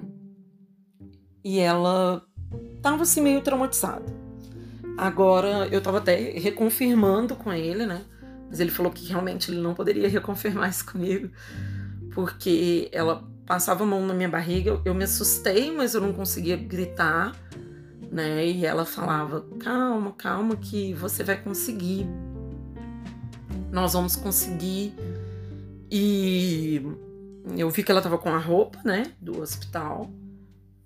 [1.44, 2.26] e ela
[2.74, 4.06] estava assim meio traumatizada.
[4.96, 8.00] Agora eu estava até reconfirmando com ele, né?
[8.48, 11.28] Mas ele falou que realmente ele não poderia reconfirmar isso comigo,
[12.14, 16.56] porque ela passava a mão na minha barriga, eu me assustei, mas eu não conseguia
[16.56, 17.36] gritar,
[18.10, 18.46] né?
[18.46, 22.06] E ela falava: calma, calma, que você vai conseguir.
[23.70, 24.94] Nós vamos conseguir.
[25.90, 26.80] E
[27.56, 30.10] eu vi que ela tava com a roupa, né, do hospital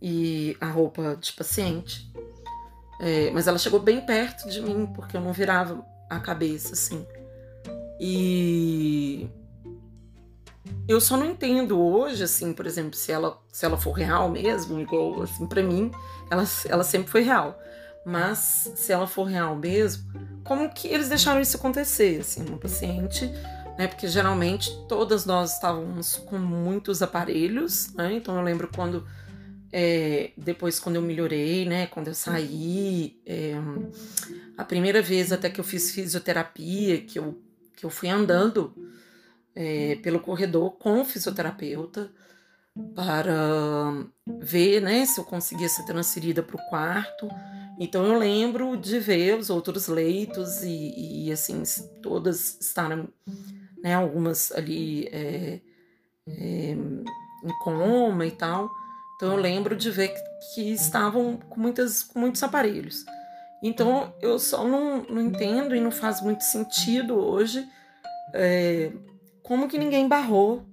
[0.01, 2.11] e a roupa de paciente.
[3.01, 7.07] É, mas ela chegou bem perto de mim, porque eu não virava a cabeça assim.
[8.01, 9.29] E
[10.87, 14.81] eu só não entendo hoje, assim, por exemplo, se ela, se ela for real mesmo,
[14.81, 15.91] igual, assim, para mim,
[16.31, 17.59] ela, ela sempre foi real.
[18.05, 20.05] Mas se ela for real mesmo,
[20.45, 23.31] como que eles deixaram isso acontecer, assim, uma paciente,
[23.79, 23.87] né?
[23.87, 28.13] Porque geralmente todas nós estávamos com muitos aparelhos, né?
[28.15, 29.07] Então eu lembro quando
[29.73, 31.87] é, depois quando eu melhorei, né?
[31.87, 33.55] Quando eu saí, é,
[34.57, 37.41] a primeira vez até que eu fiz fisioterapia, que eu
[37.77, 38.75] que eu fui andando
[39.55, 42.11] é, pelo corredor com o fisioterapeuta
[42.95, 47.29] para ver né, se eu conseguia ser transferida para o quarto.
[47.79, 51.63] Então eu lembro de ver os outros leitos e, e assim,
[52.03, 53.09] todas estaram,
[53.83, 55.61] né, algumas ali é,
[56.27, 56.77] é,
[57.45, 58.71] em coma e tal.
[59.17, 60.15] Então eu lembro de ver
[60.55, 63.05] que, estavam com, muitas, com muitos aparelhos.
[63.63, 67.69] Então eu só não, não entendo e não faz muito sentido hoje
[68.33, 68.93] é,
[69.43, 70.65] como que ninguém barrou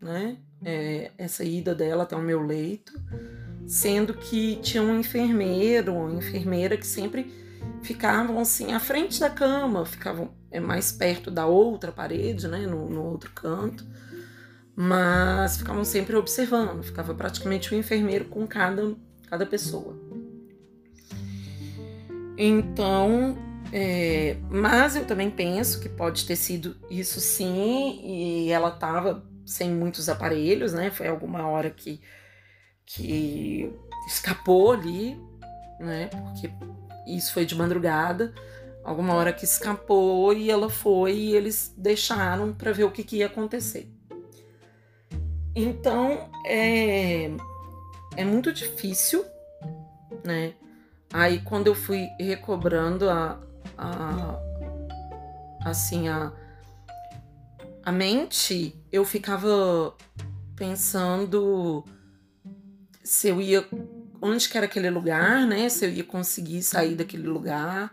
[0.00, 2.92] né, é, essa ida dela até o meu leito,
[3.66, 7.32] sendo que tinha um enfermeiro ou enfermeira que sempre
[7.82, 12.88] ficavam assim à frente da cama, ficavam é, mais perto da outra parede, né, no,
[12.88, 13.84] no outro canto,
[14.76, 18.94] mas ficavam sempre observando, ficava praticamente um enfermeiro com cada,
[19.28, 19.96] cada pessoa.
[22.36, 23.36] Então,
[23.72, 29.70] é, mas eu também penso que pode ter sido isso sim, e ela estava sem
[29.70, 30.90] muitos aparelhos, né?
[30.90, 32.00] Foi alguma hora que,
[32.86, 33.72] que
[34.06, 35.18] escapou ali,
[35.80, 36.08] né?
[36.08, 36.50] Porque
[37.06, 38.32] isso foi de madrugada,
[38.84, 43.16] alguma hora que escapou e ela foi e eles deixaram para ver o que, que
[43.18, 43.88] ia acontecer.
[45.54, 47.30] Então é,
[48.16, 49.24] é muito difícil,
[50.24, 50.54] né?
[51.12, 53.38] Aí quando eu fui recobrando a,
[53.76, 54.38] a
[55.64, 56.32] assim a
[57.84, 59.96] a mente, eu ficava
[60.54, 61.84] pensando
[63.02, 63.66] se eu ia
[64.20, 65.68] onde que era aquele lugar, né?
[65.68, 67.92] Se eu ia conseguir sair daquele lugar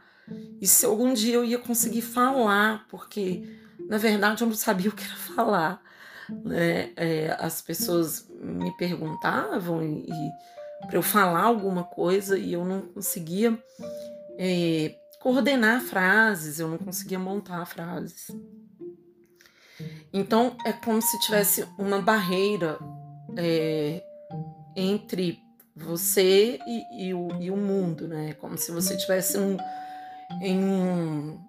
[0.62, 3.44] e se algum dia eu ia conseguir falar, porque
[3.88, 5.82] na verdade eu não sabia o que era falar.
[6.30, 6.92] Né?
[6.96, 12.82] É, as pessoas me perguntavam e, e para eu falar alguma coisa e eu não
[12.82, 13.58] conseguia
[14.38, 18.28] é, coordenar frases, eu não conseguia montar frases.
[20.12, 22.80] Então é como se tivesse uma barreira
[23.38, 24.04] é,
[24.76, 25.40] entre
[25.76, 28.34] você e, e, o, e, o, mundo, né?
[28.34, 29.58] Como se você tivesse um,
[30.42, 31.40] em um,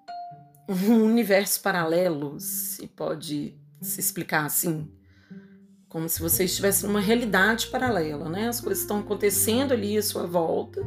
[0.69, 4.91] um universo paralelo, se pode se explicar assim
[5.91, 8.49] como se você estivesse numa realidade paralela, né?
[8.49, 10.81] As coisas estão acontecendo ali à sua volta,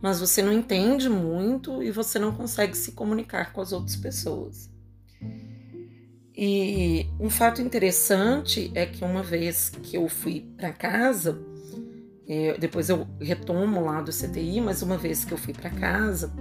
[0.00, 4.70] mas você não entende muito e você não consegue se comunicar com as outras pessoas.
[6.34, 11.38] E um fato interessante é que uma vez que eu fui para casa,
[12.26, 16.32] é, depois eu retomo lá do CTI, mas uma vez que eu fui para casa,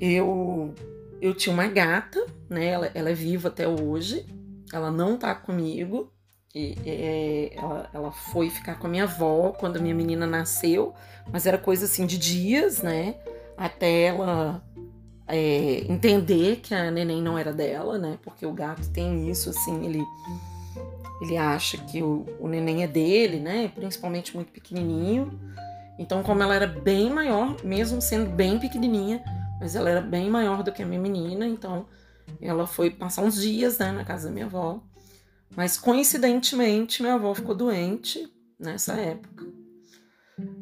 [0.00, 0.74] eu
[1.20, 2.66] eu tinha uma gata, né?
[2.66, 4.26] Ela, ela é viva até hoje.
[4.72, 6.12] Ela não tá comigo,
[6.54, 10.94] e, é, ela, ela foi ficar com a minha avó quando a minha menina nasceu,
[11.30, 13.16] mas era coisa assim de dias, né?
[13.56, 14.62] Até ela
[15.28, 18.18] é, entender que a neném não era dela, né?
[18.22, 20.02] Porque o gato tem isso, assim, ele
[21.20, 23.70] Ele acha que o, o neném é dele, né?
[23.74, 25.38] Principalmente muito pequenininho.
[25.98, 29.22] Então, como ela era bem maior, mesmo sendo bem pequenininha,
[29.60, 31.86] mas ela era bem maior do que a minha menina, então
[32.40, 34.82] ela foi passar uns dias né, na casa da minha avó.
[35.54, 38.28] Mas coincidentemente, minha avó ficou doente
[38.58, 39.46] nessa época.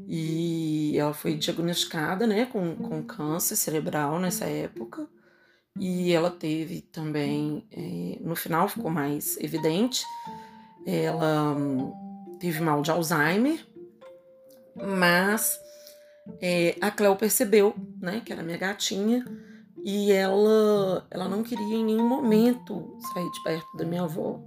[0.06, 5.08] E ela foi diagnosticada né, com, com câncer cerebral nessa época.
[5.78, 10.04] E ela teve também, é, no final ficou mais evidente,
[10.86, 11.92] ela hum,
[12.38, 13.66] teve mal de Alzheimer,
[14.76, 15.58] mas
[16.40, 19.24] é, a Cleo percebeu, né, que era minha gatinha,
[19.84, 24.40] e ela, ela não queria em nenhum momento sair de perto da minha avó.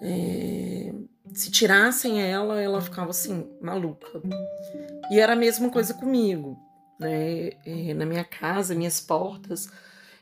[0.00, 0.92] É,
[1.34, 4.08] se tirassem ela, ela ficava assim, maluca.
[5.10, 6.58] E era a mesma coisa comigo.
[6.98, 7.50] Né?
[7.66, 9.68] É, na minha casa, minhas portas,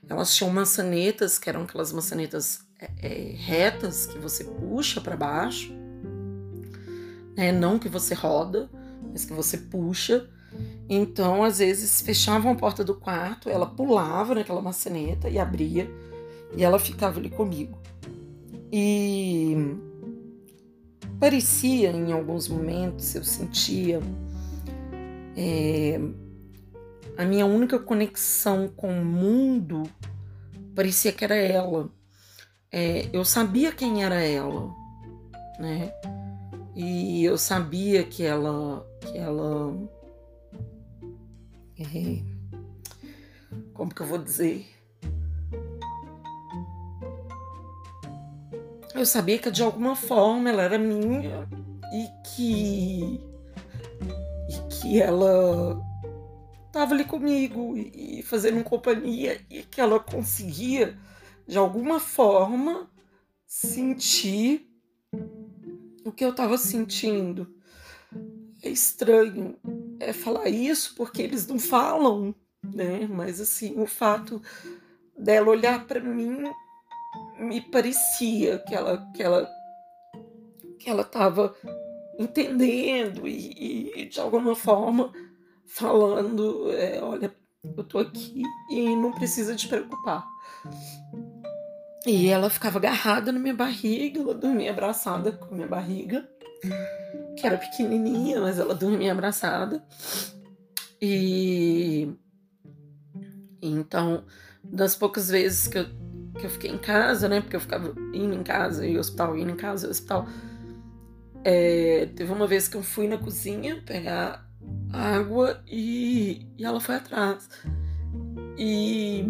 [0.08, 5.72] elas tinham maçanetas, que eram aquelas maçanetas é, é retas que você puxa para baixo,
[7.36, 7.52] né?
[7.52, 8.68] não que você roda,
[9.12, 10.28] mas que você puxa.
[10.88, 15.88] Então, às vezes, fechavam a porta do quarto, ela pulava naquela maçaneta e abria,
[16.56, 17.78] e ela ficava ali comigo.
[18.72, 19.56] E
[21.18, 24.00] parecia, em alguns momentos, eu sentia
[25.36, 26.00] é,
[27.16, 29.84] a minha única conexão com o mundo
[30.74, 31.90] parecia que era ela.
[32.72, 34.72] É, eu sabia quem era ela,
[35.58, 35.92] né?
[36.74, 39.76] E eu sabia que ela, que ela
[41.80, 42.22] é,
[43.72, 44.66] como que eu vou dizer?
[48.94, 51.48] Eu sabia que de alguma forma ela era minha
[51.92, 53.20] e que
[54.48, 55.80] e que ela
[56.66, 60.98] estava ali comigo e, e fazendo companhia e que ela conseguia
[61.46, 62.90] de alguma forma
[63.46, 64.70] sentir
[66.04, 67.54] o que eu estava sentindo.
[68.62, 69.56] É estranho
[70.00, 73.06] é, falar isso porque eles não falam, né?
[73.08, 74.42] Mas assim, o fato
[75.16, 76.44] dela olhar para mim
[77.38, 79.48] me parecia que ela que ela
[80.78, 81.54] que ela estava
[82.18, 85.12] entendendo e, e, de alguma forma
[85.66, 87.34] falando, é, olha,
[87.76, 90.26] eu tô aqui e não precisa te preocupar.
[92.06, 96.26] E ela ficava agarrada na minha barriga, ela dormia abraçada com a minha barriga
[97.40, 99.82] que era pequenininha, mas ela dormia abraçada.
[101.00, 102.12] E
[103.62, 104.24] então,
[104.62, 105.86] das poucas vezes que eu,
[106.38, 107.40] que eu fiquei em casa, né?
[107.40, 110.26] Porque eu ficava indo em casa e hospital, indo em casa e hospital.
[111.42, 114.46] É, teve uma vez que eu fui na cozinha pegar
[114.92, 117.48] água e, e ela foi atrás.
[118.58, 119.24] E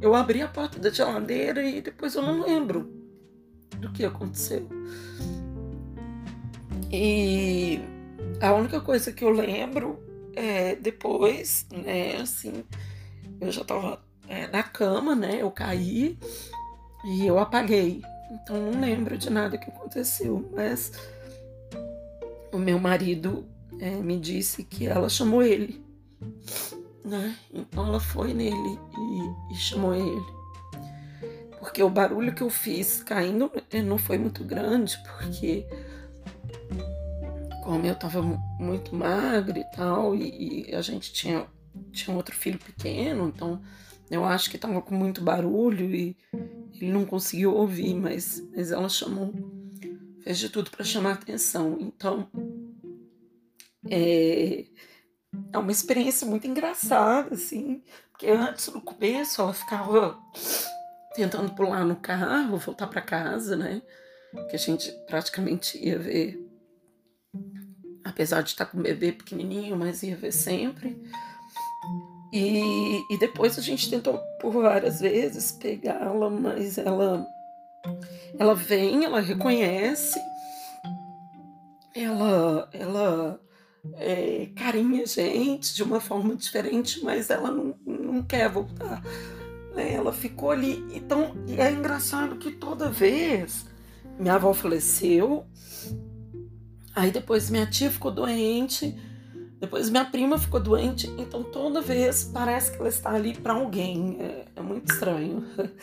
[0.00, 2.92] eu abri a porta da geladeira e depois eu não lembro
[3.78, 4.68] do que aconteceu.
[6.90, 7.80] E
[8.40, 9.98] a única coisa que eu lembro
[10.34, 12.64] é depois, né, assim,
[13.40, 15.42] eu já tava é, na cama, né?
[15.42, 16.18] Eu caí
[17.04, 18.02] e eu apaguei.
[18.30, 20.92] Então não lembro de nada que aconteceu, mas
[22.52, 23.46] o meu marido
[23.80, 25.82] é, me disse que ela chamou ele,
[27.04, 27.36] né?
[27.52, 30.38] Então ela foi nele e, e chamou ele.
[31.58, 35.66] Porque o barulho que eu fiz caindo eh, não foi muito grande, porque
[37.68, 38.22] como eu tava
[38.58, 41.46] muito magra e tal, e, e, a gente tinha,
[41.92, 43.60] tinha outro filho pequeno, então
[44.10, 46.16] eu acho que tava com muito barulho e
[46.80, 49.34] ele não conseguiu ouvir, mas, mas ela chamou,
[50.22, 51.76] fez de tudo para chamar atenção.
[51.78, 52.30] Então
[53.90, 54.64] é,
[55.52, 60.18] é uma experiência muito engraçada, assim, porque antes, no começo, ela ficava
[61.14, 63.82] tentando pular no carro, voltar para casa, né?
[64.48, 66.47] Que a gente praticamente ia ver
[68.08, 71.00] apesar de estar com o bebê pequenininho, mas ia ver sempre.
[72.32, 77.26] E, e depois a gente tentou por várias vezes pegá-la, mas ela
[78.38, 80.20] ela vem, ela reconhece,
[81.94, 83.40] ela ela
[83.94, 89.02] é, carinha a gente de uma forma diferente, mas ela não, não quer voltar.
[89.74, 89.94] Né?
[89.94, 90.84] Ela ficou ali.
[90.94, 93.66] Então, é engraçado que toda vez
[94.18, 95.46] minha avó faleceu,
[96.98, 98.92] Aí depois minha tia ficou doente,
[99.60, 104.16] depois minha prima ficou doente, então toda vez parece que ela está ali para alguém.
[104.18, 105.46] É, é, muito estranho.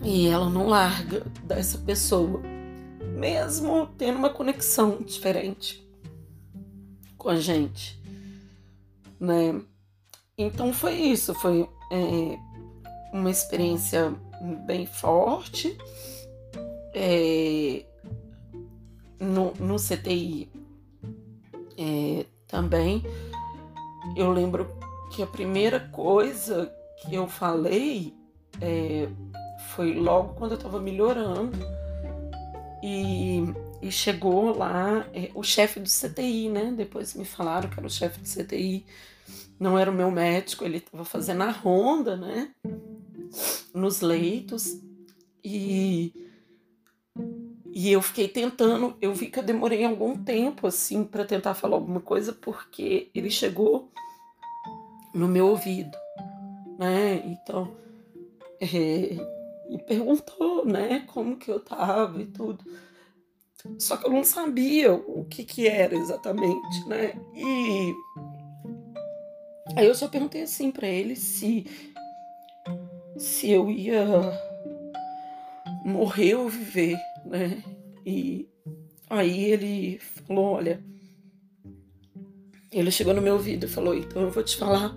[0.00, 2.40] E ela não larga dessa pessoa,
[3.16, 5.84] mesmo tendo uma conexão diferente
[7.16, 8.00] com a gente,
[9.18, 9.60] né?
[10.38, 12.38] Então foi isso, foi é,
[13.12, 14.14] uma experiência
[14.64, 15.76] bem forte
[16.94, 17.84] é,
[19.20, 20.48] no, no CTI
[21.76, 23.04] é, também,
[24.16, 24.66] eu lembro
[25.12, 28.14] que a primeira coisa que eu falei
[28.60, 29.08] é,
[29.74, 31.56] foi logo quando eu estava melhorando
[32.82, 33.44] e,
[33.82, 36.72] e chegou lá é, o chefe do CTI, né?
[36.76, 38.84] Depois me falaram que era o chefe do CTI,
[39.58, 42.50] não era o meu médico, ele estava fazendo a ronda, né?
[43.74, 44.80] Nos leitos
[45.44, 46.27] e
[47.72, 51.76] e eu fiquei tentando, eu vi que eu demorei algum tempo assim para tentar falar
[51.76, 53.90] alguma coisa porque ele chegou
[55.14, 55.96] no meu ouvido,
[56.78, 57.22] né?
[57.26, 57.76] Então,
[58.60, 59.16] é,
[59.68, 62.64] e perguntou, né, como que eu tava e tudo.
[63.78, 67.12] Só que eu não sabia o que que era exatamente, né?
[67.34, 67.94] E
[69.76, 71.66] aí eu só perguntei assim para ele se
[73.18, 74.06] se eu ia
[75.84, 76.96] morrer ou viver,
[77.28, 77.62] né?
[78.04, 78.48] E
[79.08, 80.82] aí ele falou, olha,
[82.70, 84.96] ele chegou no meu ouvido e falou, então eu vou te falar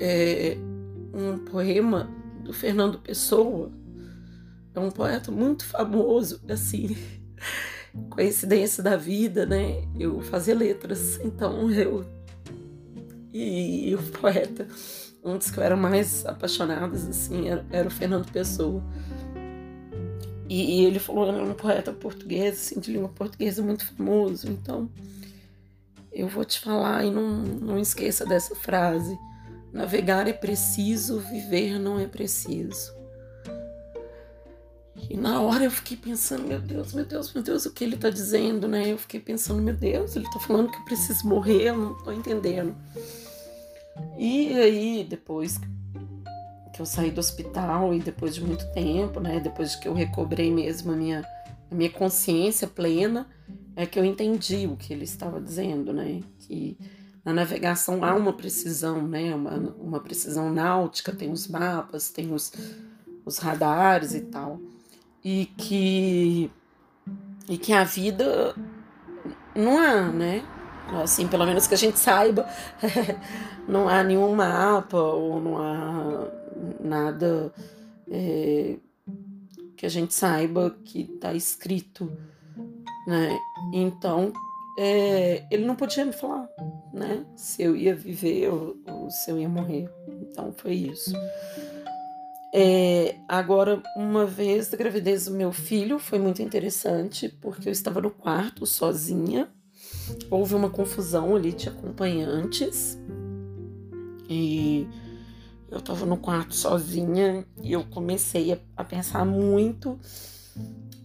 [0.00, 0.56] é,
[1.12, 2.08] um poema
[2.42, 3.70] do Fernando Pessoa.
[4.74, 6.96] É um poeta muito famoso, assim,
[8.10, 9.82] coincidência da vida, né?
[9.98, 12.04] Eu fazia letras, então eu.
[13.32, 14.66] E, o poeta,
[15.24, 18.82] um dos que eu era mais apaixonadas, assim, era, era o Fernando Pessoa.
[20.48, 24.88] E, e ele falou, era um poeta português, assim, de língua portuguesa muito famoso, então
[26.10, 29.16] eu vou te falar e não, não esqueça dessa frase.
[29.72, 32.96] Navegar é preciso, viver não é preciso.
[35.08, 37.94] E na hora eu fiquei pensando, meu Deus, meu Deus, meu Deus, o que ele
[37.94, 38.90] está dizendo, né?
[38.90, 42.12] Eu fiquei pensando, meu Deus, ele está falando que eu preciso morrer, eu não estou
[42.12, 42.74] entendendo.
[44.18, 45.58] E aí, depois
[46.78, 49.40] que eu saí do hospital e depois de muito tempo, né?
[49.40, 51.26] Depois que eu recobrei mesmo a minha,
[51.68, 53.26] a minha consciência plena,
[53.74, 56.20] é que eu entendi o que ele estava dizendo, né?
[56.38, 56.78] Que
[57.24, 59.34] na navegação há uma precisão, né?
[59.34, 62.52] Uma, uma precisão náutica, tem os mapas, tem os,
[63.24, 64.60] os radares e tal.
[65.24, 66.48] E que,
[67.48, 68.54] e que a vida
[69.52, 70.44] não há, né?
[71.02, 72.48] Assim, pelo menos que a gente saiba,
[73.66, 76.37] não há nenhum mapa ou não há
[76.80, 77.52] nada
[78.10, 78.76] é,
[79.76, 82.10] que a gente saiba que está escrito,
[83.06, 83.38] né?
[83.72, 84.32] Então,
[84.78, 86.48] é, ele não podia me falar,
[86.92, 87.24] né?
[87.36, 89.90] Se eu ia viver ou, ou se eu ia morrer.
[90.08, 91.12] Então foi isso.
[92.54, 98.00] É, agora, uma vez da gravidez do meu filho, foi muito interessante, porque eu estava
[98.00, 99.48] no quarto sozinha.
[100.30, 102.98] Houve uma confusão ali de acompanhantes.
[104.30, 104.86] E
[105.70, 109.98] eu estava no quarto sozinha e eu comecei a, a pensar muito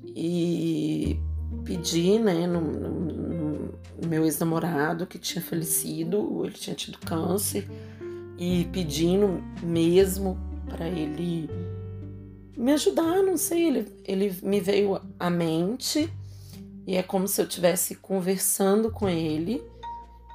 [0.04, 1.20] e
[1.64, 3.00] pedi, né, no, no,
[4.02, 7.68] no meu ex-namorado que tinha falecido, ele tinha tido câncer,
[8.38, 10.38] e pedindo mesmo
[10.68, 11.50] para ele
[12.58, 16.10] me ajudar, não sei, ele, ele me veio à mente
[16.86, 19.64] e é como se eu estivesse conversando com ele.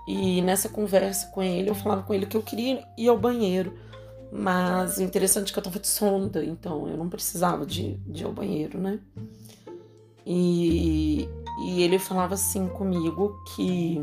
[0.07, 3.79] E nessa conversa com ele, eu falava com ele que eu queria ir ao banheiro.
[4.31, 8.23] Mas o interessante é que eu tava de sonda, então eu não precisava de, de
[8.23, 9.01] ir ao banheiro, né?
[10.27, 11.27] E,
[11.65, 13.99] e ele falava assim comigo que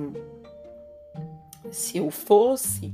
[1.71, 2.93] se eu fosse,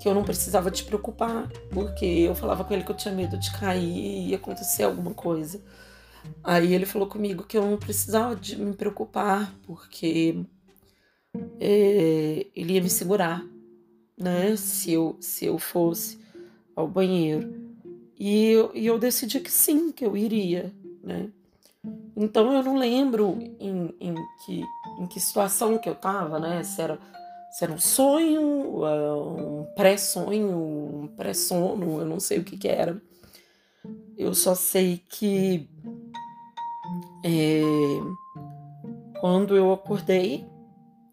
[0.00, 3.38] que eu não precisava te preocupar, porque eu falava com ele que eu tinha medo
[3.38, 5.62] de cair e acontecer alguma coisa.
[6.42, 10.44] Aí ele falou comigo que eu não precisava de me preocupar, porque
[11.60, 13.44] é, ele ia me segurar,
[14.18, 14.56] né?
[14.56, 16.23] Se eu, se eu fosse
[16.74, 17.52] ao banheiro.
[18.18, 20.72] E eu, e eu decidi que sim, que eu iria,
[21.02, 21.30] né?
[22.16, 24.14] Então eu não lembro em, em,
[24.44, 24.64] que,
[25.00, 26.62] em que situação que eu tava, né?
[26.62, 26.98] Se era,
[27.50, 32.68] se era um sonho, é, um pré-sonho, um pré-sono, eu não sei o que que
[32.68, 33.00] era.
[34.16, 35.68] Eu só sei que
[37.24, 37.62] é,
[39.20, 40.46] quando eu acordei,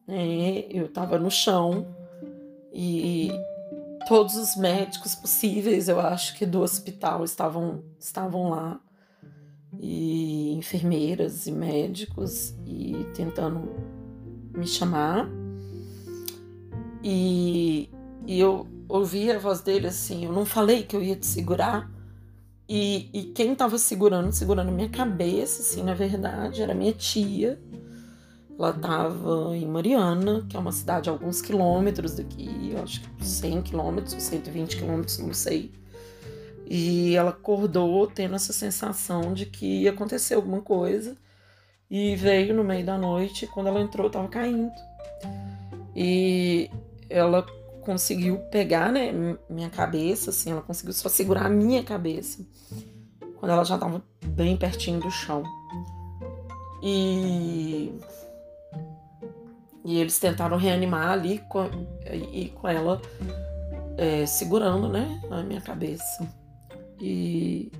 [0.07, 1.85] né, eu tava no chão
[2.73, 3.31] e
[4.05, 8.79] todos os médicos possíveis, eu acho que do hospital estavam, estavam lá
[9.79, 13.69] e enfermeiras e médicos e tentando
[14.55, 15.29] me chamar.
[17.03, 17.89] E,
[18.27, 21.89] e eu ouvi a voz dele assim: Eu não falei que eu ia te segurar.
[22.67, 27.61] E, e quem estava segurando, segurando minha cabeça, assim, na verdade, era minha tia.
[28.61, 33.25] Ela estava em Mariana, que é uma cidade a alguns quilômetros daqui, eu acho que
[33.25, 35.71] 100 quilômetros, 120 quilômetros, não sei.
[36.67, 41.17] E ela acordou tendo essa sensação de que ia acontecer alguma coisa.
[41.89, 44.71] E veio no meio da noite, quando ela entrou, estava caindo.
[45.95, 46.69] E
[47.09, 47.43] ela
[47.81, 49.11] conseguiu pegar, né,
[49.49, 52.45] minha cabeça, assim, ela conseguiu só segurar a minha cabeça.
[53.37, 55.41] Quando ela já estava bem pertinho do chão.
[56.83, 57.91] E
[59.83, 61.69] e eles tentaram reanimar ali com,
[62.31, 63.01] e com ela
[63.97, 66.27] é, segurando, né, a minha cabeça.
[66.99, 67.71] E,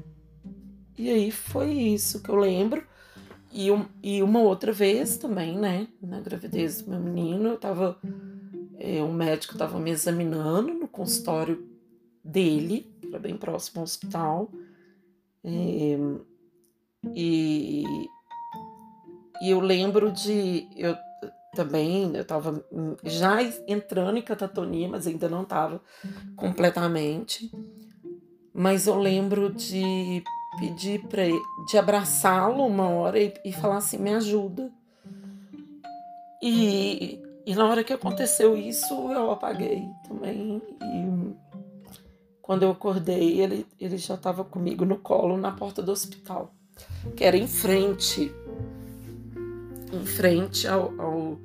[0.98, 2.84] e aí foi isso que eu lembro.
[3.52, 7.98] E, um, e uma outra vez também, né, na gravidez do meu menino, eu tava.
[8.84, 11.68] É, um médico tava me examinando no consultório
[12.23, 14.49] dele, que era bem próximo ao hospital.
[15.44, 15.98] É,
[17.14, 17.84] e,
[19.41, 20.68] e eu lembro de.
[20.76, 20.95] Eu,
[21.53, 22.64] também, eu estava
[23.03, 23.38] já
[23.68, 25.82] entrando em catatonia, mas ainda não estava
[26.36, 27.52] completamente.
[28.53, 30.23] Mas eu lembro de
[30.60, 31.23] pedir para
[31.69, 34.72] de abraçá-lo uma hora e, e falar assim: me ajuda.
[36.41, 40.61] E, e na hora que aconteceu isso, eu apaguei também.
[40.82, 41.36] E
[42.41, 46.53] quando eu acordei, ele, ele já estava comigo no colo na porta do hospital,
[47.15, 48.34] que era em frente
[49.91, 51.39] em frente ao, ao,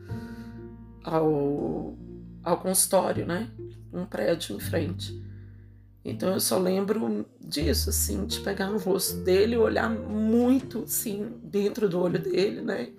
[1.03, 1.99] ao,
[2.43, 3.51] ao consultório, né?
[3.93, 5.21] Um prédio em frente.
[6.05, 11.89] Então eu só lembro disso, assim, de pegar no rosto dele, olhar muito, assim, dentro
[11.89, 12.93] do olho dele, né?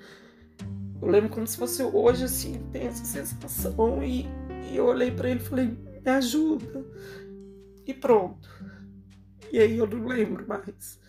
[1.02, 4.04] Eu lembro como se fosse hoje, assim, tem essa sensação.
[4.04, 4.26] E,
[4.70, 6.86] e eu olhei para ele e falei, me ajuda.
[7.86, 8.50] E pronto.
[9.54, 11.00] E aí eu não lembro mais.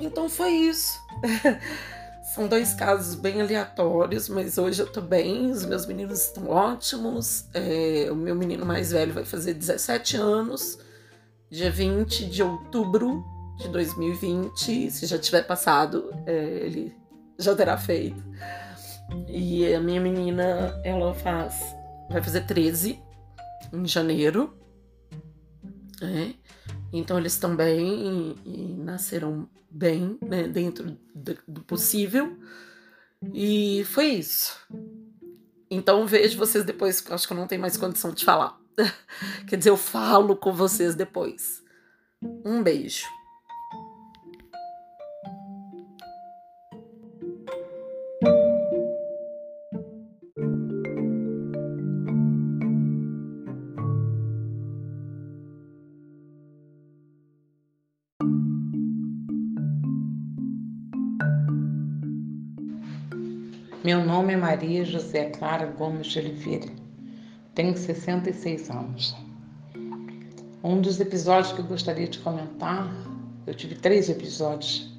[0.00, 0.98] Então foi isso.
[2.34, 7.46] São dois casos bem aleatórios, mas hoje eu tô bem, os meus meninos estão ótimos.
[7.54, 10.78] É, o meu menino mais velho vai fazer 17 anos,
[11.50, 13.24] dia 20 de outubro
[13.58, 14.90] de 2020.
[14.90, 16.34] Se já tiver passado, é,
[16.66, 16.94] ele
[17.38, 18.22] já terá feito.
[19.26, 21.74] E a minha menina, ela faz.
[22.10, 23.00] vai fazer 13
[23.72, 24.54] em janeiro.
[26.02, 26.34] É.
[26.92, 32.36] Então eles estão bem e, nasceram bem, né, dentro do, possível.
[33.34, 34.58] E foi isso.
[35.70, 38.58] Então vejo vocês depois, acho que eu não tenho mais condição de falar.
[39.46, 41.62] Quer dizer, eu falo com vocês depois.
[42.44, 43.06] Um beijo.
[63.88, 66.68] Meu nome é Maria José Clara Gomes de Oliveira.
[67.54, 69.16] Tenho 66 anos.
[70.62, 72.94] Um dos episódios que eu gostaria de comentar,
[73.46, 74.94] eu tive três episódios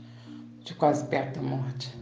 [0.63, 1.95] de quase perto da morte.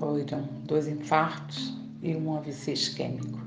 [0.00, 1.72] Foram dois infartos
[2.02, 3.38] e um AVC isquêmico.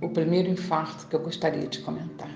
[0.00, 2.30] O primeiro infarto que eu gostaria de comentar.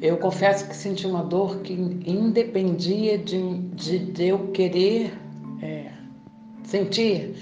[0.00, 5.12] Eu confesso que senti uma dor que independia de, de, de eu querer
[5.60, 5.95] é,
[6.66, 7.34] sentir,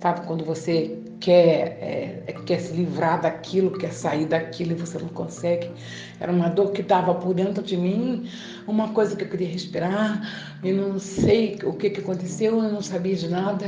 [0.00, 5.08] sabe, quando você quer, é, quer se livrar daquilo, quer sair daquilo e você não
[5.08, 5.70] consegue.
[6.18, 8.28] Era uma dor que estava por dentro de mim,
[8.66, 12.82] uma coisa que eu queria respirar, e não sei o que, que aconteceu, eu não
[12.82, 13.66] sabia de nada,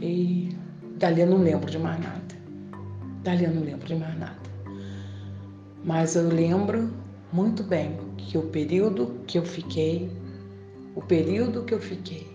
[0.00, 0.56] e
[0.96, 2.22] dali eu não lembro de mais nada.
[3.24, 4.42] Dali eu não lembro de mais nada.
[5.84, 6.92] Mas eu lembro
[7.32, 10.08] muito bem que o período que eu fiquei,
[10.94, 12.31] o período que eu fiquei,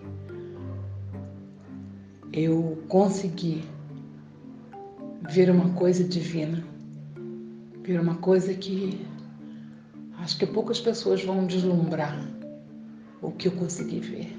[2.37, 3.63] eu consegui
[5.27, 6.63] ver uma coisa divina,
[7.83, 9.07] ver uma coisa que
[10.19, 12.15] acho que poucas pessoas vão deslumbrar
[13.23, 14.37] o que eu consegui ver.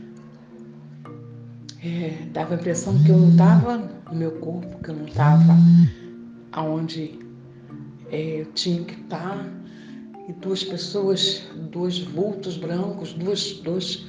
[1.83, 5.57] É, dava a impressão que eu não estava no meu corpo, que eu não estava
[6.53, 7.19] aonde
[8.13, 9.39] é, eu tinha que estar.
[9.39, 9.59] Tá,
[10.29, 11.43] e duas pessoas,
[11.73, 14.07] dois vultos brancos, duas, dois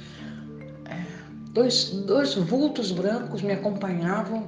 [1.52, 4.46] Dois, dois vultos brancos me acompanhavam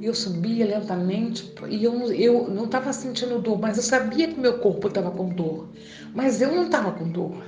[0.00, 4.38] e eu subia lentamente e eu, eu não estava sentindo dor, mas eu sabia que
[4.38, 5.68] meu corpo estava com dor.
[6.14, 7.42] Mas eu não estava com dor.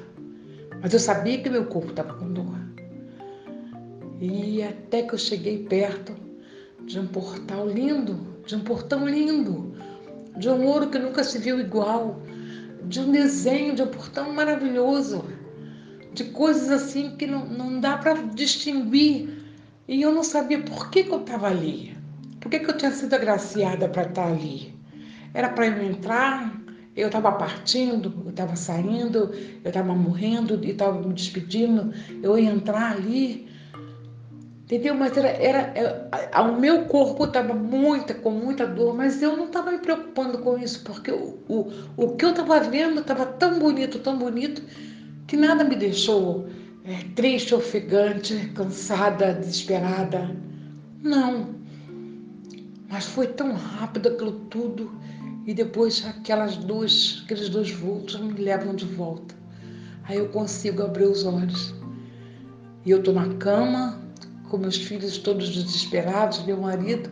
[0.80, 2.58] Mas eu sabia que meu corpo estava com dor.
[4.20, 6.12] E até que eu cheguei perto
[6.84, 9.74] de um portal lindo, de um portão lindo,
[10.36, 12.20] de um ouro que nunca se viu igual,
[12.84, 15.24] de um desenho de um portão maravilhoso
[16.14, 19.42] de coisas assim que não, não dá para distinguir.
[19.88, 21.96] E eu não sabia por que, que eu estava ali.
[22.40, 24.74] Por que, que eu tinha sido agraciada para estar tá ali?
[25.34, 26.60] Era para eu entrar,
[26.94, 29.32] eu estava partindo, eu estava saindo,
[29.64, 33.48] eu estava morrendo e estava me despedindo, eu ia entrar ali.
[34.64, 34.94] Entendeu?
[34.94, 39.46] Mas era, era, era o meu corpo estava muita, com muita dor, mas eu não
[39.46, 43.58] estava me preocupando com isso, porque o, o, o que eu estava vendo estava tão
[43.58, 44.62] bonito, tão bonito,
[45.32, 46.46] que nada me deixou
[46.84, 50.36] é, triste, ofegante, cansada, desesperada.
[51.02, 51.54] Não.
[52.90, 54.92] Mas foi tão rápido aquilo tudo
[55.46, 59.34] e depois aquelas duas, aqueles dois vultos me levam de volta.
[60.04, 61.74] Aí eu consigo abrir os olhos.
[62.84, 64.02] E eu estou na cama,
[64.50, 67.10] com meus filhos todos desesperados, meu marido,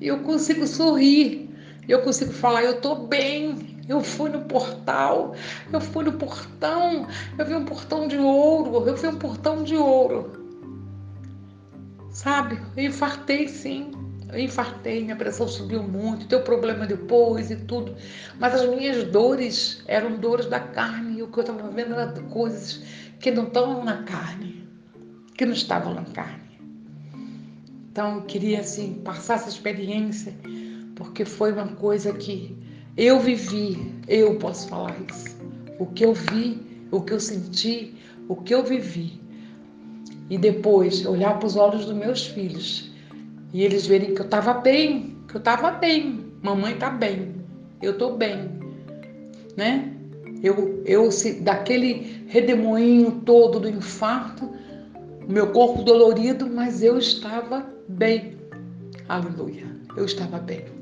[0.00, 1.48] e eu consigo sorrir.
[1.88, 3.71] Eu consigo falar, eu estou bem.
[3.88, 5.34] Eu fui no portal,
[5.72, 7.06] eu fui no portão,
[7.36, 10.40] eu vi um portão de ouro, eu vi um portão de ouro.
[12.10, 12.60] Sabe?
[12.76, 13.90] Eu infartei sim.
[14.32, 17.94] Eu infartei, minha pressão subiu muito, teu problema depois e tudo.
[18.38, 21.18] Mas as minhas dores eram dores da carne.
[21.18, 22.82] E o que eu estava vendo eram coisas
[23.20, 24.66] que não estavam na carne,
[25.36, 26.58] que não estavam na carne.
[27.90, 30.34] Então eu queria assim passar essa experiência,
[30.96, 32.56] porque foi uma coisa que
[32.96, 35.36] eu vivi, eu posso falar isso.
[35.78, 36.60] O que eu vi,
[36.90, 37.94] o que eu senti,
[38.28, 39.20] o que eu vivi.
[40.28, 42.92] E depois olhar para os olhos dos meus filhos
[43.52, 47.34] e eles verem que eu estava bem, que eu estava bem, mamãe está bem,
[47.80, 48.50] eu estou bem,
[49.56, 49.92] né?
[50.42, 54.50] Eu, eu se, daquele redemoinho todo do infarto,
[55.28, 58.36] meu corpo dolorido, mas eu estava bem.
[59.08, 59.66] Aleluia.
[59.96, 60.81] Eu estava bem.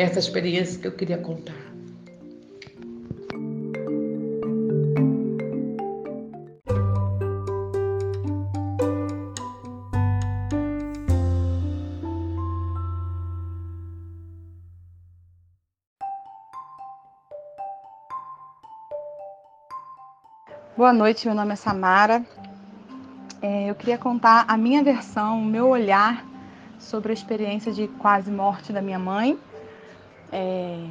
[0.00, 1.52] Essa experiência que eu queria contar.
[20.74, 22.24] Boa noite, meu nome é Samara.
[23.42, 26.24] É, eu queria contar a minha versão, o meu olhar
[26.78, 29.38] sobre a experiência de quase morte da minha mãe,
[30.32, 30.86] é,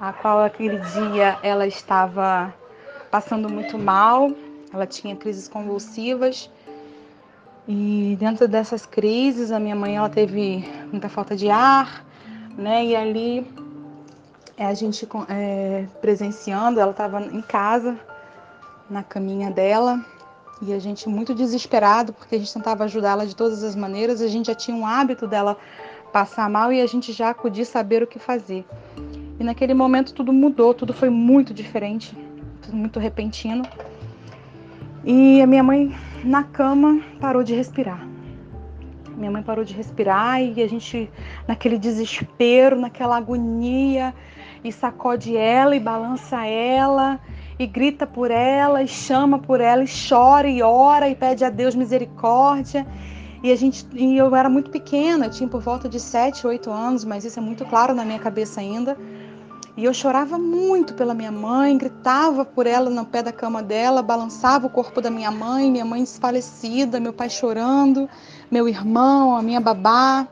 [0.00, 2.54] a qual aquele dia ela estava
[3.10, 4.30] passando muito mal,
[4.72, 6.50] ela tinha crises convulsivas.
[7.66, 12.04] E dentro dessas crises a minha mãe ela teve muita falta de ar,
[12.56, 12.84] né?
[12.84, 13.46] E ali
[14.56, 17.98] é, a gente é, presenciando, ela estava em casa
[18.88, 20.04] na caminha dela.
[20.60, 24.26] E a gente muito desesperado porque a gente tentava ajudá-la de todas as maneiras, a
[24.26, 25.56] gente já tinha um hábito dela
[26.12, 28.64] passar mal e a gente já acudir saber o que fazer.
[29.38, 32.16] E naquele momento tudo mudou, tudo foi muito diferente,
[32.72, 33.62] muito repentino.
[35.04, 35.94] E a minha mãe
[36.24, 38.06] na cama parou de respirar.
[39.16, 41.10] Minha mãe parou de respirar e a gente
[41.46, 44.14] naquele desespero, naquela agonia,
[44.62, 47.20] e sacode ela e balança ela
[47.58, 51.50] e grita por ela, e chama por ela, e chora e ora e pede a
[51.50, 52.86] Deus misericórdia.
[53.42, 57.04] E a gente, e eu era muito pequena, tinha por volta de 7, 8 anos,
[57.04, 58.96] mas isso é muito claro na minha cabeça ainda.
[59.76, 64.02] E eu chorava muito pela minha mãe, gritava por ela no pé da cama dela,
[64.02, 68.08] balançava o corpo da minha mãe, minha mãe desfalecida, meu pai chorando,
[68.50, 70.26] meu irmão, a minha babá.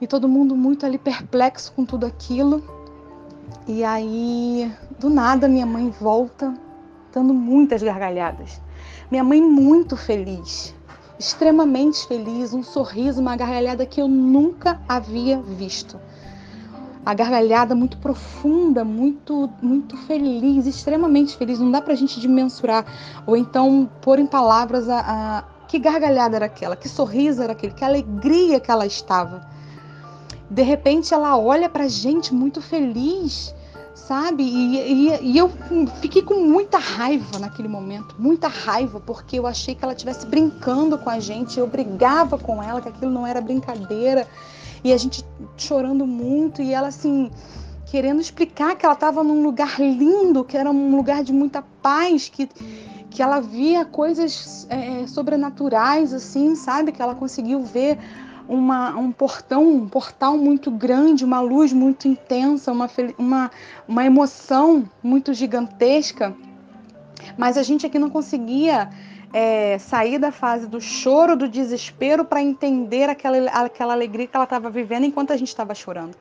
[0.00, 2.64] E todo mundo muito ali perplexo com tudo aquilo.
[3.68, 6.52] E aí, do nada, minha mãe volta
[7.12, 8.60] dando muitas gargalhadas.
[9.10, 10.74] Minha mãe muito feliz,
[11.20, 16.00] extremamente feliz, um sorriso, uma gargalhada que eu nunca havia visto.
[17.04, 21.58] A gargalhada muito profunda, muito muito feliz, extremamente feliz.
[21.58, 22.86] Não dá pra gente dimensurar
[23.26, 27.74] ou então pôr em palavras a, a que gargalhada era aquela, que sorriso era aquele,
[27.74, 29.46] que alegria que ela estava.
[30.50, 33.54] De repente ela olha pra gente muito feliz,
[34.06, 34.42] sabe?
[34.42, 35.50] E, e, e, eu
[36.00, 40.98] fiquei com muita raiva naquele momento, muita raiva, porque eu achei que ela estivesse brincando
[40.98, 44.26] com a gente, eu brigava com ela, que aquilo não era brincadeira,
[44.82, 45.24] e a gente
[45.56, 47.30] chorando muito, e ela assim,
[47.86, 52.28] querendo explicar que ela estava num lugar lindo, que era um lugar de muita paz,
[52.28, 52.48] que,
[53.10, 56.90] que ela via coisas é, sobrenaturais, assim, sabe?
[56.92, 57.98] Que ela conseguiu ver
[58.50, 63.50] uma, um portão, um portal muito grande, uma luz muito intensa, uma, uma,
[63.86, 66.34] uma emoção muito gigantesca.
[67.38, 68.90] Mas a gente aqui não conseguia
[69.32, 74.44] é, sair da fase do choro, do desespero, para entender aquela, aquela alegria que ela
[74.44, 76.16] estava vivendo enquanto a gente estava chorando.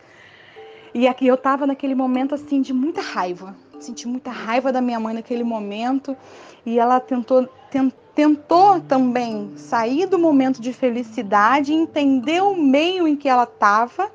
[0.93, 4.99] E aqui eu estava naquele momento assim de muita raiva, senti muita raiva da minha
[4.99, 6.15] mãe naquele momento
[6.63, 13.15] e ela tentou, tentou tentou também sair do momento de felicidade, entender o meio em
[13.15, 14.11] que ela estava,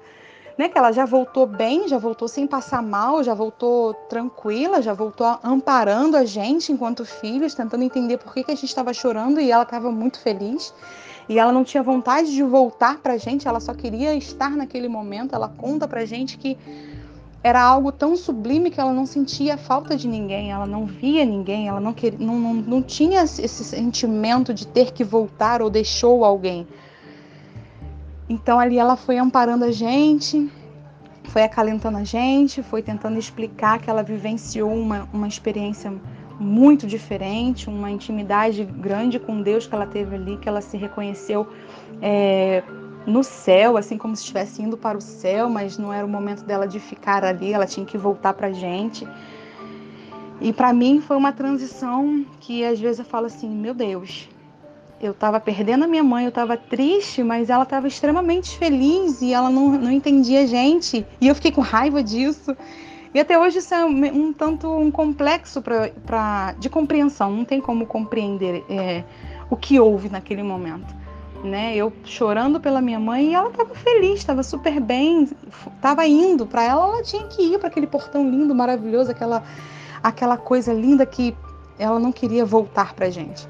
[0.59, 4.93] né, que ela já voltou bem, já voltou sem passar mal, já voltou tranquila, já
[4.93, 9.41] voltou amparando a gente enquanto filhos, tentando entender por que, que a gente estava chorando
[9.41, 10.75] e ela estava muito feliz.
[11.27, 14.87] E ela não tinha vontade de voltar para a gente, ela só queria estar naquele
[14.87, 15.35] momento.
[15.35, 16.59] Ela conta para a gente que
[17.45, 21.69] era algo tão sublime que ela não sentia falta de ninguém, ela não via ninguém,
[21.69, 26.25] ela não, queria, não, não, não tinha esse sentimento de ter que voltar ou deixou
[26.25, 26.67] alguém.
[28.31, 30.51] Então ali ela foi amparando a gente,
[31.25, 35.93] foi acalentando a gente, foi tentando explicar que ela vivenciou uma, uma experiência
[36.41, 41.47] muito diferente, uma intimidade grande com Deus que ela teve ali, que ela se reconheceu
[42.01, 42.63] é,
[43.07, 46.45] no céu, assim como se estivesse indo para o céu, mas não era o momento
[46.45, 49.07] dela de ficar ali, ela tinha que voltar para a gente.
[50.41, 54.29] E para mim foi uma transição que às vezes eu falo assim: meu Deus,
[55.01, 59.33] eu estava perdendo a minha mãe, eu estava triste, mas ela estava extremamente feliz e
[59.33, 61.07] ela não, não entendia a gente.
[61.21, 62.57] E eu fiquei com raiva disso.
[63.13, 67.45] E até hoje isso é um, um tanto um complexo pra, pra, de compreensão, não
[67.45, 69.05] tem como compreender é,
[69.49, 71.04] o que houve naquele momento
[71.45, 71.77] né?
[71.77, 75.29] Eu chorando pela minha mãe e ela estava feliz, estava super bem,
[75.77, 79.43] estava indo para ela, ela tinha que ir para aquele portão lindo, maravilhoso, aquela
[80.03, 81.35] aquela coisa linda que
[81.79, 83.47] ela não queria voltar para gente,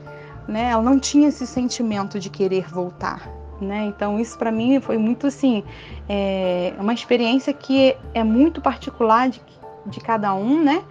[0.46, 0.70] né?
[0.70, 3.28] Ela não tinha esse sentimento de querer voltar,
[3.60, 3.86] né?
[3.86, 5.62] Então isso para mim foi muito assim,
[6.08, 9.40] é uma experiência que é muito particular de,
[9.86, 10.82] de cada um, né?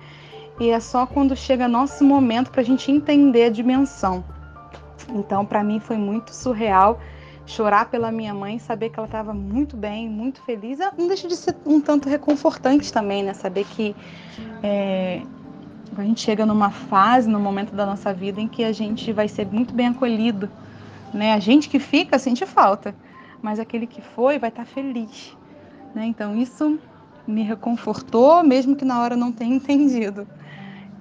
[0.59, 4.23] E é só quando chega nosso momento para a gente entender a dimensão
[5.09, 6.99] então, para mim foi muito surreal
[7.45, 10.79] chorar pela minha mãe, saber que ela estava muito bem, muito feliz.
[10.79, 13.33] Ah, não deixa de ser um tanto reconfortante também, né?
[13.33, 13.95] Saber que
[14.61, 15.21] é,
[15.97, 19.27] a gente chega numa fase, num momento da nossa vida em que a gente vai
[19.27, 20.49] ser muito bem acolhido,
[21.13, 21.33] né?
[21.33, 22.95] A gente que fica sente falta,
[23.41, 25.35] mas aquele que foi vai estar tá feliz,
[25.93, 26.05] né?
[26.05, 26.79] Então isso
[27.27, 30.27] me reconfortou, mesmo que na hora não tenha entendido.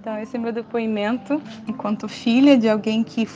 [0.01, 3.29] Então esse é meu depoimento enquanto filha de alguém que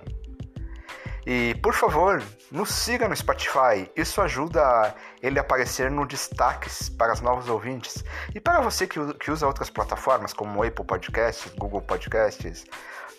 [1.25, 2.21] E por favor,
[2.51, 3.89] nos siga no Spotify.
[3.95, 4.93] Isso ajuda
[5.23, 8.03] ele a aparecer no destaques para os novos ouvintes.
[8.35, 8.99] E para você que,
[9.31, 12.65] usa outras plataformas como Apple Podcasts, Google Podcasts,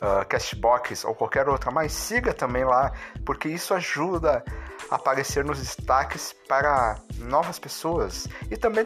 [0.03, 2.91] uh, Castbox ou qualquer outra, mas siga também lá,
[3.25, 4.43] porque isso ajuda
[4.91, 8.85] a aparecer nos destaques para novas pessoas e também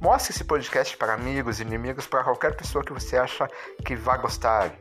[0.00, 3.48] mostre esse podcast para amigos, inimigos, para qualquer pessoa que você acha
[3.84, 4.72] que vai gostar.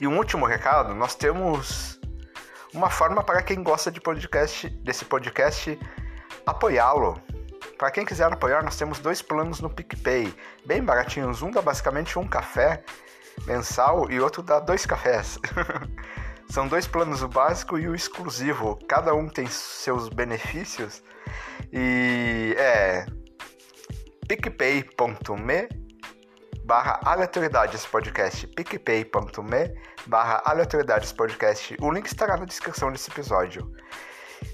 [0.00, 1.98] E um último recado, nós temos
[2.72, 5.78] uma forma para quem gosta de podcast, desse podcast
[6.44, 7.20] apoiá-lo.
[7.78, 11.42] Para quem quiser apoiar, nós temos dois planos no PicPay, bem baratinhos.
[11.42, 12.82] Um dá basicamente um café
[13.44, 15.38] mensal e outro dá dois cafés.
[16.48, 18.78] São dois planos, o básico e o exclusivo.
[18.88, 21.02] Cada um tem seus benefícios.
[21.72, 23.06] E é
[24.28, 25.68] picpay.me
[26.64, 29.74] barra aleatoriedades podcast picpay.me
[30.06, 33.70] barra aleatoriedades podcast o link estará na descrição desse episódio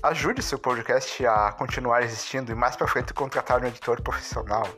[0.03, 4.69] ajude seu podcast a continuar existindo e mais para frente contratar um editor profissional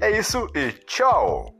[0.00, 1.52] é isso e tchau